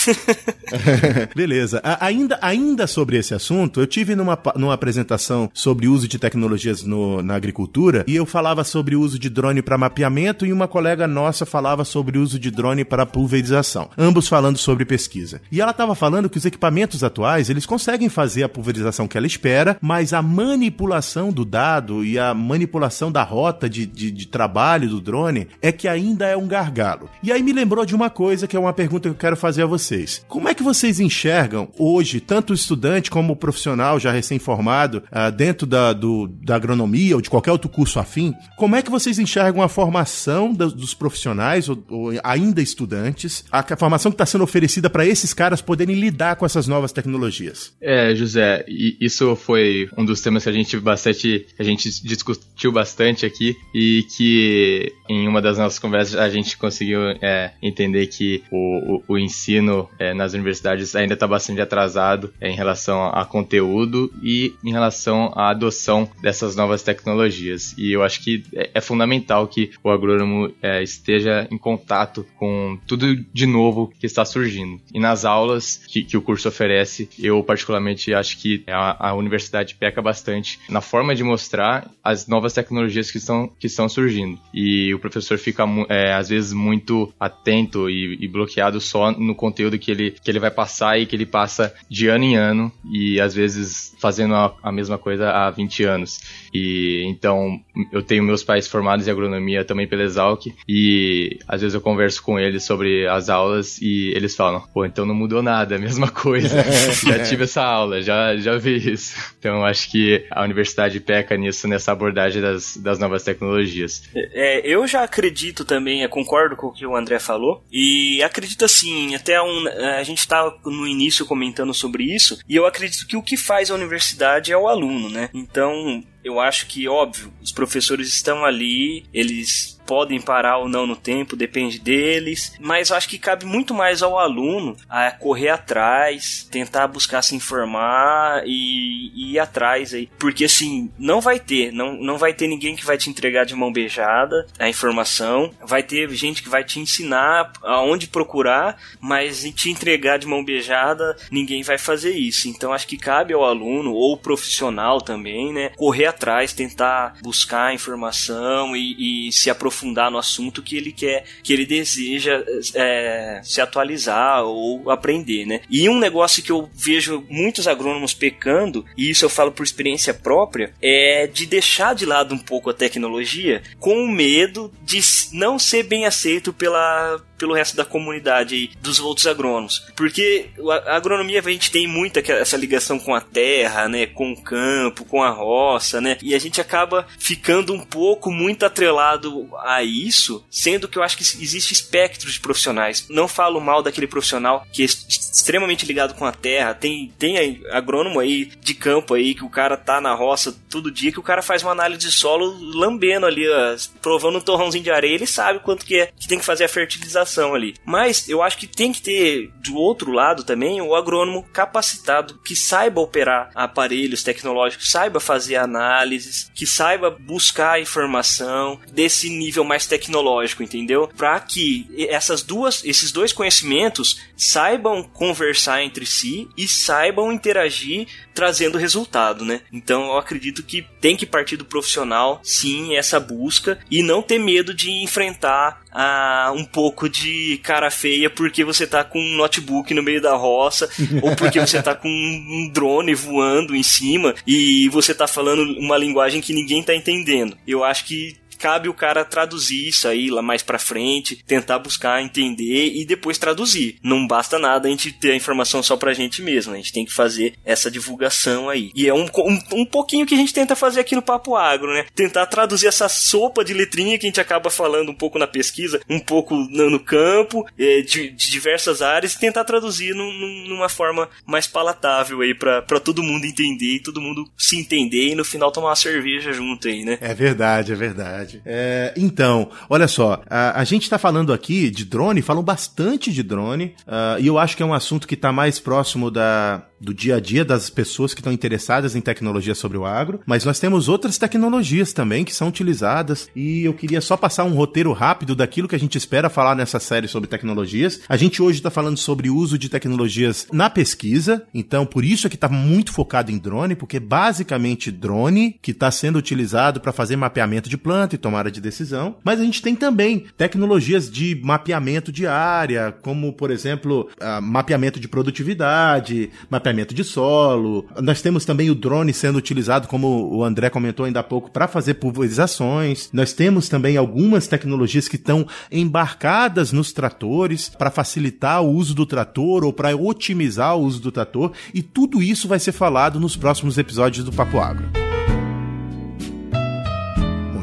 Beleza. 1.35 1.80
A, 1.82 2.06
ainda, 2.06 2.38
ainda 2.42 2.87
sobre 2.87 3.16
esse 3.16 3.35
assunto, 3.35 3.80
eu 3.80 3.87
tive 3.87 4.14
numa, 4.14 4.38
numa 4.56 4.74
apresentação 4.74 5.50
sobre 5.54 5.88
uso 5.88 6.08
de 6.08 6.18
tecnologias 6.18 6.82
no, 6.82 7.22
na 7.22 7.35
agricultura 7.35 8.04
e 8.06 8.16
eu 8.16 8.26
falava 8.26 8.64
sobre 8.64 8.96
o 8.96 9.00
uso 9.00 9.18
de 9.18 9.28
drone 9.28 9.62
para 9.62 9.78
mapeamento 9.78 10.44
e 10.44 10.52
uma 10.52 10.68
colega 10.68 11.06
nossa 11.06 11.46
falava 11.46 11.85
sobre 11.85 12.18
o 12.18 12.22
uso 12.22 12.38
de 12.38 12.50
drone 12.50 12.85
para 12.85 13.06
pulverização. 13.06 13.90
Ambos 13.96 14.28
falando 14.28 14.58
sobre 14.58 14.85
pesquisa. 14.85 15.40
E 15.50 15.61
ela 15.61 15.70
estava 15.70 15.94
falando 15.94 16.28
que 16.28 16.38
os 16.38 16.44
equipamentos 16.44 17.04
atuais, 17.04 17.48
eles 17.48 17.66
conseguem 17.66 18.08
fazer 18.08 18.42
a 18.42 18.48
pulverização 18.48 19.06
que 19.08 19.16
ela 19.16 19.26
espera, 19.26 19.76
mas 19.80 20.12
a 20.12 20.22
manipulação 20.22 21.32
do 21.32 21.44
dado 21.44 22.04
e 22.04 22.18
a 22.18 22.35
manipulação 22.35 23.11
da 23.11 23.22
rota 23.22 23.68
de, 23.68 23.87
de, 23.87 24.11
de 24.11 24.26
trabalho 24.26 24.88
do 24.88 25.00
drone 25.00 25.48
é 25.61 25.70
que 25.70 25.88
ainda 25.88 26.26
é 26.26 26.37
um 26.37 26.46
gargalo. 26.46 27.08
E 27.22 27.33
aí 27.33 27.42
me 27.42 27.53
lembrou 27.53 27.85
de 27.85 27.94
uma 27.94 28.11
coisa 28.11 28.46
que 28.46 28.57
é 28.57 28.61
uma 28.61 28.72
pergunta 28.72 29.09
que 29.09 29.14
eu 29.14 29.18
quero 29.18 29.37
fazer 29.37 29.62
a 29.62 29.66
vocês. 29.66 30.25
Como 30.29 30.48
é 30.48 30.55
que 30.55 30.62
vocês 30.62 31.01
enxergam 31.01 31.70
hoje, 31.79 32.20
tanto 32.20 32.51
o 32.51 32.55
estudante 32.55 33.11
como 33.11 33.33
o 33.33 33.37
profissional 33.37 33.98
já 33.98 34.11
recém-formado, 34.11 35.03
uh, 35.12 35.31
dentro 35.31 35.66
da, 35.66 35.92
do, 35.92 36.27
da 36.29 36.57
agronomia 36.57 37.14
ou 37.14 37.20
de 37.20 37.31
qualquer 37.31 37.53
outro 37.53 37.68
curso 37.68 37.98
afim, 37.98 38.35
como 38.57 38.77
é 38.77 38.83
que 38.83 38.90
vocês 38.90 39.18
enxergam 39.18 39.62
a 39.62 39.68
formação 39.68 40.53
dos, 40.53 40.72
dos 40.72 40.94
profissionais 40.94 41.68
ou, 41.68 41.85
ou, 41.88 42.12
ainda 42.25 42.61
estudantes, 42.61 43.44
a, 43.51 43.61
a 43.61 43.77
formação 43.77 44.11
que 44.11 44.16
está 44.16 44.27
sendo 44.27 44.44
oferecida 44.44 44.90
para 44.90 45.07
esses 45.07 45.33
caras 45.33 45.61
poderem 45.61 45.94
lidar 45.96 46.37
com 46.37 46.44
essas 46.44 46.66
novas 46.66 46.92
tecnologias? 46.92 47.72
É, 47.81 48.14
José, 48.14 48.64
isso 48.68 49.35
foi 49.37 49.88
um 49.96 50.05
dos 50.05 50.20
temas 50.20 50.44
que 50.44 50.48
a 50.48 50.53
gente 50.53 50.79
bastante, 50.79 51.46
a 51.59 51.62
gente 51.62 51.88
discutiu 52.05 52.72
bastante 52.72 53.25
aqui 53.25 53.57
e 53.75 54.05
que 54.16 54.92
em 55.09 55.29
uma 55.29 55.40
das 55.40 55.59
nossas 55.59 55.79
conversas 55.79 56.16
a 56.16 56.29
gente 56.29 56.57
conseguiu 56.57 57.02
é, 57.21 57.53
entender 57.62 58.07
que 58.07 58.43
o, 58.51 58.97
o, 58.97 59.15
o 59.15 59.19
ensino 59.19 59.88
é, 59.99 60.15
nas 60.15 60.33
universidades 60.33 60.95
ainda 60.95 61.15
está 61.15 61.27
bastante 61.27 61.61
atrasado 61.61 62.33
é, 62.41 62.51
em 62.51 62.55
relação 62.55 63.07
a 63.09 63.25
conteúdo 63.25 64.12
e 64.23 64.55
em 64.65 64.73
relação 64.73 65.33
à 65.35 65.51
adoção 65.51 66.09
dessas 66.21 66.57
novas 66.57 66.83
tecnologias. 66.83 67.75
E 67.77 67.93
eu 67.93 68.03
acho 68.03 68.23
que 68.23 68.45
é, 68.55 68.71
é 68.75 68.81
fundamental 68.81 69.47
que 69.47 69.71
o 69.83 69.91
agrônomo 69.91 70.53
é, 70.62 70.83
esteja 70.83 71.47
em 71.51 71.59
contato 71.59 72.27
com 72.37 72.79
tudo 72.87 73.15
de 73.33 73.47
novo 73.47 73.93
que 73.99 74.07
está 74.07 74.25
surgindo. 74.25 74.81
E 74.93 75.01
nas 75.01 75.25
aulas 75.25 75.77
que, 75.77 76.03
que 76.03 76.17
o 76.17 76.23
curso 76.23 76.49
oferece, 76.49 77.09
eu 77.19 77.43
particularmente 77.43 78.12
acho 78.15 78.38
que 78.38 78.62
a, 78.67 79.11
a 79.11 79.15
universidade 79.15 79.75
peca 79.75 80.03
bastante 80.03 80.59
na 80.69 80.81
forma 80.81 81.15
de 81.15 81.23
mostrar 81.23 81.91
as 82.03 82.27
novas 82.27 82.53
tecnologias 82.53 83.11
que 83.11 83.19
estão, 83.19 83.49
que 83.59 83.67
estão 83.67 83.88
surgindo. 83.88 84.38
E 84.53 84.93
o 84.95 84.99
professor 84.99 85.38
fica, 85.38 85.65
é, 85.88 86.12
às 86.12 86.29
vezes, 86.29 86.53
muito 86.53 86.82
atento 87.18 87.88
e, 87.88 88.18
e, 88.21 88.29
bloqueado 88.29 88.81
só 88.81 89.11
no 89.12 89.35
conteúdo 89.35 89.79
que 89.79 89.90
ele, 89.90 90.11
que 90.11 90.31
ele 90.31 90.38
vai 90.38 90.51
passar 90.51 90.99
e 90.99 91.07
que 91.07 91.14
ele 91.16 91.27
passa 91.27 91.75
de 91.88 92.09
ano 92.09 92.25
em 92.25 92.37
ano 92.37 92.73
e, 92.90 93.21
às 93.21 93.35
vezes, 93.35 93.95
fazendo 94.01 94.35
a, 94.35 94.55
a 94.62 94.73
mesma 94.73 94.99
coisa 94.99 95.31
há 95.31 95.51
20 95.51 95.85
anos. 95.85 96.21
E 96.53 97.05
então 97.07 97.61
eu 97.90 98.03
tenho 98.03 98.23
meus 98.23 98.42
pais 98.42 98.68
formados 98.68 99.07
em 99.07 99.11
agronomia 99.11 99.64
também 99.64 99.87
pela 99.87 100.03
Exalc 100.03 100.47
e 100.68 101.38
às 101.49 101.61
vezes 101.61 101.75
eu 101.75 101.81
converso 101.81 102.23
com 102.23 102.38
eles 102.38 102.64
sobre 102.64 103.07
as 103.07 103.29
aulas 103.29 103.81
e 103.81 104.12
eles 104.14 104.37
falam: 104.37 104.62
"Pô, 104.73 104.85
então 104.85 105.07
não 105.07 105.14
mudou 105.14 105.42
nada, 105.42 105.75
é 105.75 105.79
a 105.79 105.81
mesma 105.81 106.11
coisa. 106.11 106.62
já 107.07 107.23
tive 107.23 107.45
essa 107.45 107.62
aula, 107.62 108.03
já 108.03 108.37
já 108.37 108.57
vi 108.59 108.77
isso". 108.92 109.14
Então 109.38 109.64
acho 109.64 109.90
que 109.90 110.27
a 110.31 110.42
universidade 110.42 111.01
peca 111.01 111.37
nisso 111.37 111.66
nessa 111.66 111.92
abordagem 111.92 112.42
das, 112.42 112.77
das 112.77 112.99
novas 112.99 113.23
tecnologias. 113.23 114.03
É, 114.14 114.66
eu 114.66 114.87
já 114.87 115.03
acredito 115.05 115.64
também, 115.64 116.03
eu 116.03 116.09
concordo 116.09 116.57
com 116.57 116.71
o 116.72 116.74
que 116.74 116.87
o 116.87 116.96
André 116.96 117.18
falou 117.18 117.62
e 117.70 118.22
acredito 118.22 118.64
assim, 118.64 119.14
até 119.14 119.40
um, 119.40 119.68
a 119.98 120.02
gente 120.02 120.18
estava 120.18 120.58
no 120.64 120.87
início 120.87 121.26
comentando 121.26 121.72
sobre 121.74 122.04
isso 122.04 122.38
e 122.48 122.56
eu 122.56 122.66
acredito 122.66 123.06
que 123.06 123.16
o 123.16 123.22
que 123.22 123.37
faz 123.37 123.70
a 123.70 123.74
universidade 123.74 124.52
é 124.52 124.56
o 124.56 124.68
aluno, 124.68 125.08
né? 125.08 125.28
Então, 125.35 126.02
eu 126.24 126.40
acho 126.40 126.66
que, 126.66 126.88
óbvio, 126.88 127.32
os 127.42 127.52
professores 127.52 128.08
estão 128.08 128.44
ali, 128.44 129.04
eles 129.12 129.80
podem 129.92 130.22
parar 130.22 130.57
ou 130.57 130.70
não 130.70 130.87
no 130.87 130.96
tempo, 130.96 131.37
depende 131.37 131.78
deles, 131.78 132.57
mas 132.59 132.88
eu 132.88 132.96
acho 132.96 133.07
que 133.07 133.18
cabe 133.18 133.44
muito 133.44 133.74
mais 133.74 134.02
ao 134.02 134.18
aluno 134.18 134.74
a 134.88 135.11
correr 135.11 135.50
atrás, 135.50 136.48
tentar 136.50 136.88
buscar 136.88 137.20
se 137.20 137.37
informar 137.37 138.42
e, 138.46 139.12
e 139.14 139.33
ir 139.35 139.38
atrás 139.38 139.92
aí, 139.92 140.09
porque 140.18 140.46
assim, 140.46 140.90
não 140.98 141.20
vai 141.20 141.38
ter, 141.38 141.70
não, 141.72 141.92
não 141.92 142.16
vai 142.16 142.33
ter 142.33 142.48
ninguém 142.48 142.74
que 142.74 142.87
vai 142.87 142.96
te 142.96 143.11
entregar 143.11 143.44
de 143.44 143.55
mão 143.55 143.70
beijada 143.70 144.46
a 144.59 144.66
informação, 144.66 145.52
vai 145.62 145.83
ter 145.83 146.09
gente 146.12 146.42
que 146.42 146.48
vai 146.48 146.64
te 146.64 146.81
ensinar 146.81 147.52
aonde 147.62 148.07
procurar, 148.07 148.78
mas 148.98 149.42
te 149.55 149.70
entregar 149.70 150.18
de 150.18 150.26
mão 150.26 150.42
beijada, 150.42 151.14
ninguém 151.31 151.62
vai 151.62 151.76
fazer 151.76 152.12
isso. 152.12 152.48
Então 152.48 152.72
acho 152.72 152.87
que 152.87 152.96
cabe 152.96 153.35
ao 153.35 153.44
aluno 153.44 153.92
ou 153.92 154.16
profissional 154.16 155.02
também, 155.02 155.52
né, 155.52 155.68
correr 155.76 156.07
atrás, 156.07 156.55
tentar 156.55 157.18
buscar 157.20 157.74
informação 157.74 158.74
e, 158.74 159.28
e 159.28 159.33
se 159.33 159.50
aprofundar 159.50 159.82
aprofundar 159.83 160.11
no 160.11 160.18
assunto 160.18 160.62
que 160.62 160.77
ele 160.77 160.92
quer, 160.92 161.25
que 161.42 161.53
ele 161.53 161.66
deseja 161.66 162.42
é, 162.75 163.40
se 163.42 163.61
atualizar 163.61 164.45
ou 164.45 164.90
aprender, 164.90 165.45
né? 165.47 165.61
E 165.68 165.88
um 165.88 165.99
negócio 165.99 166.42
que 166.42 166.53
eu 166.53 166.71
vejo 166.73 167.25
muitos 167.29 167.66
agrônomos 167.66 168.14
pecando, 168.14 168.85
e 168.97 169.11
isso 169.11 169.25
eu 169.25 169.31
falo 169.31 169.51
por 169.51 169.64
experiência 169.64 170.14
própria, 170.14 170.73
é 170.81 171.27
de 171.27 171.47
deixar 171.47 171.95
de 171.95 172.07
lado 172.07 172.35
um 172.35 172.38
pouco 172.38 172.71
a 172.71 172.75
tecnologia 172.75 173.62
com 173.79 174.07
medo 174.07 174.73
de 174.83 175.01
não 175.33 175.59
ser 175.59 175.83
bem 175.83 176.07
aceito 176.07 176.53
pela 176.53 177.21
pelo 177.42 177.55
resto 177.55 177.77
da 177.77 177.85
comunidade 177.85 178.55
aí, 178.55 178.71
dos 178.81 179.01
outros 179.01 179.27
agrônomos. 179.27 179.85
Porque 179.97 180.51
a 180.87 180.95
agronomia 180.95 181.40
a 181.40 181.51
gente 181.51 181.73
tem 181.73 181.88
muita 181.88 182.21
essa 182.33 182.57
ligação 182.57 183.01
com 183.01 183.16
a 183.16 183.21
terra, 183.21 183.88
né, 183.88 184.07
com 184.07 184.31
o 184.31 184.40
campo, 184.40 185.05
com 185.05 185.25
a 185.25 185.31
roça, 185.31 186.01
né? 186.01 186.18
E 186.23 186.37
a 186.37 186.38
gente 186.38 186.61
acaba 186.61 187.05
ficando 187.18 187.75
um 187.75 187.81
pouco 187.81 188.31
muito 188.31 188.64
atrelado 188.64 189.49
a 189.76 189.85
isso, 189.85 190.44
sendo 190.50 190.88
que 190.88 190.98
eu 190.98 191.02
acho 191.02 191.16
que 191.16 191.22
existe 191.22 191.72
espectros 191.72 192.35
de 192.35 192.40
profissionais. 192.40 193.06
Não 193.08 193.28
falo 193.28 193.61
mal 193.61 193.82
daquele 193.82 194.06
profissional 194.06 194.66
que 194.72 194.82
é 194.82 194.85
extremamente 194.85 195.87
ligado 195.87 196.14
com 196.14 196.24
a 196.24 196.32
terra. 196.32 196.74
Tem 196.74 197.12
tem 197.18 197.62
agrônomo 197.70 198.20
aí 198.20 198.44
de 198.44 198.74
campo 198.74 199.14
aí 199.14 199.35
que 199.35 199.44
o 199.44 199.50
cara 199.50 199.76
tá 199.76 200.00
na 200.00 200.14
roça 200.14 200.56
todo 200.68 200.90
dia 200.90 201.12
que 201.12 201.20
o 201.20 201.22
cara 201.22 201.42
faz 201.42 201.62
uma 201.62 201.72
análise 201.72 202.00
de 202.00 202.12
solo 202.12 202.56
lambendo 202.74 203.26
ali, 203.26 203.48
ó, 203.48 203.76
provando 204.00 204.38
um 204.38 204.40
torrãozinho 204.40 204.85
de 204.85 204.90
areia, 204.90 205.14
ele 205.14 205.26
sabe 205.26 205.61
quanto 205.61 205.85
que 205.85 205.96
é 205.96 206.06
que 206.18 206.26
tem 206.26 206.38
que 206.38 206.44
fazer 206.44 206.64
a 206.64 206.68
fertilização 206.68 207.54
ali. 207.54 207.74
Mas 207.85 208.28
eu 208.28 208.42
acho 208.42 208.56
que 208.56 208.66
tem 208.66 208.92
que 208.92 209.02
ter 209.02 209.52
do 209.62 209.76
outro 209.76 210.11
lado 210.11 210.44
também 210.44 210.80
o 210.80 210.94
agrônomo 210.94 211.44
capacitado 211.52 212.38
que 212.44 212.56
saiba 212.56 213.00
operar 213.00 213.50
aparelhos 213.54 214.22
tecnológicos, 214.22 214.90
saiba 214.90 215.20
fazer 215.20 215.56
análises, 215.56 216.50
que 216.54 216.66
saiba 216.66 217.11
buscar 217.11 217.80
informação 217.80 218.80
desse 218.90 219.28
nível 219.28 219.52
mais 219.61 219.87
tecnológico, 219.87 220.62
entendeu? 220.62 221.09
Para 221.17 221.38
que 221.41 221.87
essas 222.09 222.43
duas, 222.43 222.85
esses 222.85 223.12
dois 223.12 223.33
conhecimentos 223.33 224.21
saibam 224.37 225.03
conversar 225.03 225.83
entre 225.83 226.07
si 226.07 226.49
e 226.57 226.67
saibam 226.67 227.33
interagir 227.33 228.07
trazendo 228.35 228.79
resultado, 228.79 229.45
né? 229.45 229.61
Então 229.73 230.07
eu 230.07 230.17
acredito 230.17 230.62
que 230.62 230.87
tem 231.01 231.17
que 231.17 231.27
partir 231.27 231.57
do 231.57 231.65
profissional, 231.65 232.41
sim, 232.43 232.97
essa 232.97 233.21
busca 233.21 233.79
e 233.91 234.03
não 234.03 234.23
ter 234.23 234.38
medo 234.38 234.73
de 234.73 234.91
enfrentar 234.91 235.83
ah, 235.93 236.53
um 236.55 236.65
pouco 236.65 237.09
de 237.09 237.61
cara 237.62 237.91
feia 237.91 238.31
porque 238.31 238.65
você 238.65 238.87
tá 238.87 239.05
com 239.05 239.19
um 239.19 239.37
notebook 239.37 239.93
no 239.93 240.03
meio 240.03 240.21
da 240.21 240.35
roça 240.35 240.88
ou 241.23 241.37
porque 241.37 241.61
você 241.61 241.83
tá 241.83 241.95
com 241.95 242.09
um 242.09 242.71
drone 242.73 243.15
voando 243.15 243.77
em 243.77 243.83
cima 243.83 244.35
e 244.47 244.88
você 244.88 245.15
tá 245.15 245.27
falando 245.27 245.62
uma 245.79 245.99
linguagem 245.99 246.41
que 246.41 246.55
ninguém 246.55 246.83
tá 246.83 246.95
entendendo. 246.95 247.57
Eu 247.67 247.85
acho 247.85 248.07
que 248.07 248.37
cabe 248.62 248.88
o 248.88 248.94
cara 248.94 249.25
traduzir 249.25 249.88
isso 249.88 250.07
aí 250.07 250.31
lá 250.31 250.40
mais 250.40 250.62
pra 250.62 250.79
frente, 250.79 251.42
tentar 251.44 251.81
buscar 251.81 252.22
entender 252.22 252.92
e 252.94 253.05
depois 253.05 253.37
traduzir. 253.37 253.96
Não 254.01 254.25
basta 254.25 254.57
nada 254.57 254.87
a 254.87 254.90
gente 254.90 255.11
ter 255.11 255.33
a 255.33 255.37
informação 255.37 255.83
só 255.83 255.96
pra 255.96 256.14
gente 256.14 256.40
mesmo, 256.40 256.72
a 256.72 256.77
gente 256.77 256.92
tem 256.92 257.05
que 257.05 257.12
fazer 257.12 257.55
essa 257.64 257.90
divulgação 257.90 258.68
aí. 258.68 258.92
E 258.94 259.09
é 259.09 259.12
um, 259.12 259.25
um, 259.25 259.59
um 259.81 259.85
pouquinho 259.85 260.25
que 260.25 260.35
a 260.35 260.38
gente 260.38 260.55
tenta 260.55 260.77
fazer 260.77 261.01
aqui 261.01 261.16
no 261.16 261.22
Papo 261.22 261.57
Agro, 261.57 261.92
né? 261.92 262.07
Tentar 262.14 262.46
traduzir 262.46 262.87
essa 262.87 263.09
sopa 263.09 263.64
de 263.64 263.75
letrinha 263.75 264.16
que 264.16 264.27
a 264.27 264.29
gente 264.29 264.40
acaba 264.40 264.70
falando 264.70 265.11
um 265.11 265.14
pouco 265.14 265.40
na 265.40 265.48
pesquisa, 265.48 266.01
um 266.09 266.20
pouco 266.20 266.55
no, 266.55 267.01
campo, 267.01 267.66
é, 267.77 268.01
de, 268.03 268.31
de, 268.31 268.48
diversas 268.48 269.03
áreas, 269.03 269.35
e 269.35 269.40
tentar 269.40 269.64
traduzir 269.64 270.14
num, 270.14 270.33
numa 270.68 270.88
forma 270.88 271.29
mais 271.44 271.66
palatável 271.66 272.42
aí 272.42 272.55
pra 272.55 273.01
todo 273.01 273.25
mundo 273.25 273.44
entender 273.44 273.96
e 273.96 274.03
todo 274.03 274.20
mundo 274.20 274.48
se 274.57 274.79
entender 274.79 275.31
e 275.31 275.35
no 275.35 275.44
final 275.44 275.72
tomar 275.72 275.88
uma 275.88 275.96
cerveja 275.96 276.53
junto 276.53 276.87
aí, 276.87 277.05
né? 277.05 277.18
É 277.20 277.35
verdade, 277.35 277.90
é 277.90 277.96
verdade 277.96 278.52
verdade. 278.59 278.62
É, 278.65 279.12
então, 279.17 279.71
olha 279.88 280.09
só, 280.09 280.43
a, 280.49 280.81
a 280.81 280.85
gente 280.85 281.03
está 281.03 281.19
falando 281.19 281.53
aqui 281.53 281.91
de 281.91 282.05
drone, 282.05 282.43
falam 282.43 282.62
bastante 282.62 283.33
de 283.33 283.43
drone, 283.43 283.95
uh, 284.07 284.41
e 284.41 284.47
eu 284.47 284.59
acho 284.59 284.77
que 284.77 284.83
é 284.83 284.87
um 284.87 284.95
assunto 284.95 285.27
que 285.27 285.35
está 285.35 285.53
mais 285.53 285.79
próximo 285.79 286.31
da, 286.31 286.87
do 287.03 287.12
dia 287.12 287.37
a 287.37 287.41
dia 287.41 287.65
das 287.65 287.91
pessoas 287.91 288.33
que 288.33 288.41
estão 288.41 288.53
interessadas 288.53 289.17
em 289.17 289.21
tecnologia 289.21 289.75
sobre 289.75 289.99
o 289.99 290.07
agro, 290.07 290.41
mas 290.47 290.65
nós 290.65 290.79
temos 290.79 291.09
outras 291.09 291.37
tecnologias 291.37 292.12
também 292.12 292.45
que 292.45 292.55
são 292.55 292.69
utilizadas 292.69 293.49
e 293.57 293.85
eu 293.85 293.93
queria 293.93 294.21
só 294.21 294.37
passar 294.37 294.65
um 294.65 294.75
roteiro 294.75 295.12
rápido 295.12 295.57
daquilo 295.57 295.88
que 295.88 295.97
a 295.97 295.99
gente 295.99 296.17
espera 296.17 296.49
falar 296.49 296.77
nessa 296.77 297.01
série 297.01 297.27
sobre 297.27 297.49
tecnologias. 297.49 298.21
A 298.29 298.37
gente 298.37 298.62
hoje 298.62 298.79
está 298.79 298.91
falando 298.91 299.17
sobre 299.17 299.51
o 299.51 299.57
uso 299.57 299.77
de 299.77 299.88
tecnologias 299.88 300.69
na 300.73 300.88
pesquisa, 300.88 301.67
então 301.75 302.07
por 302.07 302.25
isso 302.25 302.47
é 302.47 302.51
que 302.51 302.57
está 302.57 302.69
muito 302.69 303.12
focado 303.12 303.51
em 303.51 303.59
drone, 303.59 303.97
porque 303.97 304.21
basicamente 304.21 305.11
drone 305.11 305.79
que 305.83 305.91
está 305.91 306.11
sendo 306.11 306.38
utilizado 306.38 307.01
para 307.01 307.12
fazer 307.12 307.35
mapeamento 307.35 307.88
de 307.88 307.99
planta 307.99 308.37
e 308.37 308.38
tomada 308.38 308.71
de 308.71 308.81
decisão, 308.81 309.37
mas 309.43 309.61
a 309.61 309.65
gente 309.65 309.83
tem 309.83 309.97
também 309.97 310.45
tecnologias 310.57 311.31
de 311.31 311.61
mapeamento 311.65 312.31
de 312.31 312.46
área, 312.46 313.13
como 313.23 313.53
por 313.53 313.71
exemplo, 313.71 314.29
mapeamento 314.63 315.19
de 315.19 315.27
produtividade, 315.27 316.50
mapeamento 316.71 316.92
de 316.93 317.25
solo. 317.25 318.07
Nós 318.21 318.43
temos 318.43 318.65
também 318.65 318.90
o 318.90 318.95
drone 318.95 319.33
sendo 319.33 319.57
utilizado, 319.57 320.07
como 320.07 320.55
o 320.55 320.63
André 320.65 320.90
comentou 320.90 321.25
ainda 321.25 321.40
há 321.40 321.43
pouco, 321.43 321.71
para 321.71 321.88
fazer 321.88 322.15
pulverizações. 322.15 323.31
Nós 323.33 323.53
temos 323.53 323.88
também 323.88 324.17
algumas 324.17 324.67
tecnologias 324.67 325.29
que 325.29 325.37
estão 325.37 325.67
embarcadas 325.90 326.93
nos 326.93 327.13
tratores 327.13 327.88
para 327.88 328.11
facilitar 328.11 328.83
o 328.83 328.90
uso 328.90 329.15
do 329.15 329.25
trator 329.25 329.85
ou 329.85 329.93
para 329.93 330.15
otimizar 330.17 330.97
o 330.97 331.03
uso 331.03 331.21
do 331.21 331.33
trator, 331.33 331.73
e 331.95 332.03
tudo 332.03 332.43
isso 332.43 332.69
vai 332.69 332.79
ser 332.79 332.93
falado 332.93 333.40
nos 333.40 333.57
próximos 333.57 333.97
episódios 333.99 334.45
do 334.45 334.53
Papo 334.53 334.79
Agro. 334.79 335.21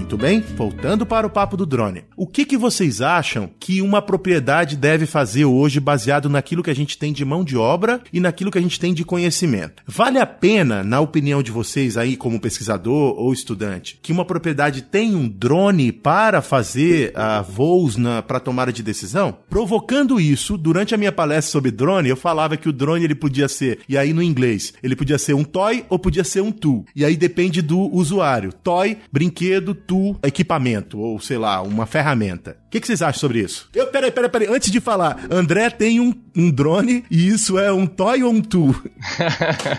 Muito 0.10 0.24
bem, 0.24 0.40
voltando 0.40 1.06
para 1.06 1.28
o 1.28 1.30
papo 1.30 1.56
do 1.56 1.68
drone. 1.68 2.04
O 2.18 2.26
que, 2.26 2.44
que 2.44 2.58
vocês 2.58 3.00
acham 3.00 3.48
que 3.60 3.80
uma 3.80 4.02
propriedade 4.02 4.76
deve 4.76 5.06
fazer 5.06 5.46
hoje 5.46 5.80
baseado 5.80 6.28
naquilo 6.28 6.64
que 6.64 6.72
a 6.72 6.76
gente 6.76 6.98
tem 6.98 7.14
de 7.14 7.24
mão 7.24 7.44
de 7.44 7.56
obra 7.56 8.02
e 8.12 8.20
naquilo 8.20 8.50
que 8.50 8.58
a 8.58 8.62
gente 8.62 8.80
tem 8.80 8.92
de 8.92 9.06
conhecimento? 9.06 9.84
Vale 9.86 10.18
a 10.18 10.26
pena, 10.26 10.84
na 10.84 11.00
opinião 11.00 11.44
de 11.44 11.52
vocês 11.52 11.96
aí 11.96 12.18
como 12.18 12.40
pesquisador 12.40 13.20
ou 13.20 13.32
estudante, 13.32 14.00
que 14.02 14.12
uma 14.12 14.26
propriedade 14.26 14.82
tenha 14.82 15.16
um 15.16 15.30
drone 15.30 15.92
para 15.92 16.42
fazer 16.42 17.14
uh, 17.14 17.44
voos 17.44 17.96
para 18.26 18.40
tomada 18.40 18.74
de 18.74 18.82
decisão? 18.82 19.38
Provocando 19.48 20.20
isso, 20.20 20.58
durante 20.58 20.96
a 20.96 20.98
minha 20.98 21.12
palestra 21.12 21.52
sobre 21.52 21.70
drone, 21.70 22.10
eu 22.10 22.18
falava 22.18 22.58
que 22.58 22.68
o 22.68 22.74
drone 22.74 23.06
ele 23.06 23.14
podia 23.14 23.48
ser, 23.48 23.82
e 23.88 23.96
aí 23.96 24.12
no 24.12 24.24
inglês, 24.24 24.74
ele 24.82 24.96
podia 24.96 25.20
ser 25.20 25.36
um 25.36 25.44
toy 25.44 25.86
ou 25.88 26.00
podia 26.00 26.24
ser 26.24 26.42
um 26.42 26.52
tool. 26.52 26.84
E 26.96 27.06
aí 27.06 27.16
depende 27.16 27.62
do 27.62 27.80
usuário. 27.96 28.52
Toy, 28.52 28.98
brinquedo, 29.12 29.76
tool 29.76 29.99
equipamento, 30.24 31.00
ou 31.00 31.20
sei 31.20 31.38
lá, 31.38 31.62
uma 31.62 31.86
ferramenta. 31.86 32.58
O 32.68 32.70
que, 32.70 32.80
que, 32.80 32.88
vocês 32.88 33.02
acham 33.02 33.20
sobre 33.20 33.40
isso? 33.40 33.70
Eu, 33.74 33.88
peraí, 33.88 34.12
peraí, 34.12 34.30
peraí. 34.30 34.48
Antes 34.48 34.72
de 34.72 34.80
falar, 34.80 35.20
André 35.30 35.70
tem 35.70 36.00
um, 36.00 36.14
um 36.36 36.52
drone 36.52 37.04
e 37.10 37.28
isso 37.28 37.58
é 37.58 37.72
um 37.72 37.86
toy 37.86 38.24
ou 38.24 38.32
um 38.32 38.42
tu? 38.42 38.74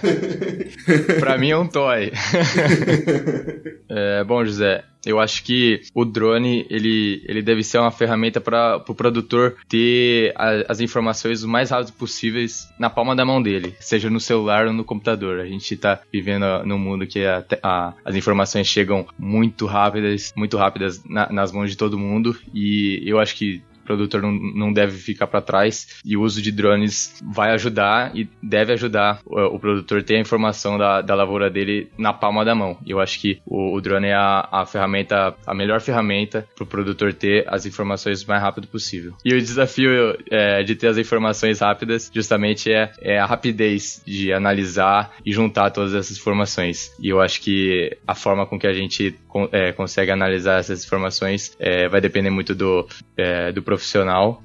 pra 1.20 1.38
mim 1.38 1.50
é 1.50 1.56
um 1.56 1.66
toy. 1.66 2.12
é, 3.88 4.24
bom, 4.24 4.44
José, 4.44 4.84
eu 5.05 5.18
acho 5.18 5.42
que 5.42 5.82
o 5.94 6.05
drone 6.05 6.66
ele, 6.68 7.22
ele 7.26 7.42
deve 7.42 7.62
ser 7.62 7.78
uma 7.78 7.90
ferramenta 7.90 8.40
para 8.40 8.76
o 8.76 8.80
pro 8.80 8.94
produtor 8.94 9.57
ter 9.68 10.32
a, 10.36 10.64
as 10.68 10.80
informações 10.80 11.42
o 11.42 11.48
mais 11.48 11.70
rápido 11.70 11.92
possíveis 11.92 12.68
na 12.78 12.90
palma 12.90 13.16
da 13.16 13.24
mão 13.24 13.42
dele, 13.42 13.74
seja 13.80 14.11
no 14.11 14.20
celular 14.20 14.66
ou 14.66 14.72
no 14.72 14.84
computador. 14.84 15.40
A 15.40 15.46
gente 15.46 15.74
está 15.74 16.01
vivendo 16.12 16.44
num 16.64 16.78
mundo 16.78 17.07
que 17.07 17.24
a, 17.24 17.44
a, 17.62 17.94
as 18.05 18.14
informações 18.14 18.66
chegam 18.66 19.07
muito 19.18 19.66
rápidas, 19.66 20.32
muito 20.36 20.57
rápidas 20.57 21.03
na, 21.05 21.30
nas 21.32 21.53
mãos 21.53 21.70
de 21.70 21.76
todo 21.76 21.98
mundo 21.98 22.36
e 22.55 23.03
eu 23.05 23.18
acho 23.18 23.34
que 23.36 23.62
produtor 23.85 24.22
não, 24.22 24.33
não 24.33 24.72
deve 24.72 24.97
ficar 24.99 25.26
para 25.26 25.41
trás 25.41 26.01
e 26.05 26.16
o 26.16 26.22
uso 26.22 26.41
de 26.41 26.53
drones 26.53 27.20
vai 27.22 27.51
ajudar 27.53 28.16
e 28.16 28.28
deve 28.43 28.72
ajudar 28.72 29.20
o, 29.24 29.57
o 29.57 29.59
produtor 29.59 30.03
ter 30.03 30.16
a 30.16 30.20
informação 30.20 30.78
da, 30.78 31.01
da 31.01 31.14
lavoura 31.14 31.51
dele 31.51 31.91
na 31.99 32.12
palma 32.12 32.45
da 32.45 32.55
mão. 32.55 32.78
Eu 32.87 33.01
acho 33.01 33.20
que 33.20 33.41
o, 33.47 33.76
o 33.76 33.81
drone 33.81 34.09
é 34.09 34.14
a, 34.14 34.49
a, 34.51 34.66
ferramenta, 34.66 35.35
a 35.47 35.55
melhor 35.55 35.81
ferramenta 35.81 36.47
para 36.55 36.64
o 36.64 36.66
produtor 36.66 37.12
ter 37.12 37.45
as 37.49 37.66
informações 37.66 38.22
o 38.22 38.28
mais 38.28 38.43
rápido 38.43 38.66
possível. 38.68 39.14
E 39.24 39.35
o 39.35 39.41
desafio 39.41 40.16
é, 40.31 40.62
de 40.62 40.74
ter 40.74 40.89
as 40.89 40.99
informações 40.99 41.61
rápidas 41.61 42.11
justamente 42.12 42.72
é, 42.72 42.93
é 43.01 43.18
a 43.18 43.26
rapidez 43.26 44.03
de 44.07 44.33
analisar 44.33 45.12
e 45.24 45.33
juntar 45.33 45.70
todas 45.70 45.95
essas 45.95 46.16
informações. 46.16 46.93
E 47.01 47.09
eu 47.09 47.20
acho 47.20 47.41
que 47.41 47.97
a 48.07 48.14
forma 48.14 48.47
com 48.47 48.59
que 48.59 48.66
a 48.66 48.72
gente 48.72 49.14
é, 49.53 49.72
consegue 49.72 50.11
analisar 50.11 50.61
essas 50.61 50.85
informações 50.85 51.57
é, 51.59 51.89
vai 51.89 52.01
depender 52.01 52.31
muito 52.31 52.55
do, 52.55 52.87
é, 53.16 53.53
do 53.53 53.62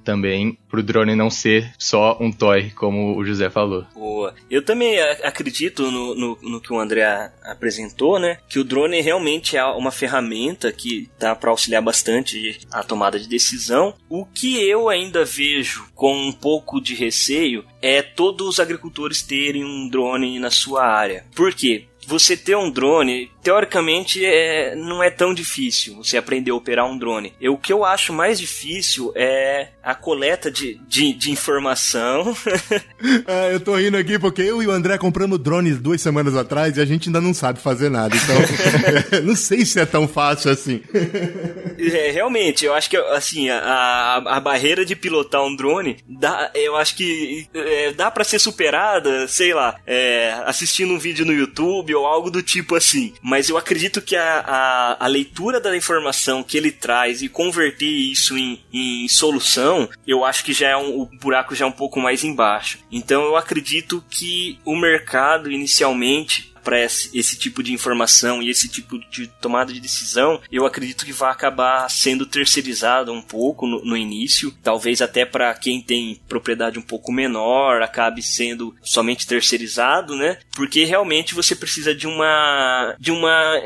também, 0.04 0.58
para 0.70 0.80
o 0.80 0.84
drone 0.84 1.16
não 1.16 1.30
ser 1.30 1.72
só 1.78 2.18
um 2.20 2.32
toy, 2.32 2.72
como 2.72 3.18
o 3.18 3.26
José 3.26 3.50
falou. 3.50 3.86
Boa. 3.94 4.34
Eu 4.50 4.64
também 4.64 5.00
acredito 5.24 5.90
no, 5.92 6.16
no, 6.16 6.38
no 6.42 6.62
que 6.62 6.74
o 6.74 6.80
André 6.80 7.32
apresentou, 7.44 8.20
né? 8.20 8.38
Que 8.50 8.60
o 8.60 8.64
drone 8.64 9.02
realmente 9.02 9.58
é 9.58 9.64
uma 9.66 9.92
ferramenta 9.92 10.72
que 10.72 11.10
dá 11.20 11.36
para 11.36 11.52
auxiliar 11.52 11.82
bastante 11.82 12.60
a 12.72 12.84
tomada 12.84 13.20
de 13.20 13.28
decisão. 13.28 13.94
O 14.10 14.26
que 14.26 14.62
eu 14.68 14.90
ainda 14.90 15.24
vejo 15.24 15.88
com 15.94 16.16
um 16.16 16.32
pouco 16.32 16.82
de 16.82 16.96
receio 16.96 17.66
é 17.82 18.02
todos 18.02 18.48
os 18.48 18.60
agricultores 18.60 19.22
terem 19.22 19.64
um 19.64 19.88
drone 19.88 20.40
na 20.40 20.50
sua 20.50 20.86
área. 20.86 21.26
Por 21.36 21.54
quê? 21.54 21.86
Você 22.08 22.38
ter 22.38 22.56
um 22.56 22.70
drone, 22.70 23.32
teoricamente, 23.42 24.26
é, 24.26 24.76
não 24.76 25.02
é 25.02 25.10
tão 25.10 25.34
difícil 25.34 25.96
você 25.96 26.18
aprender 26.18 26.52
a 26.52 26.56
operar 26.56 26.86
um 26.86 26.98
drone. 26.98 27.34
O 27.42 27.58
que 27.58 27.74
eu 27.74 27.84
acho 27.84 28.14
mais 28.14 28.40
difícil 28.40 29.12
é 29.16 29.70
a 29.86 29.94
coleta 29.94 30.50
de, 30.50 30.80
de, 30.88 31.14
de 31.14 31.32
informação. 31.32 32.36
é, 33.28 33.54
eu 33.54 33.60
tô 33.60 33.76
rindo 33.76 33.96
aqui 33.98 34.18
porque 34.18 34.42
eu 34.42 34.64
e 34.64 34.66
o 34.66 34.72
André 34.72 34.98
compramos 34.98 35.38
drones 35.38 35.78
duas 35.78 36.02
semanas 36.02 36.36
atrás 36.36 36.76
e 36.76 36.82
a 36.82 36.86
gente 36.86 37.08
ainda 37.08 37.22
não 37.22 37.36
sabe 37.36 37.60
fazer 37.60 37.90
nada. 37.90 38.16
Então, 38.16 39.22
não 39.24 39.36
sei 39.36 39.64
se 39.64 39.80
é 39.80 39.86
tão 39.86 40.08
fácil 40.08 40.50
assim. 40.50 40.82
é, 41.78 42.10
realmente, 42.10 42.66
eu 42.66 42.74
acho 42.74 42.90
que 42.90 42.98
assim, 42.98 43.50
a, 43.50 44.24
a 44.26 44.40
barreira 44.40 44.84
de 44.84 44.96
pilotar 44.96 45.44
um 45.44 45.56
drone, 45.56 45.98
dá, 46.08 46.50
eu 46.56 46.76
acho 46.76 46.96
que 46.96 47.48
é, 47.54 47.92
dá 47.94 48.10
para 48.10 48.24
ser 48.24 48.40
superada, 48.40 49.28
sei 49.28 49.54
lá, 49.54 49.76
é, 49.86 50.36
assistindo 50.46 50.94
um 50.94 51.00
vídeo 51.00 51.26
no 51.26 51.34
YouTube 51.34 51.94
ou 51.94 52.08
algo 52.08 52.32
do 52.32 52.42
tipo 52.42 52.76
assim. 52.76 53.14
Mas 53.22 53.50
eu 53.50 53.58
acredito 53.58 54.02
que 54.02 54.16
a, 54.16 54.40
a, 54.40 55.06
a 55.06 55.08
leitura 55.08 55.60
da 55.60 55.76
informação 55.78 56.42
que 56.42 56.58
ele 56.58 56.72
traz 56.72 57.22
e 57.22 57.30
converter 57.30 57.86
isso 57.86 58.36
em, 58.36 58.60
em 58.74 59.08
solução, 59.08 59.75
eu 60.08 60.24
acho 60.24 60.44
que 60.44 60.54
já 60.54 60.70
é 60.70 60.78
um, 60.78 61.02
o 61.02 61.06
buraco 61.06 61.56
já 61.56 61.66
é 61.66 61.68
um 61.68 61.72
pouco 61.72 62.00
mais 62.00 62.24
embaixo. 62.24 62.80
Então 62.92 63.24
eu 63.24 63.36
acredito 63.36 64.04
que 64.10 64.60
o 64.66 64.76
mercado 64.76 65.52
inicialmente 65.52 66.56
para 66.66 66.84
esse, 66.84 67.16
esse, 67.18 67.38
tipo 67.38 67.62
de 67.62 67.72
informação 67.72 68.42
e 68.42 68.50
esse 68.50 68.68
tipo 68.68 68.98
de 69.12 69.28
tomada 69.28 69.72
de 69.72 69.80
decisão, 69.80 70.42
eu 70.52 70.66
acredito 70.66 71.06
que 71.06 71.14
vai 71.14 71.32
acabar 71.32 71.88
sendo 71.90 72.26
terceirizado 72.26 73.14
um 73.14 73.22
pouco 73.22 73.68
no, 73.68 73.86
no 73.86 73.96
início, 73.96 74.52
talvez 74.64 75.00
até 75.00 75.24
para 75.24 75.54
quem 75.54 75.80
tem 75.80 76.20
propriedade 76.28 76.80
um 76.80 76.82
pouco 76.82 77.12
menor, 77.12 77.84
acabe 77.84 78.24
sendo 78.24 78.76
somente 78.82 79.28
terceirizado, 79.28 80.16
né? 80.16 80.40
Porque 80.56 80.84
realmente 80.86 81.36
você 81.36 81.56
precisa 81.56 81.94
de 81.94 82.08
uma 82.08 82.96
de 83.00 83.12
uma 83.12 83.62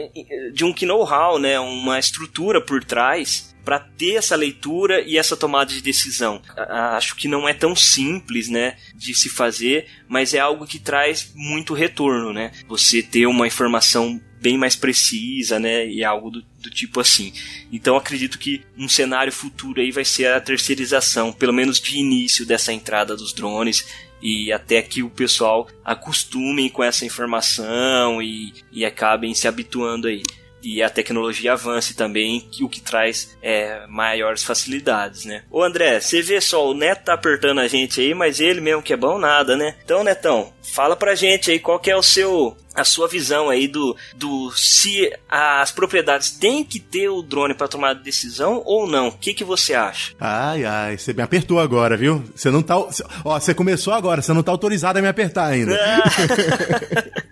de 0.54 0.66
um 0.66 0.76
know-how, 0.82 1.40
né? 1.40 1.58
Uma 1.58 1.98
estrutura 1.98 2.60
por 2.60 2.84
trás 2.84 3.49
para 3.64 3.80
ter 3.80 4.16
essa 4.16 4.36
leitura 4.36 5.02
e 5.02 5.18
essa 5.18 5.38
tomada 5.38 5.72
de 5.72 5.82
decisão. 5.82 6.42
Acho 6.58 7.16
que 7.16 7.28
não 7.28 7.48
é 7.48 7.54
tão 7.54 7.76
simples, 7.76 8.50
né, 8.50 8.78
de 8.96 9.14
se 9.14 9.30
fazer, 9.30 9.88
mas 10.08 10.34
é 10.34 10.40
algo 10.40 10.66
que 10.66 10.80
traz 10.80 11.32
muito 11.36 11.74
retorno, 11.74 12.34
né? 12.34 12.52
Você 12.68 13.04
ter 13.04 13.26
uma 13.28 13.48
informação 13.48 14.20
bem 14.42 14.58
mais 14.58 14.76
precisa, 14.76 15.60
né? 15.60 15.88
E 15.88 16.04
algo 16.04 16.30
do, 16.30 16.42
do, 16.42 16.70
tipo 16.70 17.00
assim. 17.00 17.34
Então 17.72 17.98
acredito 17.98 18.40
que 18.40 18.62
um 18.78 18.88
cenário 18.88 19.32
futuro 19.32 19.82
aí 19.82 19.92
vai 19.92 20.06
ser 20.06 20.28
a 20.28 20.42
terceirização, 20.42 21.32
pelo 21.34 21.54
menos 21.54 21.80
de 21.80 21.98
início 21.98 22.46
dessa 22.46 22.72
entrada 22.72 23.16
dos 23.16 23.34
drones 23.34 23.86
e 24.22 24.52
até 24.52 24.82
que 24.82 25.02
o 25.02 25.10
pessoal 25.10 25.68
acostumem 25.84 26.70
com 26.70 26.84
essa 26.84 27.06
informação 27.06 28.22
e, 28.22 28.54
e 28.72 28.84
acabem 28.84 29.34
se 29.34 29.48
habituando 29.48 30.08
aí 30.08 30.24
e 30.62 30.82
a 30.82 30.90
tecnologia 30.90 31.54
avance 31.54 31.94
também, 31.94 32.50
o 32.62 32.70
que 32.70 32.82
traz 32.82 33.38
é, 33.42 33.86
maiores 33.88 34.44
facilidades, 34.44 35.26
né? 35.26 35.44
Ô 35.50 35.64
André, 35.64 36.00
você 36.00 36.22
vê 36.22 36.40
só, 36.42 36.70
o 36.70 36.74
Neto 36.74 37.06
tá 37.06 37.14
apertando 37.14 37.60
a 37.60 37.68
gente 37.68 38.02
aí, 38.02 38.14
mas 38.14 38.40
ele 38.40 38.62
mesmo 38.62 38.82
que 38.82 38.94
é 38.94 38.98
bom 38.98 39.18
nada, 39.18 39.56
né? 39.56 39.76
Então, 39.84 40.04
Netão, 40.04 40.54
fala 40.74 40.96
pra 40.96 41.16
gente 41.16 41.52
aí 41.52 41.60
qual 41.60 41.80
que 41.80 41.92
é 41.92 41.96
o 41.96 42.04
seu 42.04 42.56
a 42.76 42.84
sua 42.84 43.08
visão 43.08 43.50
aí 43.50 43.68
do, 43.68 43.96
do 44.16 44.52
se 44.52 45.12
as 45.28 45.72
propriedades 45.72 46.32
têm 46.32 46.64
que 46.64 46.80
ter 46.80 47.10
o 47.10 47.22
drone 47.22 47.54
para 47.54 47.68
tomar 47.68 47.94
decisão 47.94 48.62
ou 48.66 48.88
não. 48.88 49.10
O 49.10 49.12
que, 49.12 49.34
que 49.34 49.44
você 49.44 49.74
acha? 49.74 50.14
Ai, 50.20 50.64
ai, 50.64 50.98
você 50.98 51.12
me 51.12 51.22
apertou 51.22 51.60
agora, 51.60 51.98
viu? 51.98 52.24
Você 52.34 52.50
não 52.50 52.62
tá. 52.62 52.78
Ó, 52.78 53.40
você 53.40 53.54
começou 53.54 53.94
agora, 53.94 54.22
você 54.22 54.32
não 54.34 54.44
tá 54.44 54.52
autorizado 54.52 55.00
a 55.00 55.02
me 55.02 55.08
apertar 55.08 55.48
ainda. 55.48 55.74
É, 55.74 56.00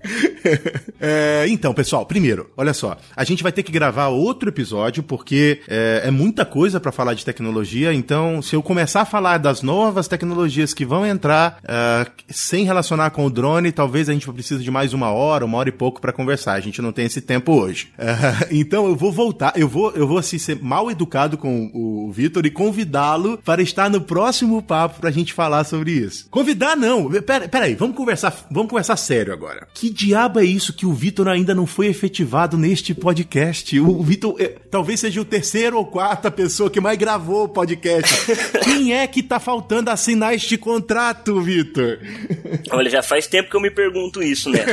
É, 1.00 1.46
então, 1.48 1.74
pessoal, 1.74 2.06
primeiro, 2.06 2.50
olha 2.58 2.74
só, 2.74 2.98
a 3.16 3.24
gente 3.24 3.44
vai 3.44 3.52
ter 3.52 3.62
que 3.62 3.72
gravar 3.72 4.08
outro 4.08 4.50
episódio 4.50 5.04
porque 5.04 5.62
é, 5.68 6.02
é 6.06 6.12
muita 6.12 6.44
coisa 6.44 6.80
para 6.80 6.92
falar 6.92 7.14
de 7.14 7.24
tecnologia. 7.24 7.94
Então, 7.94 8.42
se 8.42 8.56
eu 8.56 8.64
começar 8.64 9.02
a 9.02 9.06
falar 9.06 9.38
das 9.38 9.62
novas 9.62 10.08
tecnologias 10.08 10.74
que 10.74 10.86
vão 10.86 11.06
entrar 11.06 11.60
uh, 11.64 12.12
sem 12.30 12.66
relacionar 12.66 13.12
com 13.12 13.26
o 13.28 13.30
drone, 13.30 13.71
talvez 13.71 14.09
a 14.09 14.13
gente 14.13 14.32
precise 14.32 14.63
de 14.63 14.71
mais 14.71 14.93
uma 14.93 15.11
hora, 15.11 15.45
uma 15.45 15.57
hora 15.57 15.69
e 15.69 15.71
pouco 15.71 16.01
para 16.01 16.11
conversar. 16.11 16.53
A 16.53 16.59
gente 16.59 16.82
não 16.82 16.91
tem 16.91 17.05
esse 17.05 17.21
tempo 17.21 17.53
hoje. 17.53 17.89
Uh, 17.97 18.47
então, 18.51 18.88
eu 18.88 18.95
vou 18.95 19.11
voltar, 19.11 19.53
eu 19.55 19.67
vou, 19.67 19.91
eu 19.91 20.07
vou 20.07 20.17
assim, 20.17 20.38
ser 20.38 20.61
mal 20.61 20.89
educado 20.89 21.38
com 21.38 21.69
o 21.73 22.11
Vitor 22.11 22.45
e 22.45 22.51
convidá-lo 22.51 23.38
para 23.38 23.61
estar 23.61 23.89
no 23.89 24.01
próximo 24.01 24.61
papo 24.61 24.99
pra 24.99 25.11
gente 25.11 25.34
falar 25.34 25.63
sobre 25.63 25.91
isso. 25.91 26.28
Convidar 26.30 26.75
não. 26.75 27.09
Pera, 27.21 27.47
pera 27.47 27.65
aí, 27.65 27.75
vamos 27.75 27.95
conversar, 27.95 28.47
vamos 28.49 28.69
conversar 28.69 28.97
sério 28.97 29.34
agora. 29.34 29.67
Que 29.73 29.89
diabo 29.89 30.39
é 30.39 30.45
isso 30.45 30.73
que 30.73 30.86
o 30.86 30.93
Vitor 30.93 31.28
ainda 31.28 31.53
não 31.53 31.65
foi 31.65 31.88
efetivado 31.88 32.57
neste 32.57 32.93
podcast? 32.93 33.80
O 33.80 34.01
Vitor 34.03 34.36
é, 34.39 34.55
talvez 34.71 34.99
seja 34.99 35.21
o 35.21 35.25
terceiro 35.25 35.78
ou 35.78 35.86
quarta 35.86 36.32
pessoa 36.32 36.69
que 36.69 36.80
mais 36.80 36.97
gravou 36.97 37.45
o 37.45 37.49
podcast. 37.49 38.13
Quem 38.63 38.93
é 38.93 39.05
que 39.07 39.21
tá 39.21 39.39
faltando 39.39 39.89
assinar 39.89 40.34
este 40.34 40.57
contrato, 40.57 41.41
Vitor? 41.41 41.99
Olha, 42.71 42.89
já 42.89 43.01
faz 43.01 43.16
tempo 43.26 43.49
que 43.49 43.55
eu 43.55 43.61
me 43.61 43.72
pergunto 43.72 44.22
isso, 44.22 44.49
né? 44.49 44.65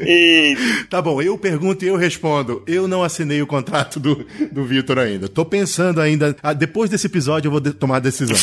e... 0.00 0.56
Tá 0.88 1.00
bom, 1.00 1.20
eu 1.20 1.36
pergunto 1.36 1.84
e 1.84 1.88
eu 1.88 1.96
respondo. 1.96 2.62
Eu 2.66 2.86
não 2.86 3.02
assinei 3.02 3.40
o 3.42 3.46
contrato 3.46 3.98
do, 3.98 4.24
do 4.52 4.64
Vitor 4.64 4.98
ainda. 4.98 5.28
Tô 5.28 5.44
pensando 5.44 6.00
ainda. 6.00 6.36
Ah, 6.42 6.52
depois 6.52 6.90
desse 6.90 7.06
episódio 7.06 7.48
eu 7.48 7.52
vou 7.52 7.60
de 7.60 7.72
tomar 7.72 7.96
a 7.96 8.00
decisão. 8.00 8.36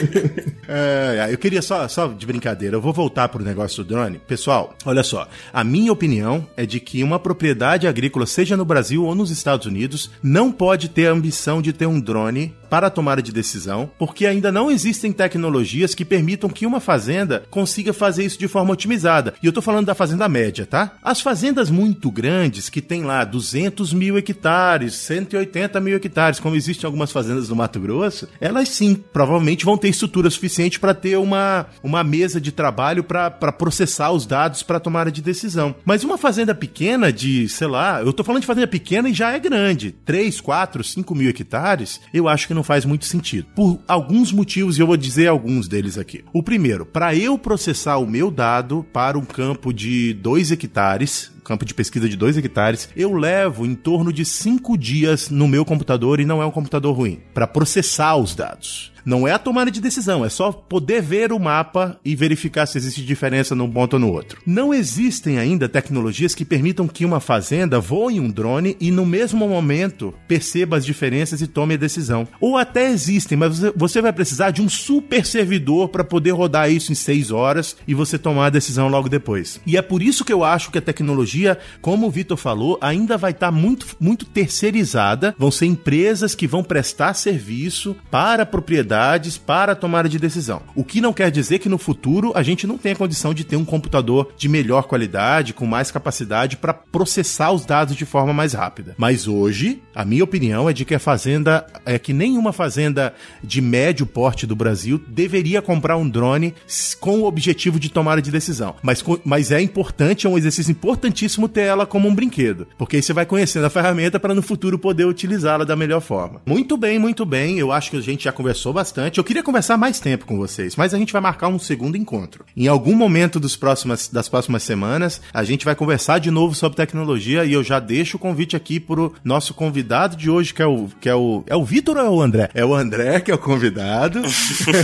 é, 0.66 1.28
eu 1.30 1.38
queria 1.38 1.62
só, 1.62 1.86
só 1.86 2.08
de 2.08 2.26
brincadeira, 2.26 2.76
eu 2.76 2.80
vou 2.80 2.92
voltar 2.92 3.28
pro 3.28 3.44
negócio 3.44 3.84
do 3.84 3.88
drone. 3.88 4.20
Pessoal, 4.26 4.76
olha 4.84 5.02
só. 5.02 5.28
A 5.52 5.62
minha 5.62 5.92
opinião 5.92 6.48
é 6.56 6.66
de 6.66 6.80
que 6.80 7.02
uma 7.02 7.18
propriedade 7.18 7.86
agrícola, 7.86 8.26
seja 8.26 8.56
no 8.56 8.64
Brasil 8.64 9.04
ou 9.04 9.14
nos 9.14 9.30
Estados 9.30 9.66
Unidos, 9.66 10.10
não 10.22 10.50
pode 10.50 10.88
ter 10.88 11.06
a 11.06 11.12
ambição 11.12 11.62
de 11.62 11.72
ter 11.72 11.86
um 11.86 12.00
drone 12.00 12.54
para 12.68 12.88
a 12.88 12.90
tomada 12.90 13.22
de 13.22 13.32
decisão, 13.32 13.90
porque 13.98 14.26
ainda 14.26 14.52
não 14.52 14.70
existem 14.70 15.12
tecnologias 15.12 15.94
que 15.94 16.04
permitam 16.04 16.50
que 16.50 16.66
uma 16.66 16.80
fazenda 16.80 17.44
consiga 17.50 17.92
fazer 17.92 18.24
isso 18.24 18.38
de 18.38 18.48
forma 18.48 18.72
otimizada. 18.72 19.34
E 19.42 19.46
eu 19.46 19.52
tô 19.52 19.62
falando 19.62 19.86
da 19.86 19.94
fazenda 19.94 20.28
média, 20.28 20.66
tá? 20.66 20.92
As 21.02 21.20
fazendas 21.20 21.70
muito 21.70 22.10
grandes, 22.10 22.68
que 22.68 22.80
tem 22.80 23.02
lá 23.02 23.24
200 23.24 23.92
mil 23.92 24.18
hectares, 24.18 24.94
180 24.94 25.80
mil 25.80 25.96
hectares, 25.96 26.40
como 26.40 26.56
existem 26.56 26.86
algumas 26.86 27.12
fazendas 27.12 27.48
no 27.48 27.56
Mato 27.56 27.80
Grosso, 27.80 28.28
elas 28.40 28.68
sim, 28.68 28.94
provavelmente 28.94 29.64
vão 29.64 29.76
ter 29.76 29.88
estrutura 29.88 30.30
suficiente 30.30 30.78
para 30.78 30.94
ter 30.94 31.16
uma, 31.16 31.66
uma 31.82 32.04
mesa 32.04 32.40
de 32.40 32.52
trabalho 32.52 33.02
para 33.02 33.30
processar 33.52 34.10
os 34.10 34.26
dados 34.26 34.62
para 34.62 34.80
tomada 34.80 35.10
de 35.10 35.22
decisão. 35.22 35.74
Mas 35.84 36.04
uma 36.04 36.18
fazenda 36.18 36.54
pequena 36.54 37.12
de, 37.12 37.48
sei 37.48 37.66
lá, 37.66 38.00
eu 38.02 38.12
tô 38.12 38.24
falando 38.24 38.42
de 38.42 38.46
fazenda 38.46 38.66
pequena 38.66 39.08
e 39.08 39.14
já 39.14 39.32
é 39.32 39.38
grande, 39.38 39.92
3, 40.04 40.40
4, 40.40 40.84
5 40.84 41.14
mil 41.14 41.30
hectares, 41.30 42.00
eu 42.12 42.28
acho 42.28 42.46
que 42.46 42.54
não 42.58 42.64
faz 42.64 42.84
muito 42.84 43.06
sentido. 43.06 43.46
Por 43.54 43.78
alguns 43.86 44.32
motivos, 44.32 44.76
e 44.76 44.80
eu 44.80 44.86
vou 44.86 44.96
dizer 44.96 45.28
alguns 45.28 45.68
deles 45.68 45.96
aqui. 45.96 46.24
O 46.32 46.42
primeiro, 46.42 46.84
para 46.84 47.14
eu 47.14 47.38
processar 47.38 47.98
o 47.98 48.06
meu 48.06 48.30
dado 48.30 48.84
para 48.92 49.16
um 49.16 49.24
campo 49.24 49.72
de 49.72 50.12
2 50.14 50.50
hectares, 50.50 51.30
campo 51.48 51.64
de 51.64 51.72
pesquisa 51.72 52.06
de 52.06 52.14
2 52.14 52.36
hectares, 52.36 52.90
eu 52.94 53.14
levo 53.14 53.64
em 53.64 53.74
torno 53.74 54.12
de 54.12 54.22
5 54.22 54.76
dias 54.76 55.30
no 55.30 55.48
meu 55.48 55.64
computador 55.64 56.20
e 56.20 56.26
não 56.26 56.42
é 56.42 56.46
um 56.46 56.50
computador 56.50 56.94
ruim, 56.94 57.20
para 57.32 57.46
processar 57.46 58.16
os 58.16 58.34
dados. 58.34 58.92
Não 59.08 59.26
é 59.26 59.32
a 59.32 59.38
tomada 59.38 59.70
de 59.70 59.80
decisão, 59.80 60.22
é 60.22 60.28
só 60.28 60.52
poder 60.52 61.00
ver 61.00 61.32
o 61.32 61.38
mapa 61.38 61.98
e 62.04 62.14
verificar 62.14 62.66
se 62.66 62.76
existe 62.76 63.02
diferença 63.02 63.54
num 63.54 63.70
ponto 63.70 63.94
ou 63.94 63.98
no 63.98 64.12
outro. 64.12 64.42
Não 64.44 64.74
existem 64.74 65.38
ainda 65.38 65.66
tecnologias 65.66 66.34
que 66.34 66.44
permitam 66.44 66.86
que 66.86 67.06
uma 67.06 67.18
fazenda 67.18 67.80
voe 67.80 68.20
um 68.20 68.28
drone 68.28 68.76
e 68.78 68.90
no 68.90 69.06
mesmo 69.06 69.48
momento 69.48 70.12
perceba 70.26 70.76
as 70.76 70.84
diferenças 70.84 71.40
e 71.40 71.46
tome 71.46 71.72
a 71.72 71.78
decisão. 71.78 72.28
Ou 72.38 72.58
até 72.58 72.90
existem, 72.90 73.38
mas 73.38 73.60
você 73.74 74.02
vai 74.02 74.12
precisar 74.12 74.50
de 74.50 74.60
um 74.60 74.68
super 74.68 75.24
servidor 75.24 75.88
para 75.88 76.04
poder 76.04 76.32
rodar 76.32 76.70
isso 76.70 76.92
em 76.92 76.94
6 76.94 77.30
horas 77.30 77.78
e 77.86 77.94
você 77.94 78.18
tomar 78.18 78.46
a 78.46 78.50
decisão 78.50 78.88
logo 78.88 79.08
depois. 79.08 79.58
E 79.64 79.78
é 79.78 79.80
por 79.80 80.02
isso 80.02 80.22
que 80.22 80.32
eu 80.34 80.44
acho 80.44 80.70
que 80.70 80.76
a 80.76 80.82
tecnologia, 80.82 81.37
como 81.80 82.06
o 82.06 82.10
Vitor 82.10 82.36
falou, 82.36 82.78
ainda 82.80 83.16
vai 83.16 83.30
estar 83.30 83.48
tá 83.48 83.52
muito, 83.52 83.86
muito 84.00 84.24
terceirizada. 84.24 85.34
Vão 85.38 85.50
ser 85.50 85.66
empresas 85.66 86.34
que 86.34 86.46
vão 86.46 86.62
prestar 86.62 87.14
serviço 87.14 87.96
para 88.10 88.42
a 88.42 88.46
propriedade 88.46 89.28
para 89.38 89.74
tomada 89.74 90.08
de 90.08 90.18
decisão. 90.18 90.62
O 90.74 90.84
que 90.84 91.00
não 91.00 91.12
quer 91.12 91.30
dizer 91.30 91.58
que 91.58 91.68
no 91.68 91.78
futuro 91.78 92.32
a 92.34 92.42
gente 92.42 92.66
não 92.66 92.78
tenha 92.78 92.96
condição 92.96 93.34
de 93.34 93.44
ter 93.44 93.56
um 93.56 93.64
computador 93.64 94.32
de 94.36 94.48
melhor 94.48 94.84
qualidade, 94.84 95.52
com 95.52 95.66
mais 95.66 95.90
capacidade 95.90 96.56
para 96.56 96.74
processar 96.74 97.52
os 97.52 97.64
dados 97.64 97.96
de 97.96 98.04
forma 98.04 98.32
mais 98.32 98.52
rápida. 98.52 98.94
Mas 98.96 99.26
hoje, 99.26 99.82
a 99.94 100.04
minha 100.04 100.24
opinião 100.24 100.68
é 100.68 100.72
de 100.72 100.84
que 100.84 100.94
a 100.94 100.98
fazenda, 100.98 101.66
é 101.84 101.98
que 101.98 102.12
nenhuma 102.12 102.52
fazenda 102.52 103.14
de 103.42 103.60
médio 103.60 104.06
porte 104.06 104.46
do 104.46 104.56
Brasil 104.56 105.00
deveria 105.08 105.60
comprar 105.60 105.96
um 105.96 106.08
drone 106.08 106.54
com 107.00 107.20
o 107.20 107.24
objetivo 107.24 107.78
de 107.78 107.88
tomada 107.88 108.22
de 108.22 108.30
decisão. 108.30 108.76
Mas, 108.82 109.04
mas 109.24 109.50
é 109.50 109.60
importante, 109.60 110.26
é 110.26 110.30
um 110.30 110.38
exercício 110.38 110.70
importantíssimo 110.70 111.27
ter 111.48 111.62
ela 111.62 111.84
como 111.84 112.08
um 112.08 112.14
brinquedo, 112.14 112.66
porque 112.78 112.96
aí 112.96 113.02
você 113.02 113.12
vai 113.12 113.26
conhecendo 113.26 113.66
a 113.66 113.70
ferramenta 113.70 114.20
para 114.20 114.34
no 114.34 114.42
futuro 114.42 114.78
poder 114.78 115.04
utilizá-la 115.04 115.64
da 115.64 115.76
melhor 115.76 116.00
forma. 116.00 116.40
Muito 116.46 116.76
bem, 116.76 116.98
muito 116.98 117.26
bem. 117.26 117.58
Eu 117.58 117.72
acho 117.72 117.90
que 117.90 117.96
a 117.96 118.00
gente 118.00 118.24
já 118.24 118.32
conversou 118.32 118.72
bastante. 118.72 119.18
Eu 119.18 119.24
queria 119.24 119.42
conversar 119.42 119.76
mais 119.76 120.00
tempo 120.00 120.24
com 120.24 120.36
vocês, 120.36 120.76
mas 120.76 120.94
a 120.94 120.98
gente 120.98 121.12
vai 121.12 121.20
marcar 121.20 121.48
um 121.48 121.58
segundo 121.58 121.96
encontro. 121.96 122.44
Em 122.56 122.68
algum 122.68 122.94
momento 122.94 123.40
dos 123.40 123.56
próximas, 123.56 124.08
das 124.08 124.28
próximas 124.28 124.62
semanas, 124.62 125.20
a 125.32 125.44
gente 125.44 125.64
vai 125.64 125.74
conversar 125.74 126.18
de 126.18 126.30
novo 126.30 126.54
sobre 126.54 126.76
tecnologia 126.76 127.44
e 127.44 127.52
eu 127.52 127.62
já 127.62 127.78
deixo 127.78 128.16
o 128.16 128.20
convite 128.20 128.56
aqui 128.56 128.78
pro 128.80 129.14
nosso 129.24 129.54
convidado 129.54 130.16
de 130.16 130.30
hoje, 130.30 130.54
que 130.54 130.62
é 130.62 130.66
o 130.66 130.88
que 131.00 131.08
é 131.08 131.14
o 131.14 131.42
é 131.46 131.56
o 131.56 131.64
Vitor 131.64 131.96
ou 131.96 132.04
é 132.04 132.10
o 132.10 132.20
André? 132.22 132.50
É 132.54 132.64
o 132.64 132.74
André 132.74 133.20
que 133.20 133.30
é 133.30 133.34
o 133.34 133.38
convidado. 133.38 134.22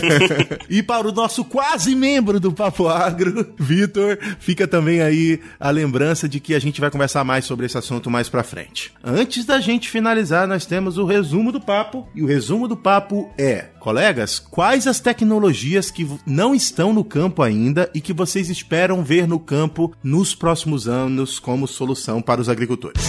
e 0.68 0.82
para 0.82 1.08
o 1.08 1.12
nosso 1.12 1.44
quase 1.44 1.94
membro 1.94 2.40
do 2.40 2.52
Papo 2.52 2.88
Agro, 2.88 3.46
Vitor, 3.58 4.18
fica 4.38 4.66
também 4.66 5.00
aí 5.00 5.40
a 5.58 5.70
lembrança 5.70 6.23
de 6.28 6.40
que 6.40 6.54
a 6.54 6.58
gente 6.58 6.80
vai 6.80 6.90
conversar 6.90 7.24
mais 7.24 7.44
sobre 7.44 7.66
esse 7.66 7.78
assunto 7.78 8.10
mais 8.10 8.28
para 8.28 8.42
frente. 8.42 8.92
Antes 9.02 9.44
da 9.44 9.60
gente 9.60 9.88
finalizar, 9.88 10.46
nós 10.46 10.66
temos 10.66 10.98
o 10.98 11.04
resumo 11.04 11.52
do 11.52 11.60
papo 11.60 12.08
e 12.14 12.22
o 12.22 12.26
resumo 12.26 12.68
do 12.68 12.76
papo 12.76 13.30
é 13.38 13.66
Colegas, 13.78 14.38
quais 14.38 14.86
as 14.86 14.98
tecnologias 14.98 15.90
que 15.90 16.08
não 16.26 16.54
estão 16.54 16.92
no 16.92 17.04
campo 17.04 17.42
ainda 17.42 17.90
e 17.94 18.00
que 18.00 18.14
vocês 18.14 18.48
esperam 18.48 19.04
ver 19.04 19.28
no 19.28 19.38
campo 19.38 19.92
nos 20.02 20.34
próximos 20.34 20.88
anos 20.88 21.38
como 21.38 21.68
solução 21.68 22.22
para 22.22 22.40
os 22.40 22.48
agricultores? 22.48 23.02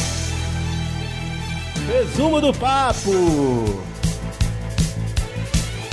Resumo 1.87 2.41
do 2.41 2.53
papo! 2.53 3.11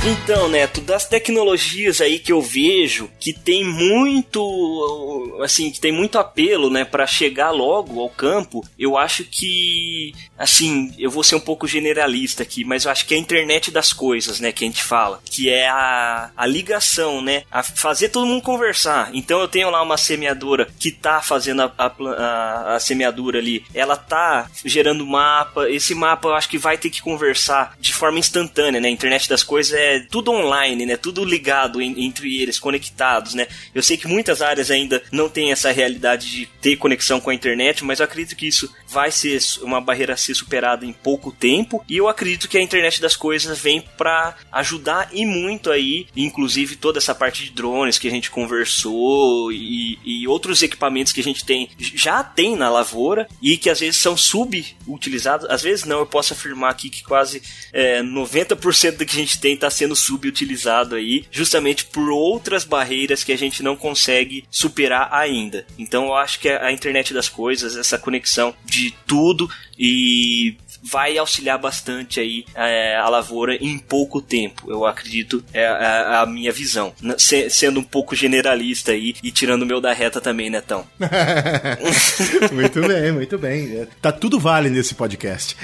Então, 0.05 0.49
Neto, 0.49 0.81
das 0.81 1.07
tecnologias 1.07 2.01
aí 2.01 2.19
que 2.19 2.33
eu 2.33 2.43
vejo 2.43 3.09
que 3.21 3.33
tem 3.33 3.63
muito, 3.65 5.39
assim, 5.41 5.71
que 5.71 5.79
tem 5.79 5.93
muito 5.93 6.19
apelo, 6.19 6.69
né, 6.69 6.85
para 6.85 7.07
chegar 7.07 7.53
logo 7.53 8.01
ao 8.01 8.11
campo, 8.11 8.67
eu 8.77 8.99
acho 8.99 9.23
que, 9.23 10.13
assim, 10.37 10.93
eu 10.99 11.09
vou 11.09 11.23
ser 11.23 11.37
um 11.37 11.41
pouco 11.41 11.69
generalista 11.69 12.43
aqui, 12.43 12.65
mas 12.65 12.85
eu 12.85 12.91
acho 12.91 13.07
que 13.07 13.15
é 13.15 13.17
a 13.17 13.21
internet 13.21 13.71
das 13.71 13.93
coisas, 13.93 14.41
né, 14.41 14.51
que 14.51 14.65
a 14.65 14.67
gente 14.67 14.83
fala, 14.83 15.21
que 15.25 15.49
é 15.49 15.69
a, 15.69 16.33
a 16.37 16.47
ligação, 16.47 17.23
né, 17.23 17.45
a 17.49 17.63
fazer 17.63 18.09
todo 18.09 18.27
mundo 18.27 18.43
conversar. 18.43 19.09
Então 19.15 19.41
eu 19.41 19.47
tenho 19.47 19.71
lá 19.71 19.81
uma 19.81 19.97
semeadora 19.97 20.67
que 20.81 20.91
tá 20.91 21.23
fazendo 21.23 21.63
a, 21.63 21.73
a, 21.79 22.75
a 22.75 22.81
semeadura 22.81 23.39
ali, 23.39 23.65
ela 23.73 23.97
tá 23.97 24.51
gerando 24.65 25.07
mapa, 25.07 25.71
esse 25.71 25.95
mapa 25.95 26.27
eu 26.27 26.35
acho 26.35 26.49
que 26.49 26.59
vai 26.59 26.77
ter 26.77 26.91
que 26.91 27.01
conversar 27.01 27.77
de 27.79 27.95
forma 27.95 28.19
instantânea, 28.19 28.81
né, 28.81 28.89
a 28.89 28.91
internet 28.91 29.29
das 29.29 29.45
coisas 29.45 29.73
é 29.73 29.92
tudo 30.01 30.31
online, 30.31 30.87
né? 30.87 30.97
Tudo 30.97 31.25
ligado 31.25 31.81
em, 31.81 32.07
entre 32.07 32.41
eles, 32.41 32.59
conectados, 32.59 33.35
né? 33.35 33.47
Eu 33.75 33.83
sei 33.83 33.97
que 33.97 34.09
muitas 34.09 34.43
áreas 34.43 34.71
ainda 34.71 35.03
não 35.11 35.29
têm 35.29 35.53
essa 35.53 35.71
realidade 35.71 36.31
de 36.31 36.47
ter 36.61 36.77
conexão 36.77 37.21
com 37.21 37.31
a 37.31 37.35
internet, 37.35 37.85
mas 37.85 38.01
eu 38.01 38.05
acredito 38.05 38.37
que 38.37 38.47
isso 38.47 38.73
vai 38.89 39.11
ser 39.11 39.39
uma 39.63 39.81
barreira 39.81 40.15
a 40.15 40.17
ser 40.17 40.35
superada 40.35 40.85
em 40.85 40.93
pouco 40.93 41.33
tempo. 41.33 41.85
E 41.89 41.97
eu 41.97 42.09
acredito 42.09 42.49
que 42.49 42.59
a 42.59 42.63
internet 42.63 43.01
das 43.01 43.17
coisas 43.17 43.59
vem 43.59 43.81
para 43.97 44.37
ajudar 44.53 45.09
e 45.13 45.25
muito 45.25 45.71
aí, 45.71 46.07
inclusive 46.17 46.77
toda 46.77 46.99
essa 46.99 47.15
parte 47.15 47.45
de 47.45 47.51
drones 47.51 47.99
que 47.99 48.09
a 48.09 48.11
gente 48.11 48.31
conversou 48.31 49.51
e, 49.53 49.99
e 50.05 50.29
outros 50.29 50.63
equipamentos 50.63 51.13
que 51.13 51.21
a 51.21 51.25
gente 51.25 51.45
tem 51.45 51.69
já 51.79 52.23
tem 52.23 52.57
na 52.57 52.71
lavoura 52.71 53.27
e 53.41 53.57
que 53.57 53.71
às 53.71 53.81
vezes 53.81 53.97
são 53.97 54.17
subutilizados. 54.17 55.49
Às 55.49 55.63
vezes 55.63 55.85
não, 55.85 56.01
eu 56.01 56.07
posso 56.07 56.33
afirmar 56.33 56.71
aqui 56.71 56.91
que 56.91 57.03
quase 57.03 57.43
é, 57.73 58.03
90% 58.03 58.97
do 58.97 59.07
que 59.07 59.17
a 59.17 59.21
gente 59.21 59.41
tem 59.41 59.55
está 59.55 59.71
subutilizado 59.95 60.95
aí, 60.95 61.25
justamente 61.31 61.85
por 61.85 62.11
outras 62.11 62.65
barreiras 62.65 63.25
que 63.25 63.33
a 63.33 63.39
gente 63.39 63.63
não 63.63 63.77
consegue 63.77 64.45
superar 64.51 65.09
ainda. 65.13 65.67
Então 65.79 66.07
eu 66.07 66.15
acho 66.15 66.39
que 66.41 66.49
a 66.49 66.73
internet 66.73 67.13
das 67.13 67.29
coisas, 67.29 67.77
essa 67.77 67.99
conexão 67.99 68.55
de 68.65 68.95
tudo 69.07 69.51
e 69.79 70.57
vai 70.83 71.17
auxiliar 71.17 71.59
bastante 71.59 72.21
aí 72.21 72.45
é, 72.55 72.97
a 72.97 73.09
lavoura 73.09 73.55
em 73.57 73.79
pouco 73.79 74.21
tempo. 74.21 74.71
Eu 74.71 74.85
acredito, 74.85 75.45
é, 75.53 75.67
a, 75.67 76.23
a 76.23 76.27
minha 76.27 76.53
visão. 76.53 76.93
Se, 77.19 77.49
sendo 77.51 77.81
um 77.81 77.85
pouco 77.85 78.15
generalista 78.15 78.93
aí 78.93 79.15
e 79.23 79.31
tirando 79.31 79.63
o 79.63 79.67
meu 79.67 79.81
da 79.81 79.93
reta 79.93 80.21
também, 80.21 80.51
Netão. 80.51 80.87
muito 82.53 82.81
bem, 82.81 83.13
muito 83.13 83.39
bem. 83.39 83.87
Tá 84.01 84.11
tudo 84.11 84.41
vale 84.41 84.71
nesse 84.71 84.95
podcast. 84.95 85.57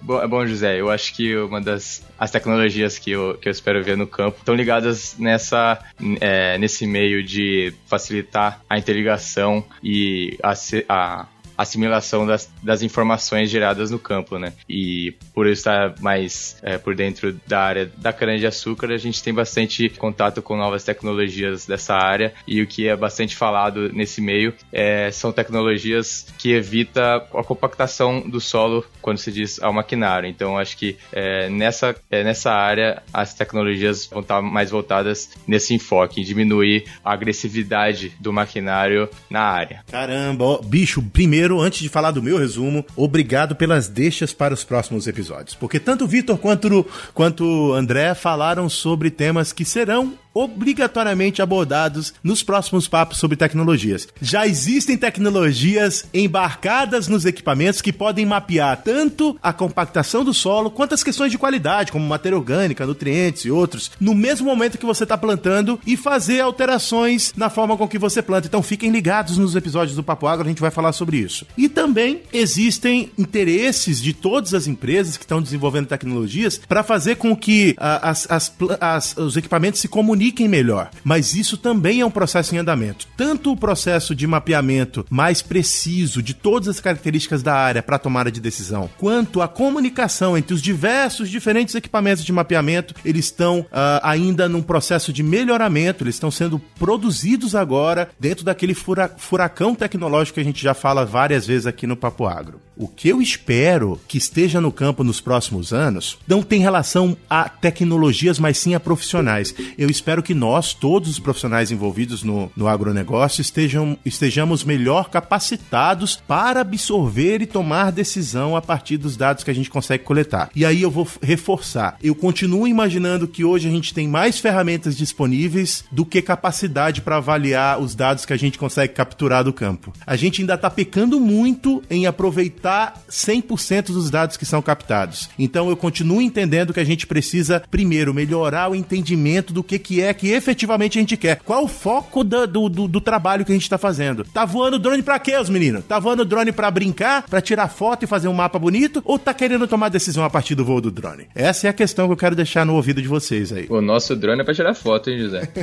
bom, 0.00 0.22
é 0.22 0.26
bom, 0.26 0.46
José, 0.46 0.80
eu 0.80 0.90
acho 0.90 1.14
que 1.14 1.36
uma 1.36 1.60
das 1.60 2.02
as 2.18 2.30
tecnologias 2.30 2.98
que 2.98 3.10
eu, 3.10 3.36
que 3.36 3.48
eu 3.48 3.52
espero 3.52 3.82
ver 3.84 3.96
no 3.96 4.06
campo 4.06 4.38
estão 4.38 4.54
ligadas 4.54 5.16
nessa, 5.18 5.78
é, 6.20 6.56
nesse 6.58 6.86
meio 6.86 7.22
de 7.22 7.74
facilitar 7.86 8.62
a 8.68 8.78
interligação 8.78 9.64
e 9.82 10.38
a, 10.42 10.54
a 10.88 11.26
assimilação 11.56 12.26
das, 12.26 12.50
das 12.62 12.82
informações 12.82 13.50
geradas 13.50 13.90
no 13.90 13.98
campo, 13.98 14.38
né? 14.38 14.52
E 14.68 15.14
por 15.34 15.46
eu 15.46 15.52
estar 15.52 15.94
mais 16.00 16.56
é, 16.62 16.78
por 16.78 16.94
dentro 16.94 17.38
da 17.46 17.60
área 17.60 17.90
da 17.96 18.12
cana-de-açúcar, 18.12 18.92
a 18.92 18.98
gente 18.98 19.22
tem 19.22 19.32
bastante 19.32 19.88
contato 19.90 20.42
com 20.42 20.56
novas 20.56 20.84
tecnologias 20.84 21.66
dessa 21.66 21.94
área 21.94 22.34
e 22.46 22.60
o 22.62 22.66
que 22.66 22.88
é 22.88 22.96
bastante 22.96 23.36
falado 23.36 23.92
nesse 23.92 24.20
meio 24.20 24.54
é, 24.72 25.10
são 25.10 25.32
tecnologias 25.32 26.26
que 26.38 26.52
evita 26.52 27.16
a 27.16 27.44
compactação 27.44 28.20
do 28.20 28.40
solo 28.40 28.84
quando 29.00 29.18
se 29.18 29.30
diz 29.30 29.62
ao 29.62 29.72
maquinário. 29.72 30.28
Então, 30.28 30.58
acho 30.58 30.76
que 30.76 30.96
é, 31.12 31.48
nessa, 31.48 31.94
é, 32.10 32.24
nessa 32.24 32.52
área 32.52 33.02
as 33.12 33.34
tecnologias 33.34 34.06
vão 34.06 34.20
estar 34.20 34.42
mais 34.42 34.70
voltadas 34.70 35.30
nesse 35.46 35.74
enfoque, 35.74 36.20
em 36.20 36.24
diminuir 36.24 36.84
a 37.04 37.12
agressividade 37.12 38.12
do 38.20 38.32
maquinário 38.32 39.08
na 39.30 39.42
área. 39.42 39.84
Caramba, 39.90 40.44
ó, 40.44 40.62
bicho, 40.62 41.02
primeiro 41.02 41.45
Primeiro, 41.46 41.64
antes 41.64 41.78
de 41.78 41.88
falar 41.88 42.10
do 42.10 42.20
meu 42.20 42.38
resumo, 42.38 42.84
obrigado 42.96 43.54
pelas 43.54 43.86
deixas 43.86 44.32
para 44.32 44.52
os 44.52 44.64
próximos 44.64 45.06
episódios. 45.06 45.54
Porque 45.54 45.78
tanto 45.78 46.02
o 46.02 46.08
Vitor 46.08 46.36
quanto, 46.38 46.84
quanto 47.14 47.44
o 47.44 47.72
André 47.72 48.16
falaram 48.16 48.68
sobre 48.68 49.12
temas 49.12 49.52
que 49.52 49.64
serão 49.64 50.14
obrigatoriamente 50.36 51.40
abordados 51.40 52.12
nos 52.22 52.42
próximos 52.42 52.86
papos 52.86 53.16
sobre 53.16 53.38
tecnologias. 53.38 54.06
Já 54.20 54.46
existem 54.46 54.94
tecnologias 54.94 56.04
embarcadas 56.12 57.08
nos 57.08 57.24
equipamentos 57.24 57.80
que 57.80 57.90
podem 57.90 58.26
mapear 58.26 58.82
tanto 58.84 59.38
a 59.42 59.50
compactação 59.50 60.22
do 60.22 60.34
solo 60.34 60.70
quanto 60.70 60.94
as 60.94 61.02
questões 61.02 61.32
de 61.32 61.38
qualidade, 61.38 61.90
como 61.90 62.06
matéria 62.06 62.36
orgânica, 62.36 62.84
nutrientes 62.84 63.46
e 63.46 63.50
outros, 63.50 63.90
no 63.98 64.14
mesmo 64.14 64.46
momento 64.46 64.76
que 64.76 64.84
você 64.84 65.04
está 65.04 65.16
plantando 65.16 65.80
e 65.86 65.96
fazer 65.96 66.40
alterações 66.40 67.32
na 67.34 67.48
forma 67.48 67.74
com 67.74 67.88
que 67.88 67.98
você 67.98 68.20
planta. 68.20 68.46
Então 68.46 68.62
fiquem 68.62 68.90
ligados 68.90 69.38
nos 69.38 69.56
episódios 69.56 69.96
do 69.96 70.02
Papo 70.02 70.26
Agro, 70.26 70.44
a 70.44 70.48
gente 70.50 70.60
vai 70.60 70.70
falar 70.70 70.92
sobre 70.92 71.16
isso. 71.16 71.46
E 71.56 71.66
também 71.66 72.20
existem 72.30 73.10
interesses 73.16 74.02
de 74.02 74.12
todas 74.12 74.52
as 74.52 74.66
empresas 74.66 75.16
que 75.16 75.24
estão 75.24 75.40
desenvolvendo 75.40 75.86
tecnologias 75.86 76.60
para 76.68 76.82
fazer 76.82 77.16
com 77.16 77.34
que 77.34 77.74
a, 77.78 78.10
as, 78.10 78.30
as, 78.30 78.54
as, 78.78 79.16
os 79.16 79.36
equipamentos 79.38 79.80
se 79.80 79.88
comuniquem 79.88 80.25
comuniquem 80.26 80.48
melhor. 80.48 80.90
Mas 81.04 81.34
isso 81.34 81.56
também 81.56 82.00
é 82.00 82.06
um 82.06 82.10
processo 82.10 82.54
em 82.54 82.58
andamento. 82.58 83.06
Tanto 83.16 83.52
o 83.52 83.56
processo 83.56 84.14
de 84.14 84.26
mapeamento 84.26 85.06
mais 85.10 85.42
preciso 85.42 86.22
de 86.22 86.34
todas 86.34 86.68
as 86.68 86.80
características 86.80 87.42
da 87.42 87.54
área 87.54 87.82
para 87.82 87.98
tomada 87.98 88.30
de 88.30 88.40
decisão, 88.40 88.90
quanto 88.98 89.40
a 89.40 89.48
comunicação 89.48 90.36
entre 90.36 90.54
os 90.54 90.62
diversos 90.62 91.28
diferentes 91.28 91.74
equipamentos 91.74 92.24
de 92.24 92.32
mapeamento, 92.32 92.94
eles 93.04 93.26
estão 93.26 93.60
uh, 93.60 94.00
ainda 94.02 94.48
num 94.48 94.62
processo 94.62 95.12
de 95.12 95.22
melhoramento, 95.22 96.04
eles 96.04 96.16
estão 96.16 96.30
sendo 96.30 96.58
produzidos 96.58 97.54
agora 97.54 98.08
dentro 98.18 98.44
daquele 98.44 98.74
fura 98.74 99.10
furacão 99.16 99.74
tecnológico 99.74 100.34
que 100.34 100.40
a 100.40 100.44
gente 100.44 100.62
já 100.62 100.74
fala 100.74 101.04
várias 101.04 101.46
vezes 101.46 101.66
aqui 101.66 101.86
no 101.86 101.96
Papo 101.96 102.26
Agro. 102.26 102.60
O 102.76 102.86
que 102.86 103.08
eu 103.08 103.22
espero 103.22 103.98
que 104.06 104.18
esteja 104.18 104.60
no 104.60 104.70
campo 104.70 105.02
nos 105.02 105.20
próximos 105.20 105.72
anos 105.72 106.18
não 106.28 106.42
tem 106.42 106.60
relação 106.60 107.16
a 107.28 107.48
tecnologias, 107.48 108.38
mas 108.38 108.58
sim 108.58 108.74
a 108.74 108.80
profissionais. 108.80 109.54
Eu 109.78 109.88
espero 109.88 110.15
que 110.22 110.34
nós, 110.34 110.74
todos 110.74 111.08
os 111.08 111.18
profissionais 111.18 111.70
envolvidos 111.70 112.22
no, 112.22 112.50
no 112.56 112.68
agronegócio, 112.68 113.40
estejam, 113.40 113.98
estejamos 114.04 114.64
melhor 114.64 115.08
capacitados 115.08 116.16
para 116.16 116.60
absorver 116.60 117.40
e 117.40 117.46
tomar 117.46 117.90
decisão 117.90 118.54
a 118.54 118.62
partir 118.62 118.98
dos 118.98 119.16
dados 119.16 119.42
que 119.42 119.50
a 119.50 119.54
gente 119.54 119.70
consegue 119.70 120.04
coletar. 120.04 120.50
E 120.54 120.64
aí 120.64 120.82
eu 120.82 120.90
vou 120.90 121.08
reforçar. 121.22 121.96
Eu 122.02 122.14
continuo 122.14 122.68
imaginando 122.68 123.26
que 123.26 123.44
hoje 123.44 123.68
a 123.68 123.70
gente 123.70 123.94
tem 123.94 124.06
mais 124.06 124.38
ferramentas 124.38 124.96
disponíveis 124.96 125.84
do 125.90 126.04
que 126.04 126.20
capacidade 126.20 127.00
para 127.00 127.16
avaliar 127.16 127.80
os 127.80 127.94
dados 127.94 128.26
que 128.26 128.32
a 128.32 128.36
gente 128.36 128.58
consegue 128.58 128.92
capturar 128.92 129.44
do 129.44 129.52
campo. 129.52 129.92
A 130.06 130.16
gente 130.16 130.42
ainda 130.42 130.54
está 130.54 130.68
pecando 130.68 131.18
muito 131.18 131.82
em 131.88 132.06
aproveitar 132.06 132.66
captar 132.66 133.00
100% 133.08 133.86
dos 133.86 134.10
dados 134.10 134.36
que 134.36 134.44
são 134.44 134.60
captados. 134.60 135.30
Então 135.38 135.70
eu 135.70 135.76
continuo 135.76 136.20
entendendo 136.20 136.72
que 136.72 136.80
a 136.80 136.84
gente 136.84 137.06
precisa, 137.06 137.62
primeiro, 137.70 138.12
melhorar 138.12 138.70
o 138.70 138.74
entendimento 138.74 139.52
do 139.52 139.62
que, 139.62 139.78
que 139.78 140.00
é 140.02 140.05
que 140.14 140.30
efetivamente 140.30 140.98
a 140.98 141.00
gente 141.00 141.16
quer. 141.16 141.40
Qual 141.44 141.64
o 141.64 141.68
foco 141.68 142.22
do, 142.24 142.46
do, 142.46 142.68
do, 142.68 142.88
do 142.88 143.00
trabalho 143.00 143.44
que 143.44 143.52
a 143.52 143.54
gente 143.54 143.64
está 143.64 143.78
fazendo? 143.78 144.24
Tá 144.24 144.44
voando 144.44 144.78
drone 144.78 145.02
para 145.02 145.18
quê, 145.18 145.36
os 145.36 145.50
meninos? 145.50 145.84
Tá 145.84 145.98
voando 145.98 146.24
drone 146.24 146.52
para 146.52 146.70
brincar, 146.70 147.22
para 147.22 147.40
tirar 147.40 147.68
foto 147.68 148.04
e 148.04 148.06
fazer 148.06 148.28
um 148.28 148.32
mapa 148.32 148.58
bonito? 148.58 149.02
Ou 149.04 149.18
tá 149.18 149.32
querendo 149.32 149.66
tomar 149.66 149.88
decisão 149.88 150.24
a 150.24 150.30
partir 150.30 150.54
do 150.54 150.64
voo 150.64 150.80
do 150.80 150.90
drone? 150.90 151.26
Essa 151.34 151.66
é 151.66 151.70
a 151.70 151.72
questão 151.72 152.06
que 152.06 152.12
eu 152.12 152.16
quero 152.16 152.36
deixar 152.36 152.64
no 152.64 152.74
ouvido 152.74 153.00
de 153.02 153.08
vocês 153.08 153.52
aí. 153.52 153.66
O 153.68 153.80
nosso 153.80 154.14
drone 154.16 154.40
é 154.40 154.44
para 154.44 154.54
tirar 154.54 154.74
foto, 154.74 155.10
hein, 155.10 155.18
José? 155.18 155.48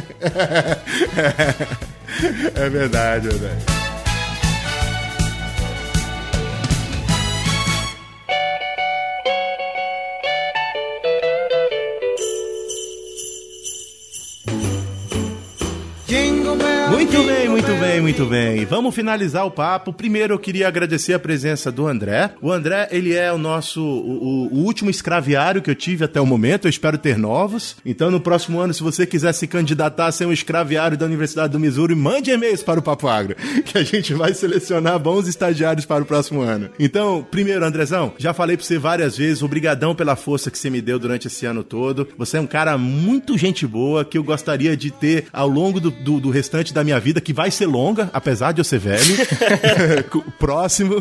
é 2.56 2.70
verdade, 2.70 3.28
é 3.28 3.32
verdade. 3.32 3.93
Muito 17.14 17.28
bem, 17.28 17.48
muito 17.74 17.86
bem, 17.86 18.02
muito 18.02 18.26
bem. 18.26 18.66
Vamos 18.66 18.94
finalizar 18.94 19.46
o 19.46 19.52
papo. 19.52 19.92
Primeiro 19.92 20.34
eu 20.34 20.40
queria 20.40 20.68
agradecer 20.68 21.14
a 21.14 21.20
presença 21.20 21.72
do 21.72 21.88
André. 21.88 22.32
O 22.42 22.52
André, 22.52 22.88
ele 22.92 23.14
é 23.14 23.32
o 23.32 23.38
nosso 23.38 23.82
o, 23.82 24.48
o, 24.54 24.64
último 24.64 24.92
escraviário 24.92 25.62
que 25.62 25.72
eu 25.72 25.76
tive 25.76 26.06
até 26.06 26.22
o 26.22 26.26
momento. 26.26 26.66
Eu 26.66 26.70
espero 26.70 26.98
ter 26.98 27.18
novos. 27.18 27.76
Então 27.84 28.12
no 28.12 28.20
próximo 28.20 28.60
ano, 28.60 28.74
se 28.74 28.84
você 28.84 29.08
quiser 29.08 29.34
se 29.34 29.48
candidatar 29.48 30.08
a 30.08 30.12
ser 30.12 30.26
um 30.26 30.32
escraviário 30.32 30.98
da 30.98 31.06
Universidade 31.06 31.54
do 31.54 31.60
Missouri, 31.60 31.96
mande 31.96 32.30
e-mails 32.30 32.62
para 32.62 32.80
o 32.80 32.84
Papo 32.84 33.08
Agro, 33.08 33.36
que 33.66 33.78
a 33.78 33.84
gente 33.84 34.14
vai 34.14 34.34
selecionar 34.34 35.00
bons 35.00 35.28
estagiários 35.28 35.86
para 35.86 36.04
o 36.04 36.06
próximo 36.06 36.42
ano. 36.42 36.70
Então, 36.78 37.26
primeiro, 37.32 37.66
Andrezão, 37.66 38.14
já 38.20 38.34
falei 38.34 38.56
para 38.56 38.66
você 38.66 38.78
várias 38.78 39.18
vezes, 39.18 39.42
obrigadão 39.42 39.96
pela 39.96 40.16
força 40.16 40.52
que 40.52 40.60
você 40.60 40.70
me 40.70 40.82
deu 40.82 41.00
durante 41.00 41.28
esse 41.28 41.46
ano 41.46 41.64
todo. 41.64 42.08
Você 42.18 42.38
é 42.38 42.42
um 42.42 42.48
cara 42.48 42.78
muito 42.78 43.38
gente 43.38 43.66
boa 43.66 44.06
que 44.06 44.18
eu 44.18 44.24
gostaria 44.24 44.78
de 44.78 44.92
ter 44.92 45.26
ao 45.34 45.48
longo 45.48 45.80
do, 45.80 45.90
do, 45.90 46.20
do 46.20 46.30
restante 46.30 46.72
da 46.72 46.84
minha 46.84 47.00
vida, 47.00 47.20
que 47.20 47.34
vai 47.34 47.50
ser 47.50 47.63
longa, 47.66 48.10
apesar 48.14 48.52
de 48.52 48.62
eu 48.62 48.66
ser 48.66 48.80
velho, 48.80 49.16
próximo, 50.40 50.96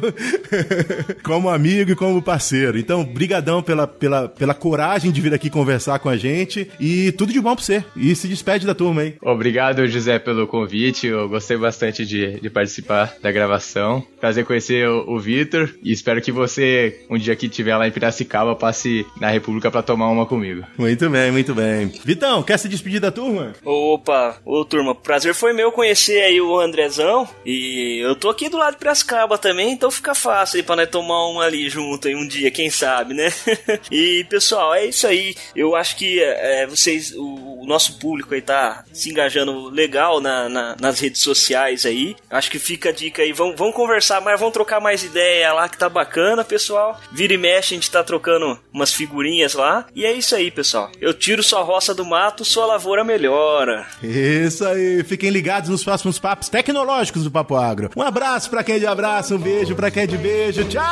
como 1.22 1.48
amigo 1.48 1.92
e 1.92 1.96
como 1.96 2.22
parceiro. 2.22 2.78
Então, 2.78 3.04
brigadão 3.04 3.62
pela, 3.62 3.86
pela, 3.86 4.28
pela 4.28 4.54
coragem 4.54 5.10
de 5.10 5.20
vir 5.20 5.34
aqui 5.34 5.50
conversar 5.50 5.98
com 5.98 6.08
a 6.08 6.16
gente 6.16 6.70
e 6.80 7.12
tudo 7.12 7.32
de 7.32 7.40
bom 7.40 7.54
pra 7.54 7.64
você. 7.64 7.84
E 7.96 8.14
se 8.14 8.28
despede 8.28 8.66
da 8.66 8.74
turma 8.74 9.02
aí. 9.02 9.14
Obrigado, 9.22 9.86
José, 9.86 10.18
pelo 10.18 10.46
convite. 10.46 11.06
Eu 11.06 11.28
gostei 11.28 11.56
bastante 11.56 12.04
de, 12.04 12.40
de 12.40 12.50
participar 12.50 13.14
da 13.22 13.32
gravação. 13.32 14.04
Prazer 14.20 14.44
conhecer 14.44 14.88
o, 14.88 15.14
o 15.14 15.18
Vitor 15.18 15.70
e 15.82 15.92
espero 15.92 16.20
que 16.20 16.32
você, 16.32 17.04
um 17.10 17.18
dia 17.18 17.36
que 17.36 17.46
estiver 17.46 17.76
lá 17.76 17.86
em 17.86 17.92
Piracicaba, 17.92 18.54
passe 18.54 19.06
na 19.20 19.30
República 19.30 19.70
para 19.70 19.82
tomar 19.82 20.08
uma 20.08 20.26
comigo. 20.26 20.64
Muito 20.76 21.08
bem, 21.08 21.30
muito 21.30 21.54
bem. 21.54 21.92
Vitão, 22.04 22.42
quer 22.42 22.58
se 22.58 22.68
despedir 22.68 23.00
da 23.00 23.10
turma? 23.10 23.52
Opa, 23.64 24.36
ô 24.44 24.64
turma, 24.64 24.94
prazer 24.94 25.34
foi 25.34 25.52
meu 25.52 25.72
conhecer 25.72 26.22
aí 26.22 26.40
o 26.42 26.60
Andrezão. 26.60 27.28
E 27.44 27.98
eu 28.02 28.14
tô 28.14 28.28
aqui 28.28 28.48
do 28.48 28.56
lado 28.56 28.72
de 28.72 28.78
Piracicaba 28.78 29.38
também, 29.38 29.72
então 29.72 29.90
fica 29.90 30.14
fácil 30.14 30.58
aí 30.58 30.62
pra 30.62 30.76
nós 30.76 30.88
tomar 30.88 31.28
um 31.28 31.40
ali 31.40 31.68
junto 31.68 32.08
aí 32.08 32.14
um 32.14 32.26
dia, 32.26 32.50
quem 32.50 32.70
sabe, 32.70 33.14
né? 33.14 33.32
e 33.90 34.24
pessoal, 34.28 34.74
é 34.74 34.86
isso 34.86 35.06
aí. 35.06 35.34
Eu 35.54 35.74
acho 35.74 35.96
que 35.96 36.20
é, 36.20 36.66
vocês, 36.66 37.12
o, 37.12 37.60
o, 37.60 37.66
nosso 37.66 37.98
público 37.98 38.34
aí 38.34 38.42
tá 38.42 38.84
se 38.92 39.10
engajando 39.10 39.68
legal 39.68 40.20
na, 40.20 40.48
na, 40.48 40.76
nas 40.80 41.00
redes 41.00 41.22
sociais 41.22 41.86
aí. 41.86 42.16
Acho 42.30 42.50
que 42.50 42.58
fica 42.58 42.90
a 42.90 42.92
dica 42.92 43.22
aí. 43.22 43.32
Vamos 43.32 43.74
conversar 43.74 44.20
mais, 44.20 44.38
vamos 44.38 44.52
trocar 44.52 44.80
mais 44.80 45.02
ideia 45.02 45.52
lá 45.52 45.68
que 45.68 45.78
tá 45.78 45.88
bacana, 45.88 46.44
pessoal. 46.44 47.00
Vira 47.10 47.34
e 47.34 47.38
mexe, 47.38 47.74
a 47.74 47.76
gente 47.76 47.90
tá 47.90 48.02
trocando 48.02 48.58
umas 48.72 48.92
figurinhas 48.92 49.54
lá. 49.54 49.86
E 49.94 50.04
é 50.04 50.12
isso 50.12 50.34
aí, 50.34 50.50
pessoal. 50.50 50.90
Eu 51.00 51.14
tiro 51.14 51.42
sua 51.42 51.62
roça 51.62 51.94
do 51.94 52.04
mato, 52.04 52.44
sua 52.44 52.66
lavoura 52.66 53.04
melhora. 53.04 53.86
Isso 54.02 54.64
aí, 54.64 55.02
fiquem 55.04 55.30
ligados 55.30 55.70
nos 55.70 55.84
próximos 55.84 56.18
papos 56.32 56.48
tecnológicos 56.48 57.24
do 57.24 57.30
Papo 57.30 57.56
Agro. 57.56 57.90
Um 57.94 58.00
abraço 58.00 58.48
para 58.48 58.64
quem 58.64 58.76
é 58.76 58.78
de 58.78 58.86
abraço, 58.86 59.34
um 59.34 59.38
beijo 59.38 59.74
para 59.74 59.90
quem 59.90 60.04
é 60.04 60.06
de 60.06 60.16
beijo. 60.16 60.64
Tchau! 60.64 60.82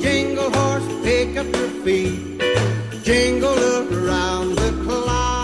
jingle 0.00 0.46
horse, 0.46 0.86
pick 1.04 1.38
up 1.38 1.46
your 1.56 1.68
feet. 1.84 2.42
Jingle 3.04 3.48
around 3.48 4.56
the 4.56 4.72
clock. 4.84 5.36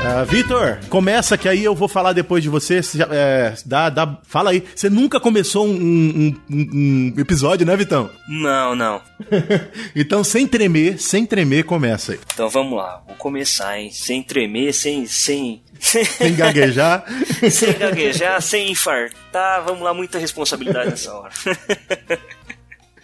Uh, 0.00 0.24
Vitor, 0.24 0.78
começa 0.88 1.36
que 1.36 1.46
aí 1.46 1.62
eu 1.62 1.74
vou 1.74 1.86
falar 1.86 2.14
depois 2.14 2.42
de 2.42 2.48
você. 2.48 2.80
É, 3.10 3.52
dá, 3.66 3.90
dá, 3.90 4.18
fala 4.26 4.50
aí. 4.50 4.64
Você 4.74 4.88
nunca 4.88 5.20
começou 5.20 5.66
um, 5.66 5.74
um, 5.74 6.36
um, 6.50 7.12
um 7.14 7.20
episódio, 7.20 7.66
né, 7.66 7.76
Vitão? 7.76 8.08
Não, 8.26 8.74
não. 8.74 9.02
então, 9.94 10.24
sem 10.24 10.46
tremer, 10.46 10.98
sem 10.98 11.26
tremer, 11.26 11.64
começa 11.64 12.12
aí. 12.12 12.20
Então 12.32 12.48
vamos 12.48 12.78
lá, 12.78 13.02
vou 13.06 13.14
começar, 13.16 13.78
hein? 13.78 13.90
Sem 13.92 14.22
tremer, 14.22 14.72
sem. 14.72 15.06
sem... 15.06 15.62
sem 15.78 16.34
gaguejar. 16.34 17.04
sem 17.50 17.74
gaguejar, 17.74 18.40
sem 18.40 18.70
infartar. 18.70 19.62
Vamos 19.66 19.82
lá, 19.82 19.92
muita 19.92 20.18
responsabilidade 20.18 20.90
nessa 20.90 21.12
hora. 21.12 21.32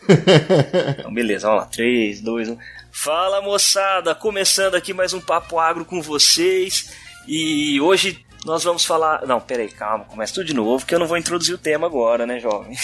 então, 0.98 1.12
beleza, 1.12 1.46
vamos 1.46 1.64
lá. 1.64 1.68
3, 1.68 2.20
2, 2.20 2.48
1. 2.50 2.58
Fala 2.92 3.42
moçada, 3.42 4.14
começando 4.14 4.74
aqui 4.74 4.92
mais 4.94 5.12
um 5.12 5.20
Papo 5.20 5.58
Agro 5.58 5.84
com 5.84 6.00
vocês. 6.00 6.90
E 7.28 7.80
hoje 7.80 8.24
nós 8.44 8.62
vamos 8.62 8.84
falar. 8.84 9.26
Não, 9.26 9.40
peraí, 9.40 9.68
calma, 9.68 10.04
começa 10.04 10.34
tudo 10.34 10.46
de 10.46 10.54
novo, 10.54 10.86
que 10.86 10.94
eu 10.94 10.98
não 10.98 11.06
vou 11.06 11.18
introduzir 11.18 11.54
o 11.54 11.58
tema 11.58 11.86
agora, 11.86 12.24
né, 12.24 12.38
jovem? 12.38 12.76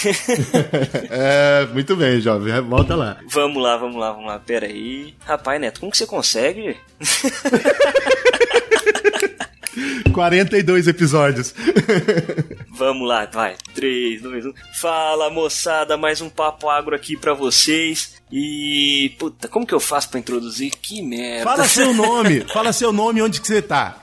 é, 1.09 1.65
muito 1.73 1.95
bem, 1.95 2.19
jovem, 2.19 2.59
volta 2.61 2.95
lá. 2.95 3.17
Vamos 3.27 3.63
lá, 3.63 3.77
vamos 3.77 3.95
lá, 3.95 4.11
vamos 4.11 4.27
lá, 4.27 4.39
peraí. 4.39 5.15
Rapaz, 5.25 5.59
Neto, 5.59 5.79
como 5.79 5.91
que 5.91 5.97
você 5.97 6.05
consegue? 6.05 6.77
42 10.13 10.87
episódios. 10.87 11.53
Vamos 12.71 13.07
lá, 13.07 13.27
vai. 13.31 13.55
3, 13.75 14.21
2, 14.21 14.45
1. 14.47 14.53
Fala 14.73 15.29
moçada, 15.29 15.97
mais 15.97 16.21
um 16.21 16.29
papo 16.29 16.69
agro 16.69 16.95
aqui 16.95 17.17
pra 17.17 17.33
vocês. 17.33 18.15
E. 18.31 19.15
Puta, 19.19 19.47
como 19.47 19.65
que 19.65 19.73
eu 19.75 19.79
faço 19.79 20.09
pra 20.09 20.19
introduzir? 20.19 20.71
Que 20.81 21.03
merda. 21.03 21.43
Fala 21.43 21.67
seu 21.67 21.93
nome, 21.93 22.41
fala 22.51 22.73
seu 22.73 22.91
nome 22.91 23.21
onde 23.21 23.39
que 23.39 23.47
você 23.47 23.61
tá. 23.61 23.99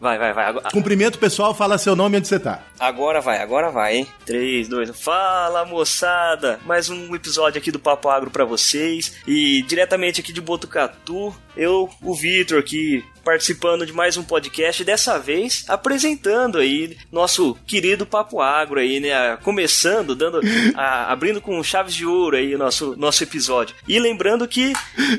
Vai, 0.00 0.18
vai, 0.18 0.32
vai. 0.32 0.46
Agora... 0.46 0.70
Cumprimento 0.70 1.18
pessoal, 1.18 1.54
fala 1.54 1.76
seu 1.76 1.94
nome 1.94 2.16
onde 2.16 2.28
você 2.28 2.38
tá. 2.38 2.62
Agora 2.80 3.20
vai, 3.20 3.38
agora 3.42 3.70
vai, 3.70 3.96
hein? 3.98 4.06
3, 4.24 4.68
2, 4.68 4.90
1. 4.90 4.94
Fala 4.94 5.66
moçada, 5.66 6.58
mais 6.64 6.88
um 6.88 7.14
episódio 7.14 7.58
aqui 7.58 7.70
do 7.70 7.78
Papo 7.78 8.08
Agro 8.08 8.30
pra 8.30 8.44
vocês. 8.46 9.16
E 9.26 9.62
diretamente 9.62 10.20
aqui 10.20 10.32
de 10.32 10.40
Botucatu, 10.40 11.34
eu, 11.56 11.88
o 12.02 12.14
Vitor 12.14 12.58
aqui, 12.58 13.04
participando 13.24 13.86
de 13.86 13.92
mais 13.92 14.16
um 14.16 14.22
podcast, 14.22 14.84
dessa 14.84 15.18
vez 15.18 15.64
apresentando 15.68 16.58
aí 16.58 16.96
nosso 17.10 17.56
querido 17.66 18.04
Papo 18.04 18.40
Agro 18.40 18.80
aí, 18.80 19.00
né? 19.00 19.36
Começando, 19.42 20.14
dando, 20.14 20.40
a, 20.74 21.12
abrindo 21.12 21.40
com 21.40 21.62
chaves 21.62 21.94
de 21.94 22.04
ouro 22.04 22.36
aí 22.36 22.54
o 22.54 22.58
nosso, 22.58 22.96
nosso 22.96 23.22
episódio. 23.22 23.74
E 23.86 23.98
lembrando 23.98 24.46
que 24.48 24.72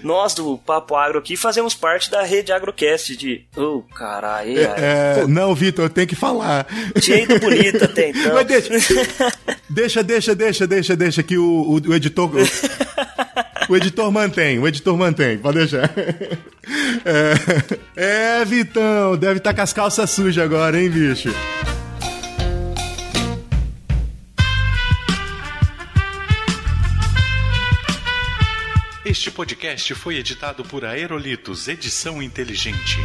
nós 0.03 0.33
do 0.33 0.57
Papo 0.57 0.95
Agro 0.95 1.19
aqui 1.19 1.37
fazemos 1.37 1.73
parte 1.73 2.09
da 2.09 2.23
rede 2.23 2.51
Agrocast 2.51 3.15
de... 3.15 3.45
Oh, 3.55 3.81
caralho. 3.95 4.59
É, 4.59 5.21
é, 5.21 5.27
não, 5.27 5.55
Vitor, 5.55 5.85
eu 5.85 5.89
tenho 5.89 6.07
que 6.07 6.15
falar. 6.15 6.67
Tinha 6.99 7.19
ido 7.19 7.39
bonito 7.39 7.83
até 7.83 8.09
então. 8.11 8.33
Mas 8.33 8.47
deixa, 8.47 8.73
deixa, 9.69 10.03
deixa, 10.03 10.35
deixa, 10.35 10.67
deixa, 10.67 10.95
deixa 10.95 11.23
que 11.23 11.37
o, 11.37 11.43
o, 11.43 11.89
o 11.89 11.93
editor... 11.93 12.31
O 13.69 13.77
editor 13.77 14.11
mantém, 14.11 14.59
o 14.59 14.67
editor 14.67 14.97
mantém, 14.97 15.37
pode 15.37 15.59
deixar. 15.59 15.89
É, 17.95 18.39
é 18.41 18.45
Vitão, 18.45 19.17
deve 19.17 19.39
estar 19.39 19.51
tá 19.51 19.55
com 19.55 19.61
as 19.61 19.73
calças 19.73 20.09
sujas 20.09 20.43
agora, 20.43 20.81
hein, 20.81 20.89
bicho? 20.89 21.29
Este 29.05 29.29
podcast 29.29 29.93
foi 29.95 30.15
editado 30.15 30.63
por 30.63 30.85
Aerolitos 30.85 31.67
Edição 31.67 32.23
Inteligente. 32.23 32.97